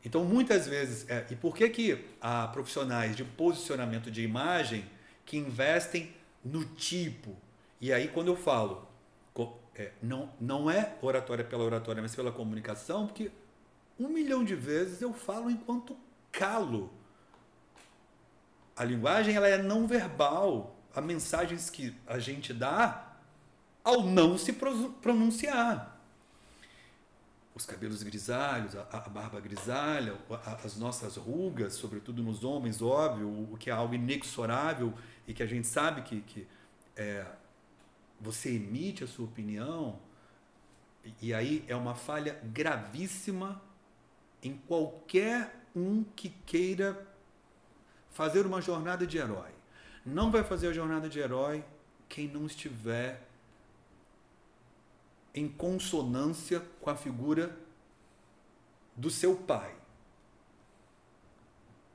Então, 0.04 0.24
muitas 0.24 0.68
vezes, 0.68 1.10
é, 1.10 1.26
e 1.30 1.36
por 1.36 1.56
que, 1.56 1.68
que 1.70 2.06
há 2.22 2.48
profissionais 2.48 3.16
de 3.16 3.24
posicionamento 3.24 4.10
de 4.10 4.22
imagem 4.22 4.86
que 5.26 5.38
investem 5.38 6.14
no 6.44 6.64
tipo? 6.64 7.36
E 7.82 7.92
aí, 7.92 8.08
quando 8.08 8.28
eu 8.28 8.36
falo, 8.36 8.88
é, 9.76 9.92
não, 10.02 10.30
não 10.40 10.72
é 10.72 10.96
oratória 11.02 11.44
pela 11.44 11.64
oratória, 11.64 12.02
mas 12.02 12.16
pela 12.16 12.32
comunicação, 12.32 13.08
porque 13.08 13.30
um 14.00 14.08
milhão 14.08 14.44
de 14.44 14.56
vezes 14.56 15.02
eu 15.02 15.14
falo 15.14 15.50
enquanto 15.50 15.98
calo. 16.32 16.94
A 18.76 18.84
linguagem 18.84 19.36
ela 19.36 19.48
é 19.48 19.58
não 19.58 19.86
verbal. 19.86 20.76
Há 20.94 21.02
mensagens 21.02 21.70
que 21.70 21.96
a 22.08 22.20
gente 22.20 22.54
dá 22.54 23.05
ao 23.86 24.04
não 24.04 24.38
se 24.38 24.52
pronunciar 24.52 25.96
os 27.56 27.66
cabelos 27.66 28.04
grisalhos, 28.04 28.76
a, 28.76 28.82
a 28.92 29.00
barba 29.10 29.40
grisalha, 29.40 30.18
a, 30.30 30.56
as 30.66 30.76
nossas 30.76 31.16
rugas, 31.16 31.74
sobretudo 31.76 32.22
nos 32.22 32.44
homens, 32.44 32.82
óbvio, 32.82 33.30
o 33.30 33.58
que 33.58 33.70
é 33.70 33.74
algo 33.74 33.96
inexorável 33.96 34.94
e 35.26 35.34
que 35.34 35.42
a 35.42 35.46
gente 35.46 35.66
sabe 35.66 36.02
que, 36.02 36.20
que 36.20 36.46
é, 36.98 37.26
você 38.20 38.56
emite 38.56 39.06
a 39.06 39.08
sua 39.08 39.24
opinião, 39.24 39.98
e, 41.06 41.30
e 41.30 41.34
aí 41.34 41.64
é 41.70 41.76
uma 41.76 41.96
falha 41.96 42.38
gravíssima 42.44 43.62
em 44.44 44.58
qualquer 44.68 45.64
um 45.74 46.04
que 46.04 46.30
queira 46.46 47.08
fazer 48.12 48.46
uma 48.46 48.62
jornada 48.62 49.08
de 49.08 49.18
herói. 49.18 49.52
Não 50.06 50.30
vai 50.30 50.44
fazer 50.44 50.68
a 50.68 50.74
jornada 50.74 51.08
de 51.08 51.20
herói 51.20 51.64
quem 52.10 52.28
não 52.28 52.46
estiver 52.46 53.25
em 55.36 55.48
consonância 55.50 56.62
com 56.82 56.90
a 56.90 56.96
figura 56.96 57.56
do 58.96 59.10
seu 59.10 59.36
pai, 59.36 59.76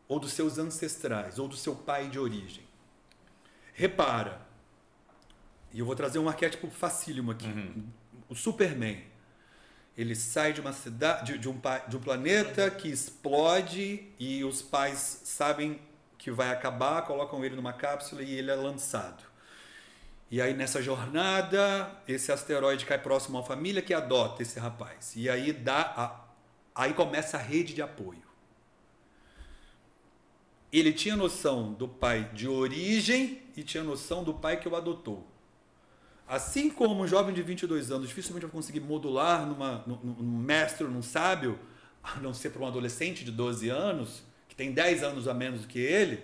ou 0.06 0.20
dos 0.20 0.32
seus 0.34 0.58
ancestrais, 0.58 1.38
ou 1.38 1.48
do 1.48 1.56
seu 1.56 1.74
pai 1.74 2.08
de 2.08 2.18
origem. 2.18 2.62
Repara, 3.72 4.46
e 5.72 5.78
eu 5.78 5.86
vou 5.86 5.96
trazer 5.96 6.18
um 6.18 6.28
arquétipo 6.28 6.68
facílimo 6.68 7.30
aqui: 7.30 7.46
Uhum. 7.48 7.88
o 8.28 8.34
Superman. 8.34 9.08
Ele 9.96 10.14
sai 10.14 10.52
de 10.52 10.60
uma 10.60 10.72
cidade, 10.72 11.32
de, 11.32 11.38
de 11.38 11.48
um, 11.48 11.60
de 11.88 11.96
um 11.96 12.00
planeta 12.00 12.70
que 12.70 12.88
explode 12.88 14.08
e 14.18 14.44
os 14.44 14.62
pais 14.62 15.22
sabem 15.24 15.80
que 16.16 16.30
vai 16.30 16.50
acabar, 16.50 17.02
colocam 17.02 17.44
ele 17.44 17.56
numa 17.56 17.72
cápsula 17.72 18.22
e 18.22 18.32
ele 18.34 18.50
é 18.50 18.54
lançado. 18.54 19.29
E 20.30 20.40
aí 20.40 20.54
nessa 20.54 20.80
jornada, 20.80 21.90
esse 22.06 22.30
asteroide 22.30 22.86
cai 22.86 22.98
próximo 22.98 23.38
à 23.38 23.42
família 23.42 23.82
que 23.82 23.92
adota 23.92 24.42
esse 24.42 24.60
rapaz. 24.60 25.14
E 25.16 25.28
aí 25.28 25.52
dá 25.52 25.80
a, 25.96 26.24
aí 26.74 26.94
começa 26.94 27.36
a 27.36 27.40
rede 27.40 27.74
de 27.74 27.82
apoio. 27.82 28.22
Ele 30.72 30.92
tinha 30.92 31.16
noção 31.16 31.72
do 31.72 31.88
pai 31.88 32.30
de 32.32 32.46
origem 32.46 33.42
e 33.56 33.64
tinha 33.64 33.82
noção 33.82 34.22
do 34.22 34.32
pai 34.32 34.60
que 34.60 34.68
o 34.68 34.76
adotou. 34.76 35.26
Assim 36.28 36.70
como 36.70 37.02
um 37.02 37.08
jovem 37.08 37.34
de 37.34 37.42
22 37.42 37.90
anos 37.90 38.06
dificilmente 38.06 38.46
vai 38.46 38.52
conseguir 38.52 38.78
modular 38.78 39.44
numa, 39.44 39.82
num, 39.84 39.96
num 39.96 40.38
mestre, 40.38 40.86
num 40.86 41.02
sábio, 41.02 41.58
a 42.00 42.20
não 42.20 42.32
ser 42.32 42.50
para 42.50 42.62
um 42.62 42.66
adolescente 42.68 43.24
de 43.24 43.32
12 43.32 43.68
anos, 43.68 44.22
que 44.48 44.54
tem 44.54 44.70
10 44.70 45.02
anos 45.02 45.26
a 45.26 45.34
menos 45.34 45.62
do 45.62 45.66
que 45.66 45.80
ele, 45.80 46.22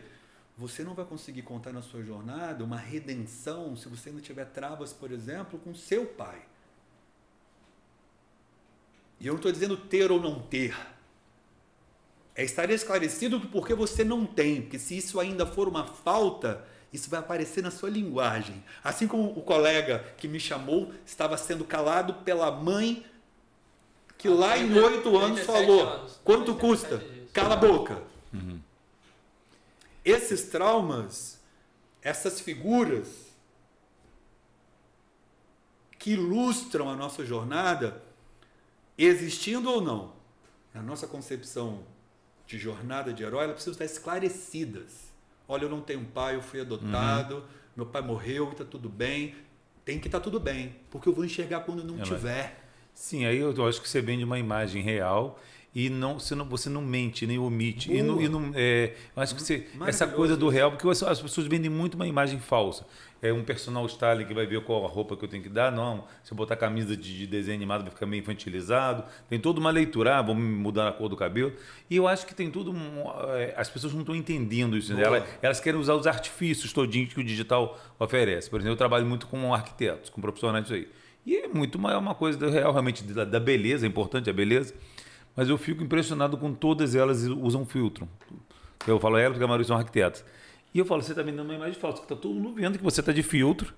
você 0.57 0.83
não 0.83 0.95
vai 0.95 1.05
conseguir 1.05 1.43
contar 1.43 1.73
na 1.73 1.83
sua 1.83 2.03
jornada 2.03 2.65
uma 2.65 2.79
redenção 2.79 3.77
se 3.77 3.89
você 3.89 4.11
não 4.11 4.21
tiver 4.21 4.47
travas, 4.47 4.93
por 4.93 5.13
exemplo, 5.13 5.59
com 5.59 5.75
seu 5.75 6.07
pai. 6.07 6.41
E 9.21 9.27
eu 9.27 9.33
não 9.33 9.39
estou 9.39 9.53
dizendo 9.53 9.77
ter 9.77 10.11
ou 10.11 10.21
não 10.21 10.41
ter. 10.41 10.75
É 12.35 12.43
estar 12.43 12.71
esclarecido 12.71 13.39
do 13.39 13.49
porquê 13.49 13.75
você 13.75 14.03
não 14.03 14.25
tem. 14.25 14.63
Porque 14.63 14.79
se 14.79 14.97
isso 14.97 15.21
ainda 15.21 15.47
for 15.47 15.69
uma 15.69 15.87
falta, 15.87 16.65
isso 16.93 17.11
vai 17.11 17.21
aparecer 17.21 17.63
na 17.63 17.71
sua 17.71 17.91
linguagem. 17.91 18.63
Assim 18.83 19.07
como 19.07 19.31
o 19.39 19.43
colega 19.43 20.05
que 20.17 20.29
me 20.29 20.41
chamou 20.41 20.93
estava 21.05 21.37
sendo 21.37 21.65
calado 21.65 22.15
pela 22.25 22.51
mãe 22.51 23.05
que 24.19 24.29
lá 24.29 24.57
em 24.57 24.71
30, 24.71 24.87
oito 24.87 25.19
anos 25.19 25.41
37 25.41 25.47
falou: 25.47 25.89
anos. 25.89 26.21
quanto 26.25 26.55
37 26.55 26.61
custa? 26.61 27.33
Cala 27.33 27.55
a 27.55 27.57
boca. 27.57 28.03
Esses 30.07 30.45
traumas, 30.45 31.41
essas 32.01 32.41
figuras 32.41 33.09
que 35.99 36.13
ilustram 36.13 36.89
a 36.89 36.95
nossa 36.95 37.27
jornada, 37.27 38.01
existindo 38.97 39.69
ou 39.69 39.81
não, 39.81 40.13
a 40.73 40.81
nossa 40.81 41.09
concepção 41.09 41.81
de 42.47 42.57
jornada 42.57 43.13
de 43.13 43.25
herói, 43.25 43.45
ela 43.45 43.53
precisa 43.55 43.73
estar 43.73 43.85
esclarecidas. 43.85 45.13
Olha, 45.49 45.65
eu 45.65 45.69
não 45.69 45.81
tenho 45.81 46.05
pai, 46.05 46.37
eu 46.37 46.43
fui 46.43 46.61
adotado, 46.61 47.45
meu 47.75 47.87
pai 47.87 48.03
morreu, 48.03 48.53
está 48.53 48.65
tudo 48.65 48.89
bem. 48.89 49.35
Tem 49.85 49.99
que 49.99 50.07
estar 50.07 50.21
tudo 50.21 50.39
bem, 50.39 50.77
porque 50.91 51.09
eu 51.09 51.13
vou 51.13 51.25
enxergar 51.25 51.61
quando 51.61 51.83
não 51.83 51.95
É, 51.97 51.99
mas- 51.99 52.09
tiver. 52.09 52.65
Sim, 52.95 53.25
aí 53.27 53.39
eu 53.39 53.67
acho 53.67 53.81
que 53.83 53.89
você 53.89 54.01
vende 54.01 54.23
uma 54.25 54.39
imagem 54.39 54.83
real 54.83 55.39
e 55.77 55.91
não 55.91 56.19
você 56.19 56.35
não, 56.35 56.47
você 56.47 56.71
não 56.71 56.81
mente 56.81 57.27
nem 57.27 57.39
omite 57.39 57.93
e 57.93 58.03
não, 58.03 58.19
e 58.19 58.31
não 58.31 58.51
é, 58.55 58.95
eu 59.15 59.23
acho 59.23 59.35
que 59.35 59.43
você 59.43 59.67
essa 59.87 60.07
coisa 60.07 60.35
do 60.35 60.49
real 60.49 60.71
porque 60.71 60.89
as 60.89 61.03
as 61.03 61.21
pessoas 61.21 61.47
vendem 61.47 61.71
muito 61.71 61.97
uma 61.97 62.07
imagem 62.07 62.39
falsa. 62.41 62.87
É 63.21 63.33
um 63.33 63.43
personal 63.43 63.85
styling 63.87 64.25
que 64.25 64.35
vai 64.35 64.47
ver 64.47 64.63
qual 64.63 64.85
a 64.85 64.89
roupa 64.89 65.17
que 65.17 65.25
eu 65.25 65.29
tenho 65.29 65.43
que 65.43 65.49
dar 65.49 65.71
não 65.71 66.05
se 66.23 66.33
eu 66.33 66.37
botar 66.37 66.57
camisa 66.57 66.97
de, 66.97 67.19
de 67.19 67.27
desenho 67.27 67.57
animado 67.57 67.83
vai 67.83 67.91
ficar 67.91 68.07
meio 68.07 68.21
infantilizado. 68.21 69.05
Tem 69.29 69.39
toda 69.39 69.61
uma 69.61 69.71
leitura 69.71 70.17
ah, 70.17 70.23
vamos 70.23 70.43
mudar 70.43 70.89
a 70.89 70.93
cor 70.93 71.11
do 71.11 71.17
cabelo. 71.17 71.53
E 71.91 71.97
eu 71.97 72.09
acho 72.09 72.27
que 72.27 72.35
tem 72.35 72.51
tudo 72.51 72.75
é, 73.35 73.55
as 73.57 73.69
pessoas 73.69 73.93
não 73.93 74.01
estão 74.01 74.15
entendendo 74.15 74.79
isso 74.79 74.95
né? 74.95 75.05
Boa. 75.05 75.19
elas, 75.19 75.29
elas 75.43 75.61
querem 75.61 75.79
usar 75.79 75.95
os 75.95 76.07
artifícios 76.07 76.73
todinhos 76.73 77.13
que 77.13 77.21
o 77.21 77.25
digital 77.25 77.79
oferece. 77.99 78.49
Por 78.49 78.61
exemplo 78.61 78.73
eu 78.73 78.79
trabalho 78.79 79.05
muito 79.05 79.27
com 79.27 79.53
arquitetos 79.53 80.09
com 80.09 80.23
profissionais 80.23 80.65
disso 80.65 80.75
aí. 80.75 80.89
E 81.27 81.37
é 81.37 81.49
muito 81.49 81.77
uma, 81.77 81.99
uma 81.99 82.15
coisa 82.15 82.39
do 82.39 82.49
real, 82.49 82.71
realmente, 82.71 83.03
da, 83.03 83.25
da 83.25 83.41
beleza, 83.41 83.85
é 83.85 83.89
importante 83.89 84.31
a 84.31 84.33
beleza. 84.33 84.73
Mas 85.37 85.51
eu 85.51 85.59
fico 85.59 85.85
impressionado 85.85 86.39
com 86.39 86.53
todas 86.55 86.95
elas 86.95 87.25
usam 87.25 87.67
filtro. 87.67 88.09
Eu 88.87 88.99
falo 88.99 89.19
elas 89.19 89.33
porque 89.33 89.45
a 89.45 89.47
maioria 89.47 89.67
são 89.67 89.77
arquitetos. 89.77 90.25
E 90.73 90.79
eu 90.79 90.85
falo, 90.85 91.03
você 91.03 91.13
está 91.13 91.23
me 91.23 91.31
dando 91.31 91.47
uma 91.47 91.55
imagem 91.55 91.75
falsa, 91.75 91.99
que 91.99 92.05
está 92.05 92.17
todo 92.17 92.35
mundo 92.35 92.55
vendo 92.55 92.79
que 92.79 92.85
você 92.85 93.01
está 93.01 93.13
de 93.13 93.23
filtro. 93.23 93.75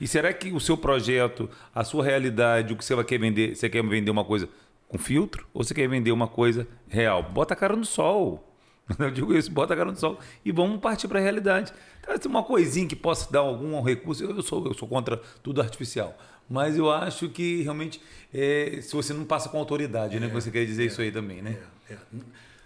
E 0.00 0.06
será 0.06 0.32
que 0.32 0.52
o 0.52 0.60
seu 0.60 0.76
projeto, 0.76 1.48
a 1.74 1.84
sua 1.84 2.04
realidade, 2.04 2.72
o 2.72 2.76
que 2.76 2.84
você 2.84 2.94
vai 2.94 3.04
querer 3.04 3.20
vender, 3.20 3.56
você 3.56 3.68
quer 3.68 3.82
vender 3.86 4.10
uma 4.10 4.24
coisa 4.24 4.48
com 4.88 4.98
filtro 4.98 5.46
ou 5.54 5.62
você 5.62 5.72
quer 5.74 5.88
vender 5.88 6.12
uma 6.12 6.26
coisa 6.26 6.66
real? 6.88 7.22
Bota 7.22 7.54
a 7.54 7.56
cara 7.56 7.76
no 7.76 7.84
sol. 7.84 8.48
Eu 8.98 9.10
digo 9.10 9.32
isso, 9.32 9.50
bota 9.50 9.74
a 9.74 9.76
cara 9.76 9.90
no 9.90 9.96
sol 9.96 10.18
e 10.44 10.50
vamos 10.50 10.80
partir 10.80 11.06
para 11.06 11.20
a 11.20 11.22
realidade. 11.22 11.72
Então, 12.02 12.30
uma 12.30 12.42
coisinha 12.42 12.86
que 12.86 12.96
possa 12.96 13.30
dar 13.30 13.40
algum 13.40 13.80
recurso. 13.80 14.24
Eu 14.24 14.42
sou, 14.42 14.66
eu 14.66 14.74
sou 14.74 14.88
contra 14.88 15.18
tudo 15.42 15.60
artificial. 15.60 16.16
Mas 16.48 16.76
eu 16.76 16.90
acho 16.90 17.28
que 17.28 17.62
realmente, 17.62 18.00
é, 18.32 18.80
se 18.82 18.92
você 18.94 19.12
não 19.12 19.24
passa 19.24 19.48
com 19.48 19.58
autoridade, 19.58 20.18
né? 20.20 20.28
Você 20.28 20.50
quer 20.50 20.64
dizer 20.66 20.84
isso 20.86 21.00
aí 21.00 21.10
também, 21.10 21.40
né? 21.40 21.58
É, 21.88 21.94
é. 21.94 21.98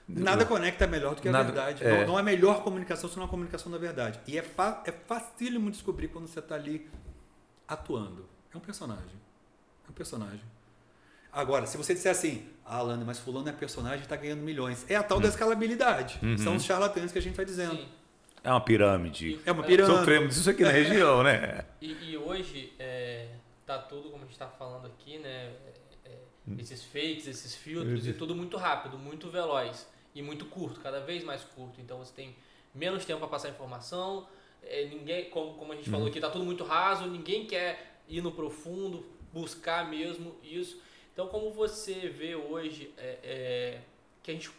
Nada 0.08 0.44
conecta 0.44 0.86
melhor 0.86 1.14
do 1.16 1.20
que 1.22 1.28
a 1.28 1.32
Nada- 1.32 1.44
verdade. 1.44 1.84
é. 1.84 2.00
Não, 2.00 2.12
não 2.12 2.18
é 2.18 2.22
melhor 2.22 2.62
comunicação 2.62 3.08
se 3.10 3.16
não 3.16 3.24
é 3.24 3.26
a 3.26 3.28
comunicação 3.30 3.70
da 3.72 3.78
verdade. 3.78 4.20
E 4.26 4.38
é, 4.38 4.42
fa 4.42 4.82
é 4.86 4.92
facílimo 4.92 5.70
descobrir 5.70 6.08
quando 6.08 6.28
você 6.28 6.38
está 6.38 6.54
ali 6.54 6.88
atuando. 7.66 8.28
É 8.54 8.56
um 8.56 8.60
personagem. 8.60 9.20
É 9.86 9.90
um 9.90 9.94
personagem. 9.94 10.40
Agora, 11.32 11.66
se 11.66 11.76
você 11.76 11.92
disser 11.92 12.10
assim, 12.12 12.44
ah, 12.64 12.76
Alana, 12.78 13.04
mas 13.04 13.18
fulano 13.18 13.48
é 13.48 13.52
personagem 13.52 13.98
e 14.00 14.02
está 14.04 14.16
ganhando 14.16 14.40
milhões. 14.42 14.86
É 14.88 14.96
a 14.96 15.02
tal 15.02 15.20
da 15.20 15.28
escalabilidade. 15.28 16.18
São 16.38 16.56
os 16.56 16.64
charlatães 16.64 17.12
que 17.12 17.18
a 17.18 17.22
gente 17.22 17.32
está 17.32 17.44
dizendo. 17.44 17.76
Sim. 17.76 17.88
É 18.42 18.50
uma 18.50 18.60
pirâmide. 18.60 19.40
É 19.44 19.50
uma 19.50 19.64
pirâmide. 19.64 19.98
Sofremos 19.98 20.34
disso 20.36 20.48
aqui 20.48 20.62
na 20.62 20.70
região, 20.70 21.22
né? 21.24 21.64
E, 21.82 22.12
e 22.12 22.16
hoje 22.16 22.72
é, 22.78 23.26
tá 23.66 23.78
tudo, 23.78 24.10
como 24.10 24.22
a 24.22 24.26
gente 24.26 24.32
está 24.32 24.48
falando 24.48 24.86
aqui, 24.86 25.18
né? 25.18 25.52
é, 26.04 26.10
é, 26.10 26.18
esses 26.58 26.84
fakes, 26.84 27.26
esses 27.26 27.54
filtros, 27.54 28.06
e 28.06 28.12
tudo 28.12 28.34
muito 28.34 28.56
rápido, 28.56 28.96
muito 28.96 29.28
veloz 29.28 29.86
e 30.14 30.22
muito 30.22 30.44
curto, 30.46 30.80
cada 30.80 31.00
vez 31.00 31.24
mais 31.24 31.42
curto. 31.42 31.80
Então 31.80 31.98
você 31.98 32.12
tem 32.12 32.36
menos 32.74 33.04
tempo 33.04 33.18
para 33.20 33.28
passar 33.28 33.48
informação. 33.48 34.28
é, 34.62 34.84
ninguém, 34.86 35.28
como, 35.30 35.54
como 35.54 35.72
a 35.72 35.76
gente 35.76 35.90
falou 35.90 36.06
aqui, 36.06 36.20
tá 36.20 36.30
tudo 36.30 36.44
muito 36.44 36.64
raso. 36.64 37.06
Ninguém 37.06 37.46
quer 37.46 38.00
ir 38.08 38.20
no 38.20 38.32
profundo, 38.32 39.04
buscar 39.32 39.88
mesmo 39.88 40.36
isso. 40.42 40.80
Então, 41.12 41.28
como 41.28 41.50
você 41.50 42.08
vê 42.08 42.34
hoje 42.34 42.92
é, 42.96 43.18
é, 43.22 43.80
que 44.22 44.30
a 44.30 44.34
gente 44.34 44.50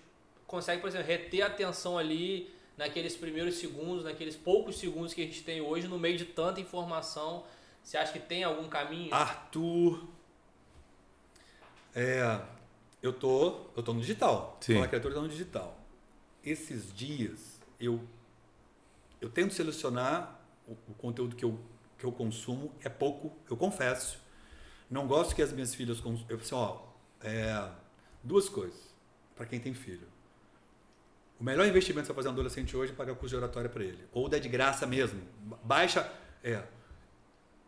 consegue, 0.45 0.81
por 0.81 0.87
exemplo, 0.87 1.07
reter 1.07 1.43
a 1.43 1.47
atenção 1.47 1.97
ali 1.97 2.49
naqueles 2.75 3.15
primeiros 3.15 3.55
segundos, 3.55 4.03
naqueles 4.03 4.35
poucos 4.35 4.77
segundos 4.77 5.13
que 5.13 5.21
a 5.21 5.25
gente 5.25 5.43
tem 5.43 5.61
hoje, 5.61 5.87
no 5.87 5.99
meio 5.99 6.17
de 6.17 6.25
tanta 6.25 6.59
informação. 6.59 7.43
Você 7.87 7.97
acha 7.97 8.11
que 8.11 8.19
tem 8.19 8.43
algum 8.43 8.67
caminho? 8.67 9.13
Arthur. 9.13 10.05
É, 11.95 12.41
eu 13.01 13.13
tô, 13.13 13.61
eu 13.77 13.81
tô 13.81 13.93
no 13.93 14.01
digital. 14.01 14.57
Sim. 14.59 14.73
Fala 14.73 14.89
criatura 14.89 15.15
tá 15.15 15.21
no 15.21 15.29
digital. 15.29 15.79
Esses 16.43 16.93
dias 16.93 17.61
eu 17.79 18.05
eu 19.21 19.29
tento 19.29 19.53
selecionar 19.53 20.37
o, 20.67 20.73
o 20.73 20.93
conteúdo 20.95 21.33
que 21.33 21.45
eu 21.45 21.57
que 21.97 22.03
eu 22.03 22.11
consumo 22.11 22.75
é 22.83 22.89
pouco, 22.89 23.31
eu 23.49 23.55
confesso. 23.55 24.19
Não 24.91 25.07
gosto 25.07 25.33
que 25.33 25.41
as 25.41 25.53
minhas 25.53 25.73
filhas 25.73 26.01
cons... 26.01 26.25
eu 26.27 26.35
assim, 26.35 26.55
ó, 26.55 26.79
é, 27.21 27.69
duas 28.21 28.49
coisas 28.49 28.93
para 29.33 29.45
quem 29.45 29.61
tem 29.61 29.73
filho. 29.73 30.09
O 31.39 31.43
melhor 31.43 31.65
investimento 31.65 32.01
que 32.01 32.07
você 32.07 32.13
vai 32.13 32.15
fazer 32.17 32.27
um 32.27 32.33
adolescente 32.33 32.75
hoje 32.75 32.91
é 32.91 32.95
pagar 32.95 33.15
curso 33.15 33.29
de 33.29 33.37
oratória 33.37 33.69
para 33.69 33.81
ele. 33.85 34.05
Ou 34.11 34.27
dá 34.27 34.37
de 34.37 34.49
graça 34.49 34.85
mesmo. 34.85 35.21
Ba- 35.39 35.59
Baixa. 35.63 36.11
É, 36.43 36.61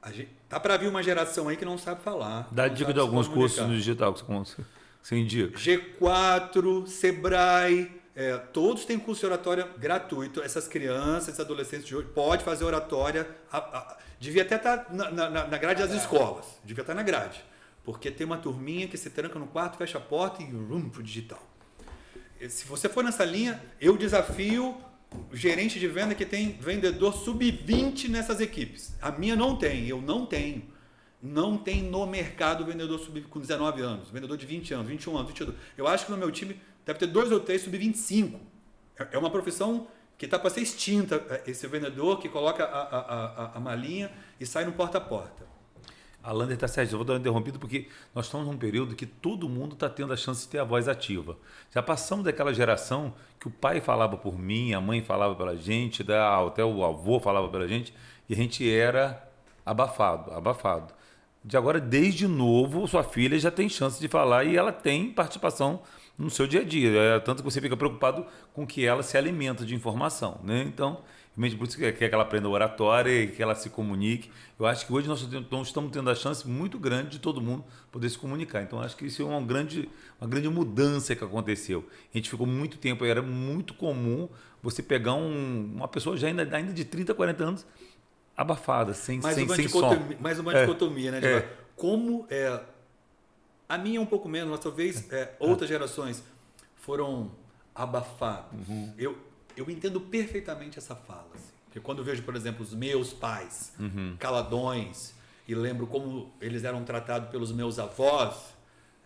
gente, 0.08 0.30
tá 0.48 0.60
para 0.60 0.78
vir 0.78 0.88
uma 0.88 1.04
geração 1.04 1.48
aí 1.50 1.58
que 1.58 1.66
não 1.66 1.78
sabe 1.78 2.02
falar. 2.02 2.48
Dá 2.52 2.68
dica 2.68 2.94
de 2.94 3.00
alguns 3.00 3.28
cursos 3.28 3.60
no 3.68 3.76
digital 3.76 4.14
que 4.14 4.24
você, 4.24 4.56
você 5.02 5.16
indica. 5.18 5.58
G4, 5.58 6.88
Sebrae, 6.88 7.92
é, 8.16 8.38
todos 8.38 8.86
têm 8.86 8.98
curso 8.98 9.22
de 9.22 9.26
oratória 9.28 9.68
gratuito. 9.78 10.42
Essas 10.42 10.68
crianças, 10.68 11.28
esses 11.30 11.40
adolescentes 11.40 11.86
de 11.86 11.96
hoje, 11.96 12.08
pode 12.14 12.44
fazer 12.44 12.64
oratória. 12.66 13.28
a- 13.52 13.58
a- 13.58 13.98
devia 14.20 14.42
até 14.44 14.56
estar 14.56 14.88
na, 14.90 15.10
na, 15.12 15.30
na 15.48 15.58
grade 15.58 15.82
das 15.82 15.92
escolas. 15.94 16.46
Devia 16.64 16.82
estar 16.84 16.94
na 16.94 17.04
grade. 17.04 17.44
Porque 17.84 18.12
tem 18.12 18.26
uma 18.26 18.38
turminha 18.38 18.88
que 18.88 18.98
se 18.98 19.10
tranca 19.10 19.40
no 19.40 19.48
quarto, 19.48 19.78
fecha 19.78 19.98
a 19.98 20.02
porta 20.02 20.44
e 20.44 20.46
rum 20.46 20.90
pro 20.90 21.02
digital. 21.02 21.42
Se 22.50 22.66
você 22.66 22.88
for 22.88 23.04
nessa 23.04 23.26
linha, 23.26 23.62
eu 23.82 23.98
desafio 23.98 24.78
gerente 25.32 25.80
de 25.80 25.88
venda 25.88 26.16
que 26.16 26.26
tem 26.26 26.54
vendedor 26.54 27.14
sub-20 27.14 28.10
nessas 28.10 28.40
equipes. 28.40 28.96
A 29.02 29.12
minha 29.12 29.36
não 29.36 29.56
tem, 29.56 29.88
eu 29.88 30.02
não 30.02 30.26
tenho. 30.26 30.64
Não 31.22 31.58
tem 31.58 31.84
no 31.84 32.06
mercado 32.08 32.66
vendedor 32.66 32.98
sub 33.00 33.22
com 33.24 33.40
19 33.40 33.82
anos, 33.82 34.10
vendedor 34.10 34.38
de 34.38 34.46
20 34.46 34.74
anos, 34.74 34.88
21 34.88 35.18
anos, 35.18 35.28
22. 35.28 35.58
Eu 35.78 35.86
acho 35.88 36.06
que 36.06 36.12
no 36.12 36.18
meu 36.18 36.32
time 36.32 36.60
deve 36.86 37.00
ter 37.00 37.08
dois 37.08 37.32
ou 37.32 37.40
três 37.40 37.62
sub-25. 37.64 38.40
É 38.98 39.08
é 39.12 39.18
uma 39.18 39.30
profissão 39.30 39.88
que 40.18 40.26
está 40.26 40.38
para 40.38 40.50
ser 40.50 40.62
extinta, 40.62 41.26
é, 41.30 41.50
esse 41.50 41.66
vendedor 41.68 42.20
que 42.20 42.28
coloca 42.30 42.64
a, 42.64 42.82
a, 42.82 43.00
a, 43.00 43.58
a 43.58 43.60
malinha 43.60 44.12
e 44.40 44.46
sai 44.46 44.66
no 44.66 44.74
porta 44.74 44.98
a 44.98 45.02
porta. 45.02 45.46
A 46.22 46.34
Lander 46.34 46.56
está 46.56 46.68
certo, 46.68 46.92
eu 46.92 46.98
vou 46.98 47.06
dar 47.06 47.14
uma 47.14 47.20
interrompida 47.20 47.58
porque 47.58 47.88
nós 48.14 48.26
estamos 48.26 48.46
num 48.46 48.58
período 48.58 48.94
que 48.96 49.06
todo 49.06 49.48
mundo 49.48 49.74
está 49.74 49.90
tendo 49.90 50.12
a 50.12 50.18
chance 50.18 50.44
de 50.44 50.50
ter 50.50 50.60
a 50.60 50.66
voz 50.66 50.88
ativa. 50.88 51.38
Já 51.74 51.82
passamos 51.82 52.26
daquela 52.26 52.54
geração 52.54 53.14
que 53.40 53.48
o 53.48 53.52
pai 53.52 53.80
falava 53.80 54.18
por 54.18 54.38
mim, 54.38 54.74
a 54.74 54.82
mãe 54.82 55.02
falava 55.02 55.34
pela 55.34 55.56
gente, 55.56 56.04
da- 56.04 56.46
até 56.46 56.64
o 56.64 56.84
avô 56.84 57.20
falava 57.22 57.48
pela 57.48 57.68
gente, 57.68 57.94
e 58.28 58.34
a 58.34 58.36
gente 58.36 58.70
era 58.70 59.26
abafado, 59.66 60.32
abafado. 60.34 60.94
De 61.44 61.56
agora, 61.56 61.80
desde 61.80 62.28
novo, 62.28 62.86
sua 62.86 63.04
filha 63.04 63.40
já 63.40 63.50
tem 63.50 63.70
chance 63.70 63.98
de 64.00 64.10
falar 64.10 64.44
e 64.44 64.58
ela 64.58 64.74
tem 64.74 65.10
participação 65.12 65.82
no 66.18 66.30
seu 66.30 66.46
dia 66.46 66.60
a 66.60 66.64
dia. 66.66 66.90
É, 67.00 67.20
tanto 67.20 67.42
que 67.42 67.50
você 67.50 67.62
fica 67.62 67.78
preocupado 67.78 68.26
com 68.54 68.68
que 68.68 68.86
ela 68.86 69.02
se 69.04 69.18
alimenta 69.18 69.66
de 69.66 69.74
informação. 69.74 70.38
Né? 70.44 70.64
Então, 70.64 71.00
realmente 71.36 71.56
por 71.58 71.68
isso 71.68 71.78
que 71.78 71.92
quer 71.94 72.10
que 72.10 72.14
ela 72.14 72.24
aprenda 72.24 72.50
oratória 72.50 73.24
e 73.24 73.28
que 73.28 73.42
ela 73.42 73.56
se 73.56 73.70
comunique. 73.70 74.30
Eu 74.60 74.66
acho 74.66 74.86
que 74.86 74.92
hoje 74.94 75.08
nós 75.08 75.26
nós 75.50 75.68
estamos 75.68 75.92
tendo 75.92 76.10
a 76.10 76.16
chance 76.16 76.48
muito 76.48 76.78
grande 76.78 77.10
de 77.12 77.20
todo 77.20 77.40
mundo 77.42 77.64
poder 77.92 78.10
se 78.10 78.18
comunicar. 78.18 78.62
Então, 78.62 78.80
acho 78.82 78.96
que 78.98 79.06
isso 79.06 79.22
é 79.22 79.26
uma 79.26 79.42
grande, 79.42 79.90
uma 80.20 80.28
grande 80.30 80.50
mudança 80.50 81.16
que 81.16 81.24
aconteceu. 81.24 81.88
A 82.14 82.18
gente 82.18 82.30
ficou 82.30 82.46
muito 82.46 82.78
tempo, 82.78 83.06
era 83.06 83.22
muito 83.22 83.74
comum 83.74 84.28
você 84.62 84.84
pegar 84.84 85.14
um- 85.14 85.72
uma 85.76 85.88
pessoa 85.88 86.18
já 86.18 86.28
ainda, 86.28 86.44
ainda 86.56 86.74
de 86.74 86.84
30, 86.84 87.14
40 87.14 87.44
anos 87.44 87.66
abafada, 88.36 88.94
sem, 88.94 89.20
mais 89.20 89.36
sem, 89.36 89.46
uma 89.46 89.56
sem 89.56 89.68
som. 89.68 89.98
mais 90.20 90.40
uma 90.40 90.54
É. 90.54 90.62
dicotomia, 90.62 91.12
né? 91.12 91.20
É. 91.24 91.42
Tipo, 91.42 91.54
Como 91.76 92.26
é, 92.30 92.60
a 93.70 93.78
minha 93.78 94.00
é 94.00 94.02
um 94.02 94.06
pouco 94.06 94.28
menos, 94.28 94.50
mas 94.50 94.60
talvez 94.60 95.10
é, 95.14 95.34
outras 95.40 95.70
gerações 95.70 96.22
foram 96.76 97.32
abafadas. 97.74 98.68
Uhum. 98.68 98.94
Eu, 98.98 99.18
eu 99.60 99.70
entendo 99.70 100.00
perfeitamente 100.00 100.78
essa 100.78 100.96
fala. 100.96 101.28
Assim, 101.36 101.52
porque 101.66 101.80
quando 101.80 102.00
eu 102.00 102.04
vejo, 102.06 102.24
por 102.24 102.36
exemplo, 102.36 102.64
os 102.64 102.74
meus 102.74 103.14
pais 103.14 103.74
Uhum. 103.80 104.16
caladões 104.20 105.14
e 105.48 105.56
lembro 105.56 105.88
como 105.88 106.32
eles 106.40 106.64
eram 106.64 106.84
tratados 106.84 107.30
pelos 107.30 107.52
meus 107.52 107.80
avós, 107.80 108.54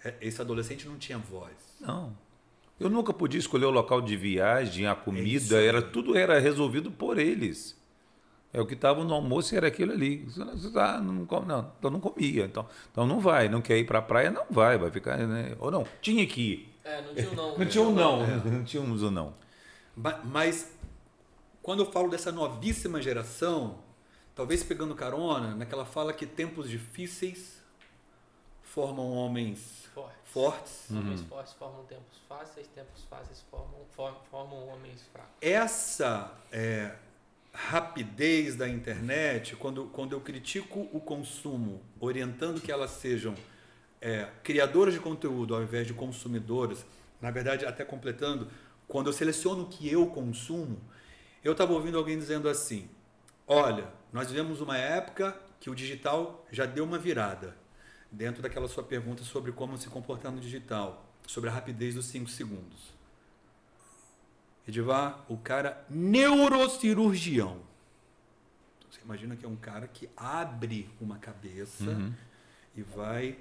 é, 0.03 0.13
esse 0.21 0.41
adolescente 0.41 0.87
não 0.87 0.97
tinha 0.97 1.17
voz. 1.17 1.53
Não. 1.79 2.15
Eu 2.79 2.89
nunca 2.89 3.13
podia 3.13 3.39
escolher 3.39 3.65
o 3.65 3.69
local 3.71 4.01
de 4.01 4.17
viagem, 4.17 4.87
a 4.87 4.95
comida, 4.95 5.57
aí. 5.59 5.67
era 5.67 5.81
tudo 5.81 6.17
era 6.17 6.39
resolvido 6.39 6.91
por 6.91 7.17
eles. 7.17 7.81
É 8.51 8.61
o 8.61 8.65
que 8.67 8.73
estava 8.75 9.03
no 9.03 9.13
almoço 9.13 9.55
era 9.55 9.67
aquilo 9.67 9.93
ali. 9.93 10.27
Ah, 10.75 10.99
não, 10.99 11.25
come, 11.25 11.47
não, 11.47 11.71
então 11.79 11.89
não 11.89 11.99
comia. 11.99 12.45
Então, 12.45 12.67
então 12.91 13.07
não 13.07 13.19
vai. 13.19 13.49
Não 13.49 13.61
quer 13.61 13.77
ir 13.79 13.85
para 13.85 13.97
a 13.99 14.01
praia? 14.01 14.29
Não 14.29 14.45
vai. 14.49 14.77
Vai 14.77 14.91
ficar. 14.91 15.17
Né? 15.17 15.55
Ou 15.59 15.71
não. 15.71 15.87
Tinha 16.01 16.25
que 16.27 16.41
ir. 16.41 16.73
É, 16.83 17.01
não 17.01 17.15
tinha 17.15 17.31
um 17.31 17.35
não. 17.35 17.57
Não 17.57 17.65
tinha 17.65 17.83
um 17.83 17.93
não. 17.93 18.27
Não 18.51 18.63
tinha 18.63 18.83
um 18.83 19.11
não. 19.11 19.33
Ma- 19.95 20.19
Mas 20.23 20.71
quando 21.61 21.83
eu 21.83 21.91
falo 21.91 22.09
dessa 22.09 22.31
novíssima 22.31 23.01
geração, 23.01 23.79
talvez 24.35 24.63
pegando 24.63 24.93
carona 24.95 25.55
naquela 25.55 25.85
fala 25.85 26.11
que 26.13 26.25
tempos 26.25 26.69
difíceis 26.69 27.61
formam 28.63 29.11
homens 29.11 29.87
Forte. 29.93 30.15
fortes. 30.25 30.91
Homens 30.91 31.21
fortes 31.21 31.53
formam 31.53 31.83
tempos 31.85 32.17
fáceis, 32.27 32.67
tempos 32.73 33.03
fáceis 33.09 33.43
formam, 33.51 33.85
for- 33.95 34.15
formam 34.31 34.67
homens 34.69 35.01
fracos. 35.11 35.31
Essa 35.39 36.31
é, 36.51 36.95
rapidez 37.53 38.55
da 38.55 38.67
internet, 38.67 39.55
quando, 39.55 39.85
quando 39.85 40.13
eu 40.13 40.21
critico 40.21 40.89
o 40.91 40.99
consumo, 40.99 41.81
orientando 41.99 42.59
que 42.59 42.71
elas 42.71 42.91
sejam 42.91 43.35
é, 44.01 44.27
criadoras 44.43 44.93
de 44.93 44.99
conteúdo 44.99 45.55
ao 45.55 45.61
invés 45.61 45.85
de 45.87 45.93
consumidoras, 45.93 46.83
na 47.21 47.29
verdade, 47.31 47.65
até 47.65 47.85
completando, 47.85 48.49
quando 48.87 49.07
eu 49.07 49.13
seleciono 49.13 49.63
o 49.63 49.67
que 49.67 49.89
eu 49.89 50.07
consumo, 50.07 50.79
eu 51.43 51.51
estava 51.51 51.73
ouvindo 51.73 51.97
alguém 51.97 52.17
dizendo 52.17 52.47
assim: 52.47 52.89
olha, 53.47 53.91
nós 54.11 54.29
vivemos 54.29 54.61
uma 54.61 54.77
época 54.77 55.37
que 55.59 55.69
o 55.69 55.75
digital 55.75 56.45
já 56.51 56.65
deu 56.65 56.83
uma 56.83 56.97
virada. 56.97 57.57
Dentro 58.11 58.43
daquela 58.43 58.67
sua 58.67 58.83
pergunta 58.83 59.23
sobre 59.23 59.51
como 59.51 59.77
se 59.77 59.89
comportar 59.89 60.31
no 60.31 60.39
digital, 60.39 61.05
sobre 61.25 61.49
a 61.49 61.53
rapidez 61.53 61.95
dos 61.95 62.05
5 62.05 62.29
segundos. 62.29 62.93
Edivar, 64.67 65.25
o 65.27 65.37
cara 65.37 65.83
neurocirurgião. 65.89 67.61
Então, 68.77 68.91
você 68.91 69.01
imagina 69.03 69.35
que 69.35 69.45
é 69.45 69.49
um 69.49 69.55
cara 69.55 69.87
que 69.87 70.09
abre 70.15 70.89
uma 71.01 71.17
cabeça 71.17 71.97
e 72.75 72.81
vai. 72.81 73.37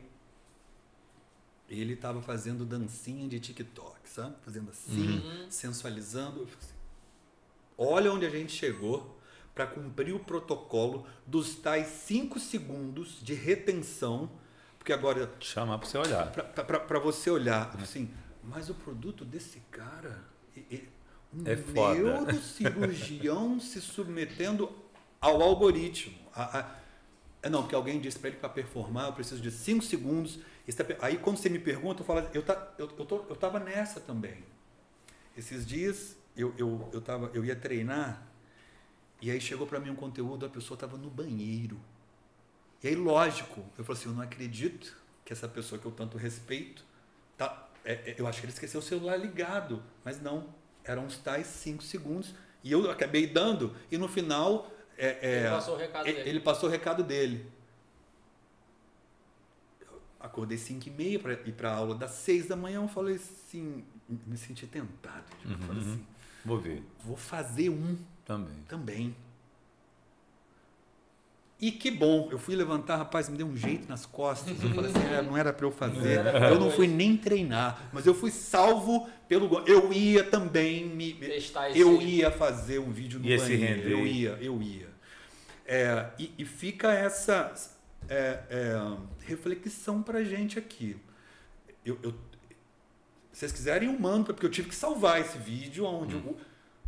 Ele 1.69 1.95
estava 1.95 2.21
fazendo 2.21 2.65
dancinha 2.65 3.27
de 3.29 3.41
TikTok, 3.41 3.97
sabe? 4.09 4.35
Fazendo 4.45 4.71
assim, 4.71 5.23
sensualizando. 5.49 6.41
Eu 6.41 6.47
falei 6.47 6.61
assim, 6.61 6.73
Olha 7.79 8.13
onde 8.13 8.27
a 8.27 8.31
gente 8.31 8.53
chegou 8.53 9.19
para 9.55 9.67
cumprir 9.67 10.15
o 10.15 10.19
protocolo 10.21 11.07
dos 11.27 11.55
tais 11.57 11.87
5 11.87 12.39
segundos 12.39 13.19
de 13.23 13.35
retenção, 13.35 14.31
porque 14.79 14.93
agora 14.93 15.33
Chamar 15.41 15.79
para 15.79 15.89
você 15.89 15.99
olhar. 15.99 16.31
para 16.33 16.99
você 16.99 17.31
olhar 17.31 17.75
assim, 17.81 18.11
mas 18.43 18.69
o 18.69 18.75
produto 18.75 19.25
desse 19.25 19.61
cara, 19.71 20.23
e- 20.57 20.61
e- 20.71 20.89
É 21.47 21.57
foda. 21.57 21.95
neurocirurgião 21.95 23.59
se 23.61 23.81
submetendo 23.81 24.71
ao 25.21 25.41
algoritmo. 25.43 26.19
A- 26.35 26.59
a- 26.61 26.77
é, 27.43 27.49
não, 27.49 27.63
porque 27.63 27.75
alguém 27.75 27.99
disse 28.01 28.19
para 28.19 28.29
ele 28.29 28.37
que 28.37 28.41
para 28.41 28.51
performar 28.51 29.07
eu 29.07 29.13
preciso 29.15 29.41
de 29.41 29.51
5 29.51 29.83
segundos. 29.83 30.39
Tá 30.67 30.85
Aí 31.01 31.19
quando 31.19 31.39
você 31.39 31.49
me 31.49 31.59
pergunta, 31.59 32.03
eu 32.03 32.07
falo, 32.07 32.21
eu, 32.33 32.43
tá, 32.43 32.73
eu, 32.79 32.89
eu, 32.99 33.05
tô, 33.07 33.25
eu 33.29 33.37
tava 33.37 33.59
nessa 33.59 34.01
também. 34.01 34.45
Esses 35.37 35.67
dias 35.67 36.17
eu, 36.37 36.55
eu, 36.59 36.89
eu, 36.93 37.01
tava, 37.01 37.31
eu 37.35 37.45
ia 37.45 37.57
treinar 37.57 38.27
e 39.21 39.31
aí 39.31 39.41
chegou 39.41 39.67
para 39.67 39.79
mim 39.81 39.91
um 39.91 39.97
conteúdo, 39.97 40.45
a 40.47 40.49
pessoa 40.49 40.77
estava 40.77 40.97
no 40.97 41.09
banheiro. 41.09 41.81
E 42.83 42.89
aí, 42.89 42.97
lógico, 42.97 43.65
eu 43.79 43.85
falei 43.85 44.01
assim, 44.01 44.09
eu 44.09 44.15
não 44.15 44.23
acredito 44.23 44.97
que 45.25 45.33
essa 45.33 45.49
pessoa 45.49 45.81
que 45.81 45.87
eu 45.87 45.93
tanto 45.93 46.19
respeito, 46.19 46.85
tá, 47.39 47.69
é- 47.85 47.93
é- 47.93 48.15
eu 48.19 48.27
acho 48.27 48.41
que 48.41 48.47
ele 48.47 48.53
esqueceu 48.53 48.81
o 48.81 48.83
celular 48.83 49.17
ligado, 49.17 49.83
mas 50.05 50.21
não, 50.21 50.53
eram 50.85 51.05
uns 51.05 51.17
tais 51.19 51.47
5 51.47 51.83
segundos. 51.83 52.35
E 52.65 52.73
eu 52.73 52.91
acabei 52.91 53.27
dando, 53.27 53.75
e 53.91 53.97
no 53.97 54.09
final... 54.09 54.71
é, 54.99 55.19
é, 55.23 55.39
Ele 55.41 55.51
passou 55.51 55.77
ele 56.29 56.41
passou 56.41 56.69
o 56.69 56.73
recado 56.73 57.05
dele. 57.05 57.47
Acordei 60.23 60.57
5 60.57 60.87
e 60.87 60.91
meia 60.91 61.19
para 61.19 61.33
ir 61.33 61.53
para 61.53 61.73
aula. 61.75 61.95
Das 61.95 62.13
6 62.13 62.47
da 62.47 62.57
manhã 62.57 62.81
eu 62.81 62.89
falei 62.89 63.17
assim, 63.17 63.85
me 64.09 64.37
senti 64.37 64.67
tentado. 64.67 65.25
Tipo, 65.41 65.53
eu 65.55 65.59
falei 65.67 65.83
assim, 65.83 66.07
Vou 66.45 66.59
ver. 66.59 66.83
vou 67.05 67.17
fazer 67.17 67.69
um 67.71 67.97
Também. 68.25 68.57
também. 68.69 69.17
E 71.61 71.71
que 71.71 71.93
bom, 71.93 72.29
eu 72.33 72.39
fui 72.41 72.57
levantar, 72.57 72.97
rapaz, 72.97 73.29
me 73.29 73.37
deu 73.37 73.47
um 73.47 73.57
jeito 73.57 73.89
nas 73.89 74.05
costas. 74.05 74.61
Eu 74.61 74.71
falei 74.71 74.91
assim, 74.91 75.15
é, 75.15 75.23
não 75.23 75.37
era 75.37 75.53
para 75.53 75.65
eu 75.65 75.71
fazer. 75.71 76.19
Eu 76.51 76.59
não 76.59 76.71
fui 76.73 76.89
nem 76.89 77.17
treinar, 77.17 77.89
mas 77.93 78.05
eu 78.05 78.13
fui 78.15 78.33
salvo 78.33 79.09
pelo. 79.29 79.61
Eu 79.65 79.93
ia 79.93 80.25
também 80.25 80.85
me. 80.85 81.15
Testar 81.15 81.71
esse- 81.71 81.79
Eu 81.79 82.03
ia 82.03 82.33
fazer 82.33 82.81
um 82.81 82.91
vídeo 82.91 83.21
no 83.21 83.27
se 83.27 83.37
banheiro. 83.57 83.89
Eu 83.89 84.05
ia, 84.07 84.31
eu 84.41 84.61
ia. 84.61 84.89
É, 85.65 86.11
e, 86.19 86.33
e 86.37 86.45
fica 86.45 86.93
essa 86.93 87.55
é, 88.13 88.45
é, 88.51 88.97
reflexão 89.27 90.03
pra 90.03 90.23
gente 90.23 90.59
aqui. 90.59 90.97
Eu, 91.85 91.99
eu, 92.03 92.13
se 93.33 93.39
vocês 93.41 93.53
quiserem, 93.53 93.91
eu 93.93 93.99
mando, 93.99 94.27
porque 94.27 94.45
eu 94.47 94.51
tive 94.51 94.69
que 94.69 94.75
salvar 94.75 95.21
esse 95.21 95.39
vídeo 95.39 95.85
onde 95.87 96.17
o 96.17 96.37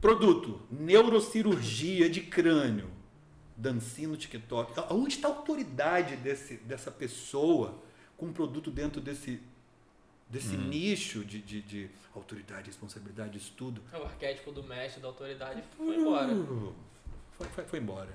produto, 0.00 0.60
neurocirurgia 0.70 2.08
de 2.10 2.20
crânio, 2.20 2.90
dancinha 3.56 4.08
no 4.08 4.16
TikTok. 4.16 4.72
Onde 4.90 5.14
está 5.14 5.28
a 5.28 5.30
autoridade 5.30 6.16
desse, 6.16 6.56
dessa 6.58 6.90
pessoa 6.90 7.82
com 8.16 8.26
um 8.26 8.32
produto 8.32 8.70
dentro 8.70 9.00
desse, 9.00 9.40
desse 10.28 10.56
nicho 10.56 11.24
de, 11.24 11.40
de, 11.40 11.62
de 11.62 11.90
autoridade, 12.14 12.66
responsabilidade, 12.66 13.38
estudo? 13.38 13.80
O 13.92 14.04
arquétipo 14.04 14.52
do 14.52 14.62
mestre, 14.62 15.00
da 15.00 15.08
autoridade, 15.08 15.62
foi 15.76 15.96
embora. 15.96 16.32
Uh, 16.34 16.74
Foi, 17.32 17.46
foi, 17.48 17.64
foi 17.64 17.78
embora. 17.80 18.12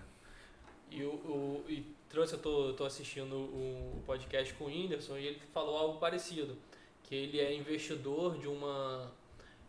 E, 0.91 1.03
o, 1.03 1.10
o- 1.10 1.66
e 1.68 1.86
trouxe, 2.10 2.34
eu 2.34 2.39
tô, 2.39 2.74
tô 2.74 2.86
assistindo 2.86 3.36
o 3.36 4.01
podcast 4.05 4.53
com 4.55 4.66
o 4.66 4.68
Whindersson 4.68 5.18
e 5.18 5.28
ele 5.28 5.41
falou 5.53 5.78
algo 5.78 5.99
parecido. 5.99 6.57
Que 7.03 7.16
ele 7.16 7.39
é 7.39 7.53
investidor 7.55 8.38
de 8.38 8.47
uma 8.47 9.12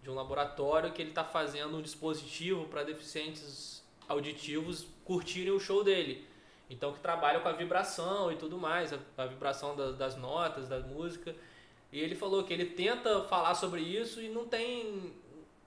de 0.03 0.09
um 0.09 0.15
laboratório 0.15 0.93
que 0.93 1.03
ele 1.03 1.11
está 1.11 1.23
fazendo 1.25 1.77
um 1.77 1.83
dispositivo 1.83 2.65
para 2.69 2.83
deficientes 2.83 3.85
auditivos 4.09 4.87
curtirem 5.05 5.53
o 5.53 5.61
show 5.61 5.85
dele. 5.85 6.27
Então 6.71 6.93
que 6.95 7.01
trabalha 7.01 7.41
com 7.41 7.49
a 7.49 7.53
vibração 7.53 8.33
e 8.33 8.37
tudo 8.37 8.57
mais, 8.57 8.93
a, 8.95 8.99
a 9.19 9.27
vibração 9.27 9.77
da- 9.77 9.91
das 9.93 10.17
notas, 10.17 10.69
da 10.69 10.79
música. 10.81 11.35
E 11.93 11.99
ele 12.01 12.15
falou 12.15 12.45
que 12.45 12.53
ele 12.53 12.65
tenta 12.67 13.23
falar 13.25 13.55
sobre 13.55 13.83
isso 13.83 14.23
e 14.23 14.29
não 14.29 14.47
tem 14.47 15.13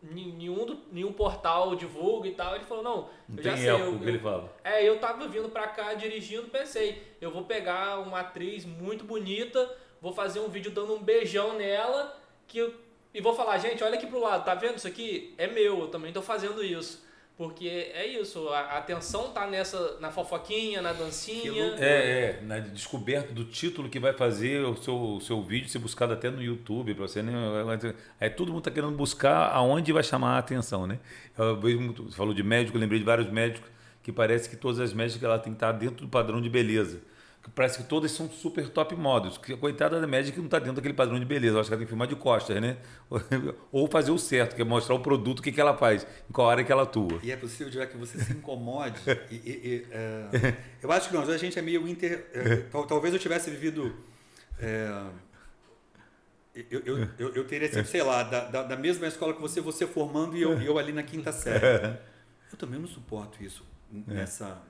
nenhum, 0.04 0.66
do- 0.66 0.80
nenhum 0.92 1.14
portal 1.14 1.76
divulga 1.76 2.28
e 2.28 2.34
tal. 2.34 2.56
Ele 2.56 2.66
falou, 2.66 2.84
não, 2.84 3.10
Não 3.30 3.38
eu 3.38 3.44
já 3.44 3.58
sei, 3.58 3.70
eu, 3.72 3.98
que 4.00 4.06
ele 4.06 4.20
fala. 4.20 4.54
é, 4.64 4.84
eu 4.88 5.00
tava 5.00 5.28
vindo 5.28 5.50
pra 5.50 5.68
cá 5.68 5.94
dirigindo, 5.94 6.48
pensei, 6.50 7.02
eu 7.22 7.32
vou 7.32 7.44
pegar 7.46 8.00
uma 8.00 8.20
atriz 8.20 8.66
muito 8.66 9.04
bonita, 9.06 9.76
vou 10.02 10.12
fazer 10.12 10.40
um 10.42 10.50
vídeo 10.50 10.72
dando 10.72 10.94
um 10.94 11.02
beijão 11.02 11.54
nela, 11.58 12.16
que 12.48 12.58
eu- 12.60 12.74
e 13.14 13.22
vou 13.22 13.34
falar, 13.34 13.58
gente, 13.60 13.84
olha 13.84 13.96
aqui 13.96 14.08
pro 14.08 14.20
lado, 14.20 14.44
tá 14.44 14.54
vendo 14.56 14.78
isso 14.78 14.88
aqui? 14.88 15.34
É 15.38 15.48
meu, 15.48 15.80
eu 15.82 15.88
também 15.88 16.12
tô 16.12 16.22
fazendo 16.22 16.64
isso. 16.64 17.04
Porque 17.36 17.68
é 17.68 18.06
isso, 18.06 18.48
a 18.50 18.78
atenção 18.78 19.32
tá 19.32 19.48
nessa, 19.48 19.98
na 20.00 20.12
fofoquinha, 20.12 20.84
na 20.84 20.94
dancinha. 20.94 21.76
É, 21.80 22.38
é, 22.40 22.40
na 22.44 22.60
descoberta 22.60 23.34
do 23.34 23.44
título 23.44 23.90
que 23.90 24.00
vai 24.00 24.14
fazer 24.14 24.64
o 24.64 24.76
seu, 24.78 24.96
o 24.96 25.20
seu 25.20 25.42
vídeo 25.42 25.68
ser 25.68 25.80
buscado 25.80 26.14
até 26.14 26.30
no 26.30 26.44
YouTube, 26.44 26.94
para 26.94 27.08
você 27.08 27.24
nem. 27.24 27.34
Aí 28.20 28.30
todo 28.30 28.50
mundo 28.50 28.60
está 28.60 28.70
querendo 28.70 28.96
buscar 28.96 29.52
aonde 29.52 29.92
vai 29.92 30.04
chamar 30.04 30.36
a 30.36 30.38
atenção, 30.38 30.86
né? 30.86 31.00
Eu 31.36 31.60
vejo 31.60 31.82
muito, 31.82 32.04
você 32.04 32.16
falou 32.16 32.36
de 32.36 32.44
médico, 32.44 32.78
eu 32.78 32.82
lembrei 32.82 33.00
de 33.00 33.06
vários 33.06 33.30
médicos 33.32 33.68
que 34.04 34.12
parece 34.12 34.48
que 34.48 34.56
todas 34.56 34.80
as 34.80 34.94
médicas 34.94 35.24
ela 35.24 35.40
tem 35.40 35.54
que 35.54 35.58
estar 35.58 35.72
dentro 35.72 36.06
do 36.06 36.10
padrão 36.10 36.40
de 36.40 36.50
beleza. 36.50 37.02
Que 37.44 37.50
Parece 37.52 37.78
que 37.80 37.84
todas 37.84 38.10
são 38.12 38.30
super 38.30 38.70
top 38.70 38.96
models. 38.96 39.38
Que 39.38 39.54
a 39.54 39.58
coitada 39.58 40.00
da 40.00 40.08
médica 40.08 40.34
que 40.36 40.40
não 40.40 40.46
está 40.46 40.60
dentro 40.60 40.76
daquele 40.76 40.94
padrão 40.94 41.20
de 41.20 41.26
beleza. 41.26 41.58
Eu 41.58 41.60
acho 41.60 41.68
que 41.70 41.74
ela 41.74 41.80
tem 41.80 41.86
que 41.86 41.90
filmar 41.90 42.08
de 42.08 42.16
costas, 42.16 42.62
né? 42.62 42.78
Ou 43.72 43.88
fazer 43.90 44.12
o 44.12 44.18
certo, 44.18 44.56
que 44.56 44.62
é 44.62 44.66
mostrar 44.66 44.96
o 44.96 45.00
produto, 45.02 45.40
o 45.40 45.42
que, 45.42 45.52
que 45.52 45.60
ela 45.60 45.76
faz, 45.76 46.08
em 46.30 46.32
qual 46.32 46.50
área 46.50 46.64
que 46.64 46.72
ela 46.72 46.84
atua. 46.84 47.20
E 47.22 47.32
é 47.32 47.36
possível 47.36 47.72
já 47.72 47.86
que 47.86 47.98
você 47.98 48.18
se 48.18 48.32
incomode. 48.32 48.98
e, 49.30 49.36
e- 49.36 49.40
e, 49.50 49.88
é, 49.92 50.56
eu 50.82 50.90
acho 50.92 51.10
que 51.10 51.16
nós, 51.16 51.30
a 51.30 51.38
gente 51.38 51.60
é 51.60 51.62
meio 51.62 51.86
inter. 51.88 52.28
é, 52.34 52.56
tal- 52.72 52.88
talvez 52.88 53.14
eu 53.14 53.20
tivesse 53.20 53.50
vivido. 53.52 53.94
é, 54.60 55.04
eu, 56.70 56.82
eu, 56.86 57.08
eu, 57.18 57.36
eu 57.36 57.48
teria 57.48 57.68
sido, 57.72 57.86
sei 57.88 58.04
lá, 58.04 58.22
da, 58.24 58.46
da, 58.46 58.64
da 58.64 58.76
mesma 58.78 59.08
escola 59.08 59.34
que 59.34 59.42
você, 59.42 59.60
você 59.60 59.88
formando 59.88 60.38
e 60.38 60.42
eu, 60.44 60.62
eu 60.62 60.78
ali 60.78 60.92
na 60.94 61.02
quinta 61.04 61.32
série. 61.32 61.66
Eu 62.52 62.58
também 62.58 62.80
não 62.80 62.88
suporto 62.88 63.44
isso 63.44 63.66
nessa. 63.92 64.62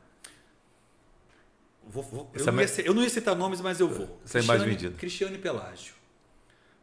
Vou- 1.88 2.04
vou- 2.04 2.30
eu, 2.34 2.46
não 2.46 2.62
ia, 2.62 2.82
eu 2.86 2.94
não 2.94 3.04
ia 3.04 3.10
citar 3.10 3.36
nomes, 3.36 3.62
mas 3.62 3.80
eu 3.80 3.88
vou. 3.88 4.06
É 4.06 4.08
mais 4.10 4.32
Cristiane- 4.32 4.66
medida. 4.66 4.98
Cristiane 4.98 5.38
Pelágio. 5.38 5.94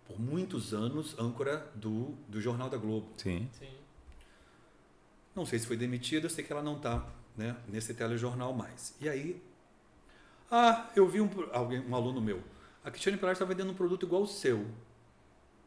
Por 0.07 0.21
muitos 0.21 0.75
anos, 0.75 1.17
âncora 1.19 1.71
do, 1.75 2.15
do 2.29 2.41
Jornal 2.41 2.69
da 2.69 2.77
Globo. 2.77 3.09
Sim. 3.17 3.49
Sim. 3.59 3.69
Não 5.35 5.47
sei 5.47 5.59
se 5.59 5.67
foi 5.67 5.77
demitida, 5.77 6.27
eu 6.27 6.31
sei 6.31 6.45
que 6.45 6.53
ela 6.53 6.63
não 6.63 6.77
está 6.77 7.07
né, 7.37 7.57
nesse 7.69 7.95
telejornal 7.95 8.53
mais. 8.53 8.95
E 9.01 9.09
aí, 9.09 9.41
ah, 10.51 10.91
eu 10.97 11.09
vi 11.09 11.21
um, 11.21 11.31
alguém, 11.53 11.81
um 11.81 11.95
aluno 11.95 12.21
meu, 12.21 12.43
a 12.85 12.91
Cristiane 12.91 13.17
Pelágio 13.17 13.43
está 13.43 13.45
vendendo 13.45 13.71
um 13.71 13.75
produto 13.75 14.05
igual 14.05 14.23
o 14.23 14.27
seu. 14.27 14.67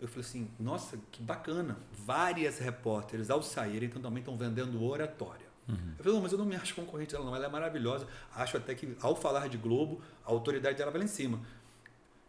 Eu 0.01 0.07
falei 0.09 0.25
assim, 0.25 0.51
nossa, 0.59 0.99
que 1.11 1.23
bacana. 1.23 1.77
Várias 1.93 2.59
repórteres, 2.59 3.29
ao 3.29 3.41
saírem, 3.41 3.87
também 3.89 4.19
estão 4.19 4.35
vendendo 4.35 4.83
oratória. 4.83 5.45
Eu 5.67 5.75
falei, 6.03 6.13
não, 6.13 6.21
mas 6.21 6.31
eu 6.33 6.37
não 6.37 6.45
me 6.45 6.55
acho 6.55 6.75
concorrente 6.75 7.11
dela, 7.13 7.23
não. 7.25 7.35
Ela 7.35 7.45
é 7.45 7.49
maravilhosa. 7.49 8.05
Acho 8.35 8.57
até 8.57 8.75
que, 8.75 8.97
ao 9.01 9.15
falar 9.15 9.47
de 9.47 9.57
Globo, 9.57 10.01
a 10.25 10.29
autoridade 10.29 10.77
dela 10.77 10.91
vai 10.91 10.99
lá 10.99 11.05
em 11.05 11.07
cima. 11.09 11.39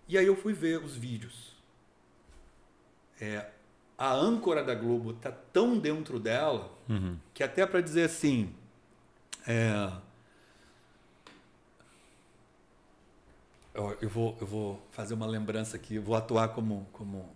E 0.07 0.17
aí 0.17 0.27
eu 0.27 0.37
fui 0.37 0.53
ver 0.53 0.79
os 0.83 0.97
vídeos. 0.97 1.55
É, 3.21 3.47
a 3.99 4.13
âncora 4.13 4.63
da 4.63 4.75
Globo 4.75 5.15
tá 5.15 5.33
tão 5.33 5.79
dentro 5.79 6.19
dela 6.19 6.71
Uhum. 6.89 7.17
que 7.33 7.43
até 7.43 7.65
para 7.67 7.81
dizer 7.81 8.05
assim, 8.05 8.55
é, 9.47 9.91
eu 14.01 14.09
vou, 14.09 14.37
eu 14.41 14.47
vou 14.47 14.87
fazer 14.93 15.15
uma 15.15 15.27
lembrança 15.27 15.77
aqui, 15.77 15.99
vou 15.99 16.15
atuar 16.15 16.49
como, 16.49 16.87
como, 16.93 17.29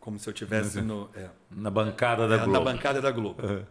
como 0.00 0.18
se 0.18 0.28
eu 0.28 0.32
tivesse 0.32 0.80
no, 0.80 1.10
é, 1.14 1.28
Na 1.50 1.70
bancada 1.70 2.26
da 2.26 2.36
é, 2.36 2.38
Globo. 2.44 2.52
na 2.52 2.60
bancada 2.60 3.00
da 3.00 3.10
Globo. 3.10 3.46
Uhum. 3.46 3.64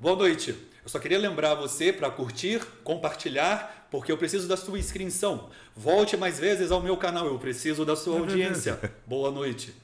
Boa 0.00 0.16
noite. 0.16 0.52
Eu 0.82 0.88
só 0.88 0.98
queria 0.98 1.18
lembrar 1.18 1.54
você 1.54 1.92
para 1.92 2.10
curtir, 2.10 2.64
compartilhar, 2.82 3.86
porque 3.90 4.10
eu 4.10 4.16
preciso 4.16 4.48
da 4.48 4.56
sua 4.56 4.78
inscrição. 4.78 5.50
Volte 5.76 6.16
mais 6.16 6.38
vezes 6.38 6.70
ao 6.70 6.80
meu 6.80 6.96
canal, 6.96 7.26
eu 7.26 7.38
preciso 7.38 7.84
da 7.84 7.94
sua 7.94 8.16
audiência. 8.20 8.80
Boa 9.06 9.30
noite. 9.30 9.74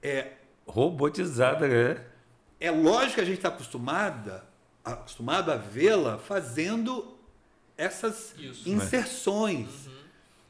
É, 0.00 0.34
Robotizada, 0.64 1.66
é. 1.66 2.06
é 2.60 2.70
lógico 2.70 3.16
que 3.16 3.20
a 3.22 3.24
gente 3.24 3.38
está 3.38 3.48
acostumada, 3.48 4.44
acostumado 4.84 5.50
a 5.50 5.56
vê-la 5.56 6.16
fazendo 6.16 7.18
essas 7.76 8.32
Isso. 8.38 8.68
inserções. 8.70 9.88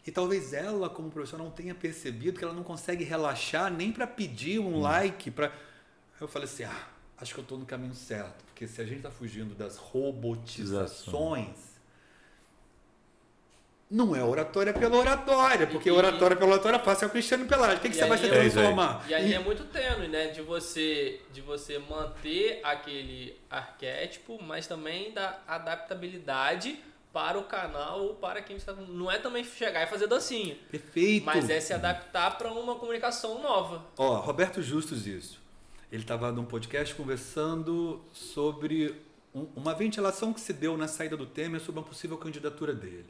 E 0.06 0.10
talvez 0.10 0.52
ela, 0.52 0.90
como 0.90 1.10
professora, 1.10 1.42
não 1.42 1.50
tenha 1.50 1.74
percebido 1.74 2.38
que 2.38 2.44
ela 2.44 2.52
não 2.52 2.62
consegue 2.62 3.02
relaxar 3.02 3.72
nem 3.72 3.92
para 3.92 4.06
pedir 4.06 4.58
um 4.58 4.78
like. 4.78 5.30
Pra... 5.30 5.50
Eu 6.20 6.28
falei 6.28 6.44
assim: 6.44 6.64
ah, 6.64 6.86
acho 7.20 7.34
que 7.34 7.40
eu 7.40 7.42
estou 7.42 7.58
no 7.58 7.66
caminho 7.66 7.94
certo. 7.94 8.44
Porque 8.46 8.66
se 8.66 8.80
a 8.80 8.84
gente 8.84 8.98
está 8.98 9.10
fugindo 9.10 9.54
das 9.54 9.76
robotizações, 9.76 11.56
não 13.90 14.14
é 14.14 14.22
oratória 14.22 14.72
pela 14.72 14.96
oratória. 14.96 15.66
Porque 15.66 15.88
E- 15.88 15.92
oratória 15.92 16.36
pela 16.36 16.52
oratória 16.52 16.78
fácil 16.78 17.06
é 17.06 17.08
o 17.08 17.10
Cristiano 17.10 17.46
Pelagio. 17.46 17.78
O 17.78 17.80
que, 17.80 17.88
que 17.88 17.96
E 17.96 17.98
você 17.98 18.06
vai 18.06 18.18
aí 18.18 18.24
se 18.24 18.24
é 18.24 18.28
isso 18.28 18.58
aí. 18.58 18.64
transformar? 18.64 19.04
E 19.08 19.14
aí 19.14 19.34
é 19.34 19.38
muito 19.40 19.64
tênue, 19.64 20.08
né? 20.08 20.28
De 20.28 20.42
você, 20.42 21.20
de 21.32 21.40
você 21.40 21.78
manter 21.78 22.60
aquele 22.62 23.36
arquétipo, 23.50 24.40
mas 24.42 24.66
também 24.66 25.12
da 25.12 25.40
adaptabilidade 25.46 26.78
para 27.12 27.36
o 27.36 27.42
canal 27.42 28.02
ou 28.02 28.14
para 28.14 28.40
quem 28.40 28.56
está. 28.56 28.72
Não 28.72 29.10
é 29.10 29.18
também 29.18 29.42
chegar 29.42 29.82
e 29.82 29.86
fazer 29.88 30.06
dancinha, 30.06 30.56
Perfeito. 30.70 31.26
mas 31.26 31.50
é 31.50 31.58
se 31.60 31.72
adaptar 31.72 32.38
para 32.38 32.52
uma 32.52 32.76
comunicação 32.76 33.42
nova. 33.42 33.84
Ó, 33.98 34.16
Roberto 34.20 34.62
Justus 34.62 35.06
isso. 35.06 35.40
Ele 35.90 36.02
estava 36.02 36.30
num 36.30 36.44
podcast 36.44 36.94
conversando 36.94 38.00
sobre 38.12 38.94
um, 39.34 39.46
uma 39.56 39.74
ventilação 39.74 40.32
que 40.32 40.40
se 40.40 40.52
deu 40.52 40.76
na 40.76 40.86
saída 40.86 41.16
do 41.16 41.26
Temer 41.26 41.60
sobre 41.60 41.80
uma 41.80 41.86
possível 41.86 42.16
candidatura 42.16 42.72
dele. 42.72 43.06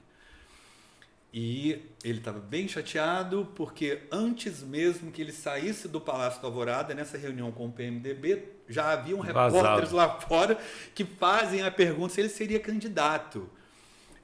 E 1.33 1.83
ele 2.03 2.19
estava 2.19 2.41
bem 2.41 2.67
chateado 2.67 3.49
porque 3.55 4.03
antes 4.11 4.63
mesmo 4.63 5.13
que 5.13 5.23
ele 5.23 5.31
saísse 5.31 5.87
do 5.87 6.01
Palácio 6.01 6.41
do 6.41 6.47
Alvorada, 6.47 6.93
nessa 6.93 7.17
reunião 7.17 7.53
com 7.53 7.67
o 7.67 7.73
PMDB, 7.73 8.45
já 8.69 8.93
haviam 8.93 9.23
Vazado. 9.23 9.55
repórteres 9.55 9.93
lá 9.93 10.21
fora 10.21 10.59
que 10.95 11.05
fazem 11.05 11.63
a 11.63 11.71
pergunta 11.71 12.15
se 12.15 12.21
ele 12.21 12.29
seria 12.29 12.59
candidato. 12.59 13.49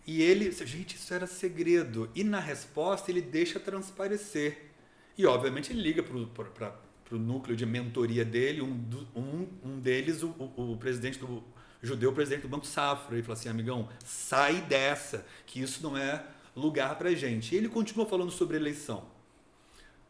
E 0.05 0.23
ele, 0.23 0.51
gente, 0.51 0.97
isso 0.97 1.13
era 1.13 1.27
segredo. 1.27 2.11
E 2.15 2.25
na 2.25 2.41
resposta 2.41 3.11
ele 3.11 3.21
deixa 3.21 3.61
transparecer. 3.61 4.71
E 5.17 5.27
obviamente 5.27 5.73
ele 5.73 5.83
liga 5.83 6.03
para 6.03 6.73
o 7.15 7.19
núcleo 7.19 7.57
de 7.57 7.65
mentoria 7.65 8.25
dele, 8.25 8.63
um, 8.63 8.85
um, 9.15 9.49
um 9.65 9.79
deles, 9.79 10.23
o, 10.23 10.29
o, 10.57 10.73
o 10.73 10.77
presidente 10.77 11.19
do 11.19 11.43
judeu, 11.83 12.11
o 12.11 12.15
presidente 12.15 12.43
do 12.43 12.49
Banco 12.49 12.67
Safra. 12.67 13.15
Ele 13.15 13.23
fala 13.23 13.39
assim, 13.39 13.49
amigão, 13.49 13.89
sai 14.05 14.61
dessa, 14.63 15.25
que 15.47 15.61
isso 15.61 15.83
não 15.83 15.97
é 15.97 16.25
lugar 16.55 16.97
para 16.97 17.15
gente. 17.15 17.55
E 17.55 17.59
ele 17.59 17.69
continua 17.69 18.07
falando 18.07 18.31
sobre 18.31 18.57
eleição. 18.57 19.05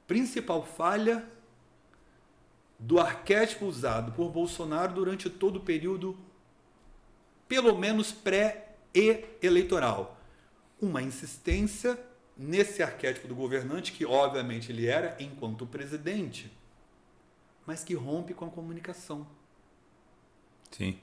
Principal 0.07 0.65
falha 0.65 1.25
do 2.79 3.01
arquétipo 3.01 3.67
usado 3.67 4.13
por 4.13 4.31
Bolsonaro 4.31 4.95
durante 4.95 5.29
todo 5.29 5.57
o 5.57 5.61
período, 5.61 6.17
pelo 7.49 7.77
menos 7.77 8.13
pré 8.13 8.77
e 8.95 9.25
eleitoral. 9.43 10.21
Uma 10.81 11.03
insistência 11.03 11.99
nesse 12.37 12.83
arquétipo 12.83 13.27
do 13.27 13.35
governante, 13.35 13.93
que 13.93 14.05
obviamente 14.05 14.71
ele 14.71 14.87
era 14.87 15.17
enquanto 15.19 15.67
presidente, 15.67 16.53
mas 17.67 17.83
que 17.85 17.95
rompe 17.95 18.33
com 18.35 18.47
a 18.47 18.51
comunicação. 18.51 19.27
Sim. 20.71 20.99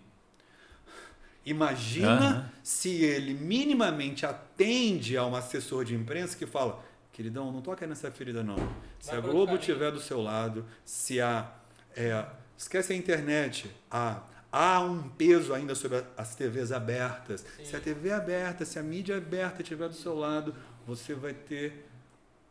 Imagina 1.45 2.09
Aham. 2.29 2.49
se 2.63 2.89
ele 3.03 3.33
minimamente 3.33 4.25
atende 4.25 5.17
a 5.17 5.25
um 5.25 5.35
assessor 5.35 5.83
de 5.83 5.93
imprensa 5.93 6.37
que 6.37 6.45
fala: 6.45 6.83
queridão, 7.11 7.51
não 7.51 7.61
toca 7.61 7.85
nessa 7.85 8.09
ferida, 8.09 8.41
não. 8.43 8.55
Se 8.99 9.09
Vai 9.09 9.17
a 9.17 9.21
Globo 9.21 9.37
outro 9.39 9.45
caminho." 9.57 9.59
estiver 9.59 9.91
do 9.91 9.99
seu 9.99 10.21
lado, 10.21 10.65
se 10.85 11.19
a. 11.19 11.51
é, 11.95 12.25
esquece 12.57 12.93
a 12.93 12.95
internet, 12.95 13.69
há, 13.91 14.23
há 14.49 14.79
um 14.79 15.09
peso 15.09 15.53
ainda 15.53 15.75
sobre 15.75 15.97
a- 15.97 16.05
as 16.15 16.33
TVs 16.33 16.71
abertas. 16.71 17.41
Sim. 17.57 17.65
Se 17.65 17.75
a 17.75 17.79
TV 17.81 18.09
é 18.09 18.13
aberta, 18.13 18.63
se 18.63 18.79
a 18.79 18.83
mídia 18.83 19.17
aberta 19.17 19.61
estiver 19.61 19.89
do 19.89 19.95
seu 19.95 20.15
lado, 20.17 20.55
você 20.87 21.13
vai 21.13 21.33
ter 21.33 21.89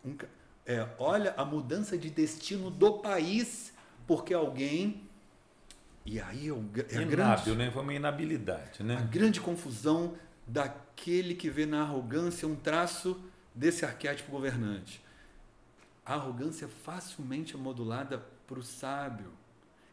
um. 0.05 0.15
é, 0.67 0.87
olha 0.99 1.33
a 1.39 1.47
mudança 1.47 1.97
de 1.97 2.11
destino 2.11 2.71
do 2.71 2.99
país, 2.99 3.73
porque 4.17 4.35
alguém. 4.35 5.03
E 6.05 6.21
aí 6.21 6.49
é, 6.49 6.53
o 6.53 6.69
é 6.77 6.81
a 6.81 6.99
grande. 6.99 7.13
Inábil, 7.15 7.55
né? 7.55 7.71
Foi 7.71 7.83
uma 7.83 7.95
inabilidade, 7.95 8.81
A 8.81 8.85
né? 8.85 9.09
grande 9.11 9.41
confusão 9.41 10.15
daquele 10.47 11.35
que 11.35 11.49
vê 11.49 11.65
na 11.65 11.81
arrogância 11.83 12.47
um 12.47 12.55
traço 12.55 13.19
desse 13.55 13.85
arquétipo 13.87 14.31
governante. 14.31 15.01
A 16.05 16.15
arrogância 16.15 16.67
é 16.67 16.69
facilmente 16.69 17.57
modulada 17.57 18.23
para 18.47 18.59
o 18.59 18.63
sábio. 18.63 19.33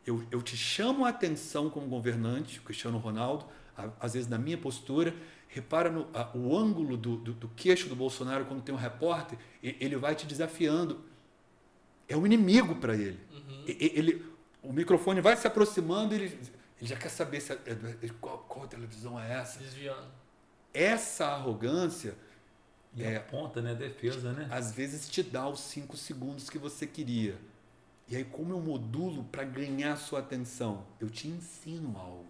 Eu, 0.06 0.24
eu 0.32 0.42
te 0.42 0.58
chamo 0.58 1.06
a 1.06 1.10
atenção 1.10 1.70
como 1.70 1.88
governante, 1.88 2.60
Cristiano 2.60 2.98
Ronaldo, 2.98 3.46
a- 3.78 3.90
às 4.02 4.14
vezes 4.16 4.28
na 4.28 4.38
minha 4.38 4.58
postura, 4.58 5.14
repara 5.48 5.90
no 5.92 6.08
a- 6.14 6.32
o 6.36 6.58
ângulo 6.58 6.98
do, 6.98 7.16
do, 7.18 7.34
do 7.34 7.48
queixo 7.50 7.88
do 7.88 7.96
Bolsonaro 7.96 8.46
quando 8.46 8.62
tem 8.64 8.74
um 8.74 8.78
repórter, 8.78 9.38
ele 9.64 9.96
vai 9.96 10.16
te 10.16 10.26
desafiando. 10.26 11.08
É 12.10 12.18
um 12.18 12.26
inimigo 12.26 12.76
para 12.76 12.96
ele. 12.96 13.20
Uhum. 13.32 13.64
Ele. 13.68 14.26
O 14.62 14.74
microfone 14.74 15.22
vai 15.22 15.38
se 15.38 15.48
aproximando 15.48 16.14
e 16.14 16.18
ele, 16.18 16.26
ele 16.80 16.88
já 16.90 16.96
quer 16.98 17.10
saber 17.10 17.40
se, 17.40 17.54
é- 17.54 17.58
é- 18.04 18.10
qual, 18.20 18.40
qual 18.40 18.68
televisão 18.68 19.18
é 19.20 19.32
essa. 19.40 19.60
Desviando. 19.60 20.08
Essa 20.74 21.28
arrogância, 21.28 22.16
E 22.96 23.04
É. 23.04 23.18
aponta, 23.18 23.62
né? 23.62 23.76
Defesa, 23.76 24.34
né? 24.34 24.48
às 24.52 24.72
vezes, 24.74 25.08
te 25.08 25.22
dá 25.22 25.48
os 25.48 25.60
cinco 25.60 25.96
segundos 25.96 26.50
que 26.50 26.58
você 26.58 26.88
queria. 26.88 27.38
E 28.08 28.16
aí, 28.16 28.24
como 28.24 28.52
eu 28.52 28.60
modulo 28.60 29.24
para 29.26 29.44
ganhar 29.44 29.96
sua 29.96 30.20
atenção? 30.20 30.84
Eu 31.00 31.08
te 31.08 31.28
ensino 31.28 31.96
algo. 31.96 32.26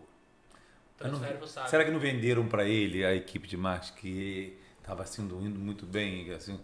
Não-. 1.01 1.67
Será 1.69 1.85
que 1.85 1.91
não 1.91 1.99
venderam 1.99 2.45
para 2.45 2.65
ele 2.65 3.05
a 3.05 3.15
equipe 3.15 3.47
de 3.47 3.55
marketing 3.55 3.93
que 3.95 4.57
estava 4.81 5.03
assim, 5.03 5.23
indo 5.23 5.57
muito 5.57 5.85
bem? 5.85 6.29
Assim, 6.33 6.59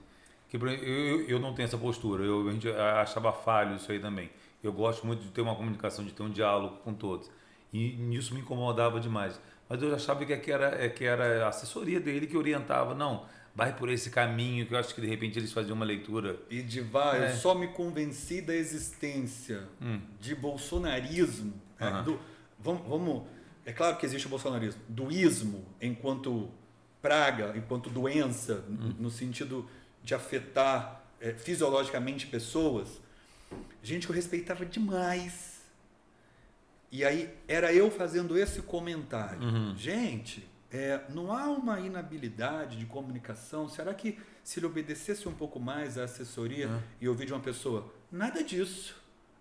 que 0.60 0.66
eu, 0.66 0.70
eu, 0.72 1.22
eu 1.28 1.40
não 1.40 1.54
tenho 1.54 1.66
essa 1.66 1.78
postura, 1.78 2.24
eu 2.24 2.48
a 2.48 2.52
gente 2.52 2.70
achava 2.70 3.32
falho 3.34 3.76
isso 3.76 3.92
aí 3.92 4.00
também. 4.00 4.30
Eu 4.64 4.74
gosto 4.74 5.06
muito 5.06 5.22
de 5.24 5.30
ter 5.30 5.42
uma 5.42 5.56
comunicação, 5.56 6.04
de 6.06 6.12
ter 6.12 6.24
um 6.24 6.30
diálogo 6.30 6.78
com 6.78 6.94
todos. 6.94 7.30
E 7.74 7.94
nisso 7.94 8.34
me 8.34 8.40
incomodava 8.42 9.00
demais. 9.00 9.40
Mas 9.70 9.82
eu 9.82 9.94
achava 9.94 10.24
que 10.26 10.52
era, 10.52 10.84
é 10.84 10.90
que 10.90 11.04
era 11.04 11.46
a 11.46 11.50
assessoria 11.50 12.00
dele 12.00 12.26
que 12.28 12.38
orientava, 12.38 12.94
não, 12.96 13.26
vai 13.56 13.76
por 13.76 13.90
esse 13.90 14.10
caminho, 14.10 14.66
que 14.66 14.74
eu 14.74 14.78
acho 14.80 14.94
que 14.94 15.02
de 15.02 15.08
repente 15.08 15.38
eles 15.40 15.52
faziam 15.52 15.76
uma 15.76 15.86
leitura. 15.86 16.38
E 16.50 16.62
de 16.62 16.82
vai, 16.82 17.24
É. 17.26 17.32
eu 17.32 17.36
só 17.36 17.54
me 17.56 17.68
convenci 17.70 18.42
da 18.42 18.56
existência 18.56 19.68
Hum. 19.82 20.00
de 20.20 20.36
bolsonarismo. 20.36 21.54
né, 21.80 21.88
Aham. 21.88 22.04
do- 22.04 22.20
vamos, 22.60 22.88
vamos- 22.88 23.24
é 23.66 23.74
claro 23.74 23.98
que 23.98 24.06
existe 24.06 24.28
o 24.28 24.30
bolsonarismo. 24.30 24.82
Do 24.88 25.12
ismo, 25.12 25.66
enquanto 25.82 26.50
praga, 27.02 27.54
enquanto 27.58 27.90
doença, 27.90 28.64
Hum. 28.70 28.94
no 28.98 29.10
sentido 29.10 29.68
de 30.06 30.14
afetar 30.14 31.04
é, 31.20 31.34
fisiologicamente 31.34 32.28
pessoas. 32.28 32.88
Gente 33.84 34.06
que 34.06 34.12
eu 34.12 34.16
respeitava 34.16 34.66
demais. 34.66 35.56
E 36.92 37.04
aí 37.04 37.30
era 37.48 37.74
eu 37.74 37.90
fazendo 37.92 38.38
esse 38.38 38.62
comentário. 38.62 39.42
Uhum. 39.42 39.76
Gente, 39.76 40.48
é, 40.72 41.02
não 41.10 41.32
há 41.34 41.46
uma 41.50 41.80
inabilidade 41.80 42.78
de 42.78 42.86
comunicação? 42.86 43.68
Será 43.68 43.94
que 43.94 44.18
se 44.44 44.60
ele 44.60 44.68
obedecesse 44.68 45.28
um 45.28 45.34
pouco 45.34 45.60
mais 45.60 45.98
à 45.98 46.04
assessoria 46.04 46.70
Ah. 46.70 46.80
e 47.02 47.10
ouvir 47.10 47.26
de 47.26 47.34
uma 47.34 47.40
pessoa, 47.42 47.92
nada 48.12 48.44
disso. 48.44 48.96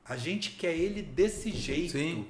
A 0.04 0.16
gente 0.16 0.52
quer 0.52 0.74
ele 0.74 1.02
desse 1.02 1.50
jeito. 1.50 1.92
Sim. 1.92 2.26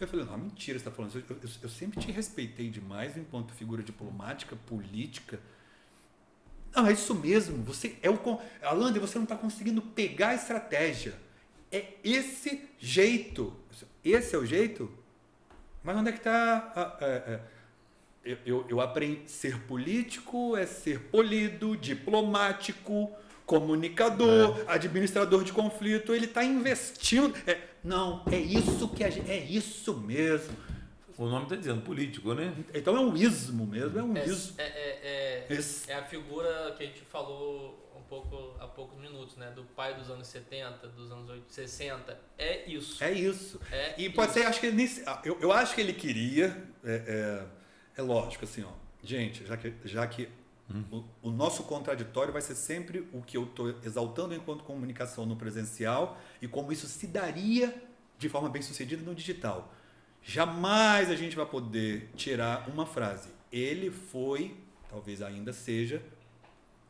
Eu 0.00 0.08
falei, 0.08 0.24
não, 0.26 0.36
mentira, 0.38 0.76
você 0.78 0.82
está 0.88 0.90
falando. 0.90 1.14
Eu, 1.14 1.36
eu- 1.36 1.50
eu 1.62 1.68
sempre 1.68 2.00
te 2.00 2.10
respeitei 2.10 2.68
demais 2.68 3.16
enquanto 3.16 3.52
figura 3.52 3.82
diplomática, 3.82 4.56
política. 4.56 5.38
Não, 6.74 6.86
é 6.86 6.92
isso 6.92 7.14
mesmo. 7.14 7.62
Você 7.64 7.96
é 8.02 8.10
o. 8.10 8.18
Alander, 8.62 9.00
você 9.00 9.16
não 9.16 9.24
está 9.24 9.36
conseguindo 9.36 9.80
pegar 9.80 10.28
a 10.28 10.34
estratégia. 10.34 11.14
É 11.70 11.84
esse 12.02 12.62
jeito. 12.78 13.54
Esse 14.04 14.34
é 14.34 14.38
o 14.38 14.44
jeito? 14.44 14.90
Mas 15.82 15.96
onde 15.96 16.08
é 16.08 16.12
que 16.12 16.18
está. 16.18 16.98
eu, 18.24 18.38
eu, 18.44 18.66
eu 18.68 18.80
aprendi. 18.80 19.30
Ser 19.30 19.60
político 19.60 20.56
é 20.56 20.66
ser 20.66 20.98
polido, 21.10 21.76
diplomático, 21.76 23.10
comunicador, 23.46 24.64
administrador 24.66 25.44
de 25.44 25.52
conflito. 25.52 26.12
Ele 26.12 26.26
está 26.26 26.42
investindo. 26.42 27.34
é, 27.46 27.58
não, 27.84 28.22
é 28.30 28.38
isso 28.38 28.88
que 28.88 29.04
a 29.04 29.10
gente. 29.10 29.30
É 29.30 29.38
isso 29.38 29.94
mesmo. 29.94 30.56
O 31.16 31.26
nome 31.26 31.44
está 31.44 31.56
dizendo 31.56 31.82
político, 31.82 32.34
né? 32.34 32.54
Então 32.74 32.96
é 32.96 33.00
um 33.00 33.16
ismo 33.16 33.66
mesmo, 33.66 33.98
é 33.98 34.02
um 34.02 34.16
É, 34.16 34.26
ismo. 34.26 34.54
é, 34.58 34.64
é, 34.64 35.46
é, 35.48 35.58
é 35.88 35.94
a 35.94 36.04
figura 36.04 36.74
que 36.76 36.82
a 36.82 36.86
gente 36.86 37.00
falou 37.02 37.80
um 37.96 38.02
pouco 38.02 38.54
há 38.60 38.66
poucos 38.66 38.98
minutos, 38.98 39.36
né? 39.36 39.50
Do 39.52 39.64
pai 39.64 39.94
dos 39.94 40.10
anos 40.10 40.26
70, 40.26 40.88
dos 40.88 41.10
anos 41.12 41.28
80, 41.30 41.52
60. 41.52 42.18
É 42.36 42.68
isso. 42.68 43.02
É 43.02 43.12
isso. 43.12 43.60
É 43.70 43.94
E 43.96 44.10
pode 44.10 44.30
isso. 44.32 44.40
ser, 44.40 44.46
acho 44.46 44.60
que 44.60 44.66
ele 44.66 45.02
ah, 45.06 45.22
eu, 45.24 45.38
eu 45.40 45.52
acho 45.52 45.74
que 45.74 45.80
ele 45.80 45.92
queria, 45.92 46.66
é, 46.84 47.46
é, 47.96 48.00
é 48.00 48.02
lógico, 48.02 48.44
assim, 48.44 48.62
ó, 48.64 48.72
gente, 49.02 49.46
já 49.46 49.56
que, 49.56 49.72
já 49.84 50.06
que 50.06 50.28
o, 50.90 51.04
o 51.22 51.30
nosso 51.30 51.62
contraditório 51.64 52.32
vai 52.32 52.42
ser 52.42 52.54
sempre 52.54 53.06
o 53.12 53.20
que 53.22 53.36
eu 53.36 53.44
estou 53.44 53.68
exaltando 53.84 54.34
enquanto 54.34 54.64
comunicação 54.64 55.26
no 55.26 55.36
presencial 55.36 56.18
e 56.40 56.48
como 56.48 56.72
isso 56.72 56.86
se 56.86 57.06
daria 57.06 57.72
de 58.18 58.28
forma 58.28 58.48
bem 58.48 58.62
sucedida 58.62 59.02
no 59.02 59.14
digital. 59.14 59.72
Jamais 60.26 61.10
a 61.10 61.14
gente 61.14 61.36
vai 61.36 61.44
poder 61.44 62.08
tirar 62.16 62.66
uma 62.70 62.86
frase. 62.86 63.28
Ele 63.52 63.90
foi, 63.90 64.56
talvez 64.88 65.20
ainda 65.20 65.52
seja, 65.52 66.02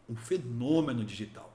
um 0.09 0.15
fenômeno 0.15 1.05
digital. 1.05 1.53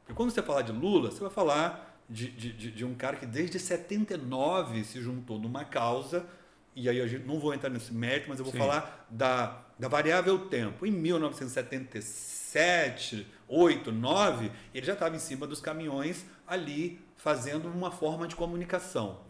Porque 0.00 0.12
quando 0.12 0.32
você 0.32 0.42
falar 0.42 0.62
de 0.62 0.72
Lula, 0.72 1.12
você 1.12 1.20
vai 1.20 1.30
falar 1.30 2.02
de, 2.10 2.28
de, 2.32 2.72
de, 2.72 2.84
um 2.84 2.96
cara 2.96 3.16
que 3.16 3.26
desde 3.26 3.60
79 3.60 4.82
se 4.82 5.00
juntou 5.00 5.38
numa 5.38 5.64
causa, 5.64 6.26
e 6.74 6.88
aí 6.88 6.98
eu 6.98 7.20
não 7.20 7.38
vou 7.38 7.54
entrar 7.54 7.70
nesse 7.70 7.94
mérito, 7.94 8.28
mas 8.28 8.40
eu 8.40 8.44
vou 8.44 8.52
Sim. 8.52 8.58
falar 8.58 9.06
da, 9.08 9.66
da 9.78 9.86
variável 9.86 10.48
tempo. 10.48 10.84
Em 10.84 10.90
1977, 10.90 13.24
8, 13.46 13.92
9, 13.92 14.50
ele 14.74 14.84
já 14.84 14.94
estava 14.94 15.14
em 15.14 15.20
cima 15.20 15.46
dos 15.46 15.60
caminhões 15.60 16.26
ali 16.44 17.00
fazendo 17.16 17.68
uma 17.68 17.92
forma 17.92 18.26
de 18.26 18.34
comunicação. 18.34 19.27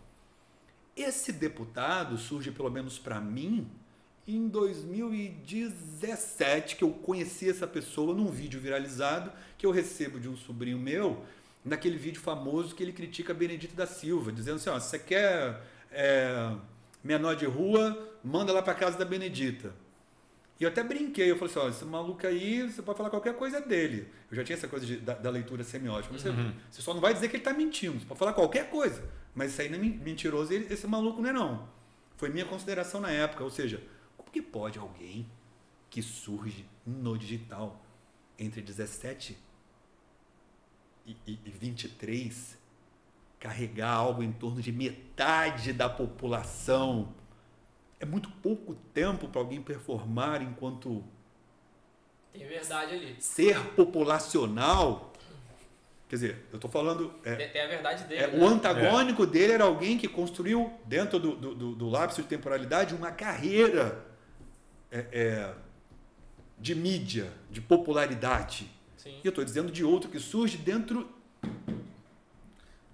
Esse 0.99 1.33
deputado 1.33 2.19
surge, 2.19 2.51
pelo 2.51 2.69
menos 2.69 2.99
para 2.99 3.19
mim, 3.21 3.71
em 4.27 4.49
2017, 4.49 6.75
que 6.75 6.83
eu 6.83 6.91
conheci 6.91 7.49
essa 7.49 7.69
pessoa 7.69 8.13
num 8.13 8.27
vídeo 8.27 8.61
viralizado 8.61 9.31
que 9.57 9.65
eu 9.65 9.71
recebo 9.71 10.19
de 10.19 10.29
um 10.29 10.37
sobrinho 10.37 10.77
meu, 10.77 11.25
naquele 11.65 11.97
vídeo 11.97 12.21
famoso 12.21 12.75
que 12.75 12.83
ele 12.83 12.93
critica 12.93 13.33
Benedito 13.33 13.77
da 13.77 13.87
Silva, 13.87 14.33
dizendo 14.33 14.57
assim: 14.57 14.71
ó, 14.71 14.81
se 14.81 14.91
você 14.91 14.99
quer 14.99 15.63
é, 15.93 16.53
menor 17.03 17.37
de 17.37 17.47
rua, 17.47 17.97
manda 18.25 18.53
lá 18.53 18.61
para 18.61 18.75
casa 18.75 18.99
da 18.99 19.05
Benedita. 19.05 19.73
E 20.61 20.65
eu 20.65 20.69
até 20.71 20.83
brinquei, 20.83 21.31
eu 21.31 21.37
falei 21.37 21.53
assim, 21.55 21.61
ó, 21.67 21.69
esse 21.69 21.85
maluco 21.85 22.27
aí, 22.27 22.63
você 22.69 22.83
pode 22.83 22.97
falar 22.99 23.11
qualquer 23.11 23.35
coisa 23.37 23.61
dele. 23.61 24.09
Eu 24.31 24.37
já 24.37 24.43
tinha 24.45 24.57
essa 24.57 24.67
coisa 24.67 24.85
de, 24.85 24.97
da, 24.97 25.15
da, 25.15 25.31
leitura 25.31 25.63
semiótica. 25.63 26.13
Você, 26.19 26.31
Uhum. 26.31 26.53
você 26.69 26.83
só 26.83 26.93
não 26.93 27.01
vai 27.01 27.15
dizer 27.15 27.29
que 27.29 27.37
ele 27.37 27.43
está 27.43 27.53
mentindo, 27.55 27.99
você 28.01 28.05
pode 28.07 28.19
falar 28.19 28.33
qualquer 28.33 28.69
coisa. 28.69 29.09
Mas 29.35 29.53
isso 29.53 29.63
aí 29.63 29.69
não 29.69 29.77
é 29.77 29.81
men- 29.81 29.99
mentiroso, 29.99 30.53
ele- 30.53 30.73
esse 30.73 30.85
maluco 30.87 31.23
não 31.23 31.31
é 31.31 31.33
não. 31.33 31.69
Foi 32.17 32.29
minha 32.29 32.45
consideração 32.45 33.01
na 33.01 33.11
época. 33.11 33.45
Ou 33.45 33.51
seja, 33.51 33.81
como 34.17 34.31
que 34.33 34.43
pode 34.43 34.81
alguém 34.81 35.31
que 35.89 36.03
surge 36.03 36.67
no 36.85 37.17
digital 37.17 37.81
entre 38.37 38.61
17 38.61 39.39
e, 41.07 41.17
e, 41.25 41.39
e 41.47 41.51
23 41.51 42.59
carregar 43.39 43.91
algo 43.93 44.25
em 44.25 44.33
torno 44.33 44.61
de 44.61 44.73
metade 44.73 45.73
da 45.73 45.89
população? 45.89 47.15
É 48.01 48.07
muito 48.07 48.31
pouco 48.31 48.75
tempo 48.95 49.29
para 49.29 49.41
alguém 49.41 49.61
performar 49.61 50.41
enquanto 50.41 51.03
Tem 52.33 52.47
verdade 52.47 52.95
ali. 52.95 53.17
ser 53.19 53.59
populacional. 53.75 55.13
Quer 56.09 56.17
dizer, 56.17 56.47
eu 56.51 56.57
estou 56.57 56.71
falando. 56.71 57.13
é, 57.25 57.35
Tem, 57.35 57.61
a 57.61 57.67
verdade 57.67 58.05
dele. 58.05 58.23
é, 58.23 58.27
né? 58.29 58.39
o 58.39 58.47
antagônico 58.47 59.27
dele 59.27 59.53
era 59.53 59.65
alguém 59.65 59.99
que 59.99 60.09
construiu, 60.09 60.73
dentro 60.87 61.19
do, 61.19 61.35
do, 61.35 61.75
do, 61.75 61.89
lapso 61.89 62.23
de 62.23 62.29
temporalidade, 62.29 62.95
uma 62.95 63.11
carreira 63.11 64.07
é, 64.91 65.07
é, 65.13 65.55
de 66.59 66.75
mídia, 66.75 67.31
de 67.51 67.61
popularidade. 67.61 68.71
Sim. 68.97 69.19
E 69.23 69.27
eu 69.27 69.31
estou 69.31 69.45
dizendo 69.45 69.71
de 69.71 69.85
outro 69.85 70.09
que 70.09 70.19
surge 70.19 70.57
dentro 70.57 71.09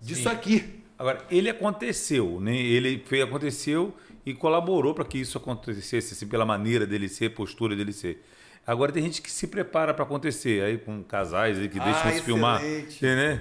disso 0.00 0.22
Sim. 0.22 0.28
aqui. 0.28 0.82
Agora, 0.98 1.24
ele 1.30 1.50
aconteceu, 1.50 2.40
né? 2.40 2.56
Ele 2.56 2.98
fez, 2.98 3.22
aconteceu 3.22 3.94
e 4.24 4.32
colaborou 4.34 4.94
para 4.94 5.04
que 5.04 5.18
isso 5.18 5.36
acontecesse, 5.38 6.14
assim, 6.14 6.26
pela 6.26 6.44
maneira 6.46 6.86
dele 6.86 7.08
ser, 7.08 7.30
postura 7.30 7.74
dele 7.76 7.92
ser. 7.92 8.24
Agora 8.66 8.90
tem 8.90 9.02
gente 9.02 9.20
que 9.20 9.30
se 9.30 9.46
prepara 9.46 9.92
para 9.92 10.04
acontecer, 10.04 10.62
aí 10.64 10.78
com 10.78 11.02
casais 11.04 11.58
aí 11.58 11.68
que 11.68 11.78
Ah, 11.78 11.84
deixam 11.84 12.12
se 12.12 12.22
filmar, 12.22 12.62
né? 12.62 13.40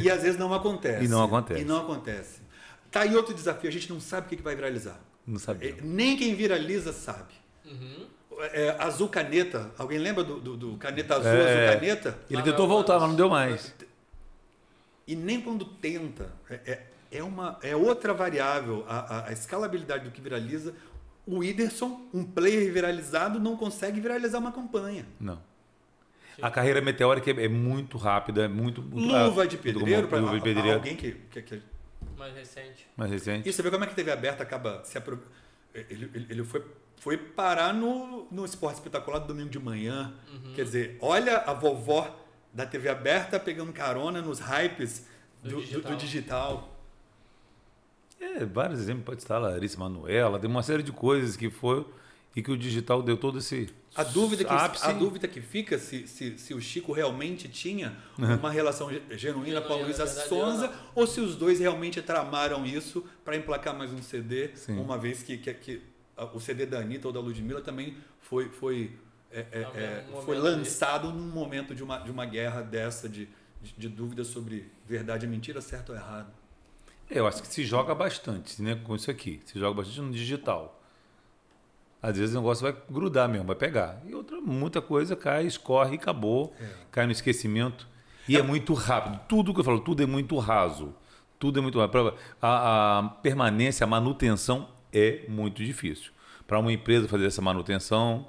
E 0.00 0.08
às 0.08 0.22
vezes 0.22 0.38
não 0.38 0.54
acontece. 0.54 1.04
E 1.04 1.08
não 1.08 1.24
acontece. 1.24 1.60
E 1.60 1.64
não 1.64 1.78
acontece. 1.80 2.40
Tá 2.90 3.00
aí 3.00 3.16
outro 3.16 3.34
desafio, 3.34 3.68
a 3.68 3.72
gente 3.72 3.90
não 3.92 3.98
sabe 4.00 4.26
o 4.26 4.36
que 4.36 4.40
vai 4.42 4.54
viralizar. 4.54 5.00
Não 5.26 5.36
É, 5.36 5.40
sabia. 5.40 5.74
Nem 5.82 6.16
quem 6.16 6.34
viraliza 6.36 6.92
sabe. 6.92 7.32
Uhum. 7.64 8.06
É, 8.52 8.76
azul 8.78 9.08
caneta, 9.08 9.72
alguém 9.78 9.98
lembra 9.98 10.22
do, 10.22 10.38
do- 10.40 10.56
do 10.56 10.76
caneta 10.76 11.14
azul, 11.16 11.30
É. 11.32 11.68
azul 11.68 11.74
caneta? 11.80 12.18
Ele 12.30 12.42
tentou 12.42 12.68
voltar, 12.68 12.94
mas- 12.94 13.02
mas 13.02 13.10
não 13.10 13.16
deu 13.16 13.28
mais. 13.28 13.74
E 15.06 15.16
nem 15.16 15.40
quando 15.40 15.64
tenta. 15.64 16.32
É, 16.48 16.82
é, 17.18 17.22
uma, 17.22 17.58
é 17.62 17.74
outra 17.76 18.12
variável. 18.14 18.84
A, 18.88 18.98
a- 19.18 19.28
a 19.28 19.32
escalabilidade 19.32 20.04
do 20.04 20.10
que 20.10 20.20
viraliza. 20.20 20.74
O 21.26 21.38
Whindersson, 21.38 22.06
um 22.12 22.22
player 22.22 22.70
viralizado, 22.72 23.40
não 23.40 23.56
consegue 23.56 23.98
viralizar 24.00 24.38
uma 24.38 24.52
campanha. 24.52 25.06
Não. 25.18 25.40
A 26.42 26.50
carreira 26.50 26.80
meteórica 26.82 27.30
é 27.30 27.44
é 27.44 27.48
muito 27.48 27.96
rápida, 27.96 28.44
é 28.44 28.48
muito. 28.48 28.82
muito 28.82 29.06
Luva 29.14 29.46
de 29.46 29.56
muito 29.56 29.62
pedreiro, 29.62 30.08
para 30.08 30.20
de 30.20 30.70
alguém 30.72 30.96
que, 30.96 31.12
que, 31.30 31.42
que- 31.42 31.62
Mais 32.18 32.34
recente. 32.34 32.86
Mais 32.96 33.10
recente. 33.10 33.48
E 33.48 33.52
você 33.52 33.62
vê 33.62 33.70
como 33.70 33.84
é 33.84 33.86
que 33.86 33.92
a 33.92 33.96
TV 33.96 34.10
aberta 34.12 34.42
acaba 34.42 34.82
se 34.84 34.98
apro... 34.98 35.22
ele, 35.74 36.10
ele, 36.12 36.26
ele 36.28 36.44
foi, 36.44 36.62
foi 36.98 37.16
parar 37.16 37.72
no, 37.72 38.26
no 38.30 38.44
esporte 38.44 38.74
espetacular 38.74 39.20
do 39.20 39.28
domingo 39.28 39.48
de 39.48 39.58
manhã. 39.58 40.12
Uhum. 40.30 40.52
Quer 40.54 40.64
dizer, 40.64 40.98
olha 41.00 41.38
a 41.38 41.52
vovó 41.54 42.20
da 42.52 42.66
TV 42.66 42.88
aberta 42.88 43.38
pegando 43.40 43.72
carona 43.72 44.20
nos 44.20 44.40
hypes 44.40 45.06
Do 45.42 45.50
do, 45.50 45.56
do- 45.56 45.62
digital. 45.62 45.90
do 45.92 45.96
digital. 45.96 46.73
É, 48.36 48.44
vários 48.44 48.80
exemplos, 48.80 49.04
pode 49.04 49.20
estar 49.22 49.38
Larissa 49.38 49.78
Manoela, 49.78 50.38
tem 50.38 50.48
uma 50.48 50.62
série 50.62 50.82
de 50.82 50.92
coisas 50.92 51.36
que 51.36 51.50
foi 51.50 51.86
e 52.34 52.42
que 52.42 52.50
o 52.50 52.56
digital 52.56 53.00
deu 53.02 53.16
todo 53.16 53.38
esse 53.38 53.68
A 53.94 54.02
dúvida 54.02 54.42
que, 54.44 54.52
ápice. 54.52 54.84
a 54.86 54.92
dúvida 54.92 55.28
que 55.28 55.40
fica 55.40 55.78
se, 55.78 56.08
se, 56.08 56.36
se 56.38 56.52
o 56.54 56.60
Chico 56.60 56.92
realmente 56.92 57.48
tinha 57.48 57.96
uma 58.18 58.50
relação 58.50 58.90
ge- 58.90 59.02
genuína 59.10 59.60
com 59.60 59.72
a 59.72 59.76
Luísa 59.76 60.06
Sonza 60.06 60.72
ou 60.94 61.06
se 61.06 61.20
os 61.20 61.36
dois 61.36 61.60
realmente 61.60 62.02
tramaram 62.02 62.64
isso 62.66 63.04
para 63.24 63.36
emplacar 63.36 63.76
mais 63.76 63.92
um 63.92 64.02
CD, 64.02 64.50
Sim. 64.56 64.78
uma 64.80 64.98
vez 64.98 65.22
que, 65.22 65.36
que, 65.38 65.54
que 65.54 65.82
o 66.32 66.40
CD 66.40 66.66
da 66.66 66.78
Anitta 66.80 67.06
ou 67.06 67.12
da 67.12 67.20
Ludmilla 67.20 67.60
também 67.60 67.96
foi, 68.20 68.48
foi, 68.48 68.90
é, 69.30 69.46
é, 69.52 69.60
é, 69.74 70.04
foi 70.24 70.36
lançado 70.38 71.12
num 71.12 71.28
momento 71.28 71.72
de 71.74 71.84
uma, 71.84 71.98
de 71.98 72.10
uma 72.10 72.24
guerra 72.26 72.62
dessa, 72.62 73.08
de, 73.08 73.28
de, 73.62 73.74
de 73.76 73.88
dúvidas 73.88 74.26
sobre 74.26 74.72
verdade 74.88 75.24
e 75.24 75.28
mentira, 75.28 75.60
certo 75.60 75.90
ou 75.90 75.96
errado. 75.96 76.32
É, 77.14 77.20
Eu 77.20 77.26
acho 77.26 77.40
que 77.40 77.48
se 77.48 77.64
joga 77.64 77.94
bastante, 77.94 78.60
né? 78.60 78.74
Com 78.84 78.96
isso 78.96 79.10
aqui. 79.10 79.40
Se 79.46 79.58
joga 79.58 79.76
bastante 79.76 80.00
no 80.00 80.10
digital. 80.10 80.80
Às 82.02 82.18
vezes 82.18 82.34
o 82.34 82.38
negócio 82.38 82.62
vai 82.62 82.76
grudar 82.90 83.28
mesmo, 83.28 83.46
vai 83.46 83.56
pegar. 83.56 84.02
E 84.06 84.14
outra, 84.14 84.38
muita 84.40 84.82
coisa 84.82 85.16
cai, 85.16 85.46
escorre 85.46 85.94
acabou. 85.94 86.54
É. 86.60 86.66
Cai 86.90 87.06
no 87.06 87.12
esquecimento. 87.12 87.86
E 88.28 88.36
é 88.36 88.42
muito 88.42 88.74
rápido. 88.74 89.20
Tudo 89.28 89.54
que 89.54 89.60
eu 89.60 89.64
falo, 89.64 89.80
tudo 89.80 90.02
é 90.02 90.06
muito 90.06 90.36
raso. 90.38 90.94
Tudo 91.38 91.60
é 91.60 91.62
muito 91.62 91.78
rápido. 91.78 92.14
A, 92.42 92.98
a 92.98 93.02
permanência, 93.22 93.84
a 93.84 93.86
manutenção 93.86 94.68
é 94.92 95.24
muito 95.28 95.64
difícil. 95.64 96.10
Para 96.46 96.58
uma 96.58 96.72
empresa 96.72 97.08
fazer 97.08 97.26
essa 97.26 97.40
manutenção, 97.40 98.26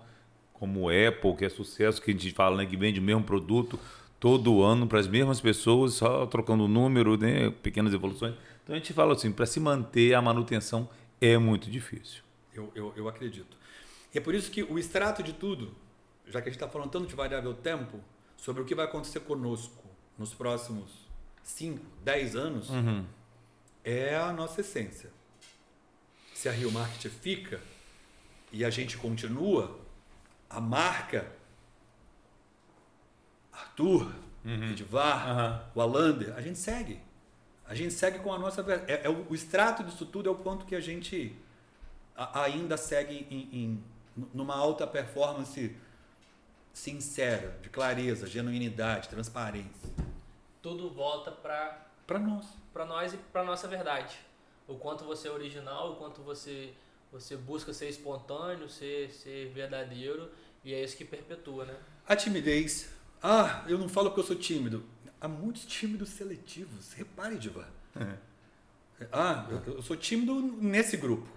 como 0.54 0.82
o 0.82 0.90
Apple, 0.90 1.36
que 1.36 1.46
é 1.46 1.50
sucesso, 1.50 2.02
que 2.02 2.12
a 2.12 2.14
gente 2.14 2.32
fala 2.32 2.58
né, 2.58 2.66
que 2.66 2.78
vende 2.78 3.00
o 3.00 3.04
mesmo 3.04 3.24
produto 3.24 3.80
todo 4.20 4.64
ano 4.64 4.88
para 4.88 5.00
as 5.00 5.08
mesmas 5.08 5.42
pessoas, 5.42 5.96
só 5.96 6.26
trocando 6.26 6.64
o 6.64 6.68
número, 6.68 7.18
né, 7.18 7.52
pequenas 7.62 7.94
evoluções. 7.94 8.36
Então 8.66 8.76
a 8.76 8.80
gente 8.80 8.94
fala 8.94 9.14
assim, 9.14 9.32
para 9.32 9.46
se 9.46 9.60
manter 9.60 10.16
a 10.16 10.22
manutenção 10.24 10.90
é 11.22 11.38
muito 11.38 11.70
difícil. 11.70 12.24
Eu, 12.52 12.72
eu, 12.74 12.92
eu 12.96 13.08
acredito. 13.08 13.56
E 14.12 14.18
é 14.18 14.22
por 14.22 14.34
isso 14.34 14.50
que 14.50 14.64
o 14.64 14.80
extrato 14.80 15.22
de 15.22 15.34
tudo, 15.34 15.76
já 16.26 16.42
que 16.42 16.50
a 16.50 16.52
gente 16.52 16.60
está 16.60 16.68
falando 16.68 16.90
tanto 16.90 17.06
de 17.06 17.14
variável 17.14 17.54
tempo, 17.54 18.02
sobre 18.36 18.64
o 18.64 18.66
que 18.66 18.74
vai 18.74 18.86
acontecer 18.86 19.20
conosco 19.20 19.84
nos 20.18 20.34
próximos 20.34 21.08
5, 21.44 21.86
10 22.04 22.36
anos, 22.36 22.70
é 23.84 24.16
a 24.16 24.34
nossa 24.34 24.62
essência. 24.62 25.12
Se 26.34 26.50
a 26.50 26.52
Rio 26.52 26.72
Market 26.72 27.06
fica 27.12 27.62
e 28.52 28.66
a 28.66 28.72
gente 28.72 28.98
continua, 28.98 29.80
a 30.50 30.60
marca 30.60 31.32
Arthur, 33.54 34.12
Edvar, 34.44 35.30
Aham. 35.30 35.66
o 35.76 35.82
Alander, 35.82 36.34
a 36.36 36.42
gente 36.42 36.58
segue. 36.58 37.00
A 37.68 37.74
gente 37.74 37.94
segue 37.94 38.20
com 38.20 38.32
a 38.34 38.38
nossa. 38.40 38.62
É, 38.88 39.02
é 39.06 39.10
o, 39.10 39.26
o 39.30 39.36
extrato 39.36 39.84
disso 39.84 40.06
tudo 40.06 40.30
é 40.30 40.32
o 40.32 40.36
quanto 40.36 40.66
que 40.66 40.76
a 40.76 40.80
gente 40.82 41.36
a- 42.16 42.44
ainda 42.44 42.78
segue 42.78 43.28
em, 43.30 43.50
em- 43.58 43.84
numa 44.34 44.56
alta 44.56 44.86
performance 44.86 45.76
sincera, 46.74 47.58
de 47.62 47.70
clareza, 47.70 48.28
genuinidade, 48.28 49.10
transparência. 49.10 49.90
Tudo 50.62 50.90
volta 50.90 51.32
pra, 51.32 51.86
Para 52.06 52.20
nós. 52.20 52.46
pra 52.74 52.86
nós 52.86 53.14
e 53.14 53.18
pra 53.18 53.44
nossa 53.44 53.68
verdade. 53.68 54.16
O 54.68 54.76
quanto 54.76 55.04
você 55.06 55.28
é 55.28 55.32
original, 55.32 55.94
o 55.94 55.96
quanto 55.96 56.22
você, 56.22 56.74
você 57.12 57.38
busca 57.38 57.72
ser 57.74 57.88
espontâneo, 57.90 58.68
ser, 58.70 59.10
ser 59.12 59.50
verdadeiro. 59.54 60.30
E 60.64 60.74
é 60.74 60.84
isso 60.84 60.98
que 60.98 61.06
perpetua, 61.06 61.66
né? 61.66 61.76
A 62.08 62.16
timidez. 62.16 62.90
Ah, 63.22 63.64
eu 63.68 63.78
não 63.78 63.88
falo 63.88 64.10
porque 64.10 64.22
eu 64.22 64.26
sou 64.26 64.36
tímido. 64.36 64.84
Há 65.26 65.28
muitos 65.28 65.66
tímidos 65.66 66.10
seletivos. 66.10 66.94
Repare, 66.94 67.36
Diva. 67.40 67.68
Ah, 69.12 69.48
eu, 69.50 69.74
eu 69.78 69.82
sou 69.82 69.98
tímido 69.98 70.40
nesse 70.62 70.96
grupo. 70.98 71.28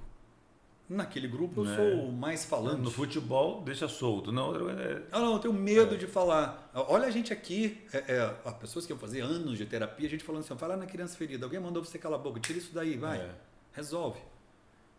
Naquele 0.86 1.26
grupo 1.26 1.62
eu 1.62 1.64
Né? 1.64 1.74
sou 1.74 2.04
o 2.08 2.12
mais 2.12 2.44
falante. 2.44 2.82
No 2.82 2.90
futebol, 2.90 3.62
deixa 3.62 3.88
solto. 3.88 4.30
Não, 4.30 4.68
é, 4.68 5.02
Ah, 5.10 5.20
não, 5.20 5.32
eu 5.32 5.38
tenho 5.38 5.54
medo 5.54 5.96
de 5.96 6.06
falar. 6.06 6.70
Olha 6.74 7.06
a 7.06 7.10
gente 7.10 7.32
aqui, 7.32 7.82
é, 7.90 7.98
é, 8.16 8.36
as 8.44 8.54
pessoas 8.58 8.84
que 8.84 8.92
vão 8.92 9.00
fazer 9.00 9.22
anos 9.22 9.56
de 9.56 9.64
terapia, 9.64 10.06
a 10.06 10.10
gente 10.10 10.22
falando 10.22 10.42
assim, 10.44 10.54
fala 10.58 10.76
na 10.76 10.84
criança 10.86 11.16
ferida, 11.16 11.46
alguém 11.46 11.58
mandou 11.58 11.82
você 11.82 11.98
calar 11.98 12.18
a 12.20 12.22
boca, 12.22 12.38
tira 12.40 12.58
isso 12.58 12.74
daí, 12.74 12.94
vai, 12.98 13.18
É. 13.20 13.30
resolve. 13.72 14.20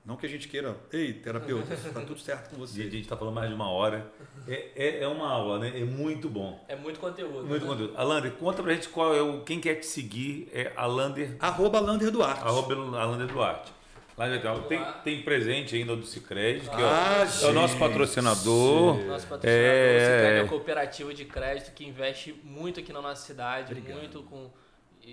Não 0.05 0.15
que 0.15 0.25
a 0.25 0.29
gente 0.29 0.47
queira, 0.47 0.75
ei, 0.91 1.13
terapeuta, 1.13 1.73
está 1.73 1.99
tudo 2.01 2.19
certo 2.19 2.49
com 2.49 2.55
e 2.61 2.63
a 2.63 2.65
você. 2.67 2.83
gente 2.83 3.01
está 3.01 3.15
falando 3.15 3.35
mais 3.35 3.47
de 3.49 3.53
uma 3.55 3.69
hora. 3.69 4.11
É, 4.47 4.69
é, 4.75 5.03
é 5.03 5.07
uma 5.07 5.29
aula, 5.29 5.59
né? 5.59 5.71
É 5.79 5.83
muito 5.83 6.27
bom. 6.29 6.63
É 6.67 6.75
muito 6.75 6.99
conteúdo. 6.99 7.45
Muito 7.45 7.63
né? 7.63 7.69
conteúdo. 7.71 7.93
Alander, 7.95 8.31
conta 8.31 8.63
pra 8.63 8.73
gente 8.73 8.89
qual 8.89 9.13
é 9.15 9.21
o. 9.21 9.41
Quem 9.41 9.59
quer 9.59 9.75
te 9.75 9.85
seguir 9.85 10.49
é 10.53 10.71
Alander, 10.75 11.35
Arroba 11.39 11.79
Lander 11.79 12.09
Duarte. 12.11 12.41
arroba 12.41 12.73
Alander 12.97 13.27
Duarte. 13.27 13.71
Lá 14.17 14.27
Betel. 14.27 14.63
Tem, 14.63 14.85
tem 15.03 15.21
presente 15.21 15.77
ainda 15.77 15.95
do 15.95 16.05
Cicred, 16.05 16.61
que 16.61 16.75
Ah, 16.75 17.25
é, 17.41 17.45
o- 17.45 17.47
é 17.47 17.51
o 17.51 17.53
nosso 17.53 17.77
patrocinador. 17.77 18.97
Nosso 19.05 19.27
patrocinador, 19.27 19.47
É. 19.47 19.95
o 19.95 19.99
Cicred 20.01 20.37
é 20.37 20.41
uma 20.41 20.49
cooperativa 20.49 21.13
de 21.13 21.23
crédito 21.25 21.71
que 21.73 21.85
investe 21.85 22.33
muito 22.43 22.81
aqui 22.81 22.91
na 22.91 23.01
nossa 23.01 23.25
cidade, 23.25 23.71
Obrigado. 23.71 23.97
muito 23.97 24.21
com 24.23 24.49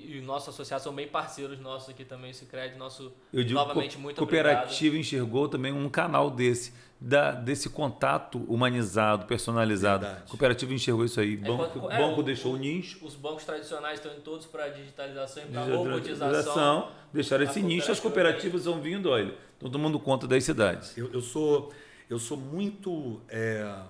e 0.04 0.20
nossa 0.20 0.50
associação 0.50 0.92
bem 0.94 1.08
parceiros 1.08 1.58
nossos 1.58 1.88
aqui 1.90 2.04
também, 2.04 2.30
o 2.30 2.34
Cicred, 2.34 2.76
nosso 2.76 3.12
Eu 3.32 3.42
digo 3.44 3.58
novamente 3.58 3.96
co 3.96 4.02
muito 4.02 4.16
cooperativa 4.18 4.96
enxergou 4.96 5.48
também 5.48 5.72
um 5.72 5.88
canal 5.88 6.30
desse, 6.30 6.72
da, 7.00 7.32
desse 7.32 7.68
contato 7.70 8.38
humanizado, 8.48 9.26
personalizado. 9.26 10.04
Verdade. 10.04 10.28
Cooperativa 10.30 10.72
enxergou 10.74 11.04
isso 11.04 11.20
aí. 11.20 11.34
É, 11.34 11.36
Banco, 11.46 11.80
quando- 11.80 11.92
é, 11.92 11.98
banco 11.98 12.20
o- 12.20 12.22
deixou 12.22 12.52
o 12.52 12.54
o- 12.54 12.58
nicho. 12.58 13.04
Os 13.04 13.14
bancos 13.14 13.44
tradicionais 13.44 13.98
estão 13.98 14.12
indo 14.12 14.22
todos 14.22 14.46
para 14.46 14.68
digitalização 14.68 15.42
e 15.42 15.46
para 15.46 15.62
robotização. 15.64 16.00
Digitalização, 16.02 16.92
deixaram 17.12 17.44
esse 17.44 17.58
A 17.58 17.62
nicho, 17.62 17.90
as 17.92 18.00
cooperativas 18.00 18.64
vão 18.64 18.80
vindo, 18.80 19.10
olha, 19.10 19.34
estão 19.54 19.70
tomando 19.70 19.98
conta 20.00 20.26
das 20.26 20.44
cidades. 20.44 20.96
Eu, 20.96 21.12
eu 21.12 21.20
sou, 21.20 21.72
eu 22.10 22.18
sou 22.18 22.36
muito 22.36 23.20
é, 23.28 23.82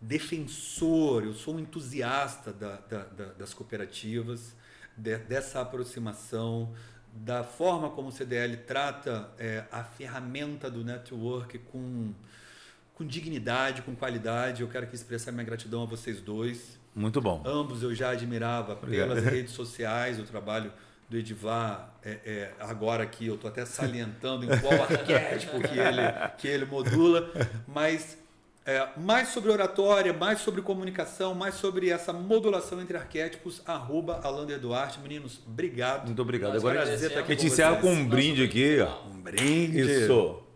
defensor, 0.00 1.24
eu 1.24 1.32
sou 1.32 1.54
um 1.54 1.60
entusiasta 1.60 2.52
da- 2.52 2.76
da- 2.88 3.04
da- 3.04 3.32
das 3.38 3.54
cooperativas, 3.54 4.54
de- 4.96 5.18
dessa 5.18 5.60
aproximação, 5.60 6.72
da 7.12 7.44
forma 7.44 7.90
como 7.90 8.08
o 8.08 8.12
CDL 8.12 8.56
trata 8.58 9.28
é, 9.38 9.64
a 9.70 9.82
ferramenta 9.84 10.70
do 10.70 10.82
network 10.84 11.58
com, 11.58 12.12
com 12.94 13.04
dignidade, 13.06 13.82
com 13.82 13.94
qualidade. 13.94 14.62
Eu 14.62 14.68
quero 14.68 14.84
aqui 14.86 14.94
expressar 14.94 15.30
minha 15.32 15.44
gratidão 15.44 15.82
a 15.82 15.86
vocês 15.86 16.20
dois. 16.20 16.78
Muito 16.94 17.20
bom. 17.20 17.42
Ambos 17.44 17.82
eu 17.82 17.94
já 17.94 18.10
admirava 18.10 18.72
Obrigado. 18.72 19.08
pelas 19.08 19.24
redes 19.30 19.52
sociais, 19.52 20.18
o 20.18 20.24
trabalho 20.24 20.72
do 21.08 21.16
Edivar. 21.18 21.94
É, 22.02 22.10
é, 22.24 22.54
agora 22.58 23.02
aqui 23.02 23.26
eu 23.26 23.34
estou 23.34 23.50
até 23.50 23.66
salientando 23.66 24.44
em 24.46 24.58
qual 24.60 24.72
arquétipo 24.82 25.60
que 25.60 25.78
ele, 25.78 26.02
que 26.38 26.48
ele 26.48 26.64
modula, 26.64 27.30
mas 27.66 28.16
é, 28.64 28.88
mais 28.96 29.28
sobre 29.28 29.50
oratória, 29.50 30.12
mais 30.12 30.40
sobre 30.40 30.62
comunicação, 30.62 31.34
mais 31.34 31.56
sobre 31.56 31.90
essa 31.90 32.12
modulação 32.12 32.80
entre 32.80 32.96
arquétipos, 32.96 33.60
arroba 33.66 34.20
Alander 34.22 34.58
Duarte. 34.58 35.00
Meninos, 35.00 35.40
obrigado. 35.46 36.06
Muito 36.06 36.22
obrigado. 36.22 36.52
Nós 36.52 36.64
Agora 36.64 36.82
a 36.82 36.86
gente, 36.86 37.46
encerra 37.46 37.76
com 37.76 37.92
um 37.92 38.06
brinde 38.06 38.44
aqui. 38.44 38.78
ó. 38.80 39.08
Um 39.08 39.20
brinde. 39.20 39.80
Isso. 39.80 40.51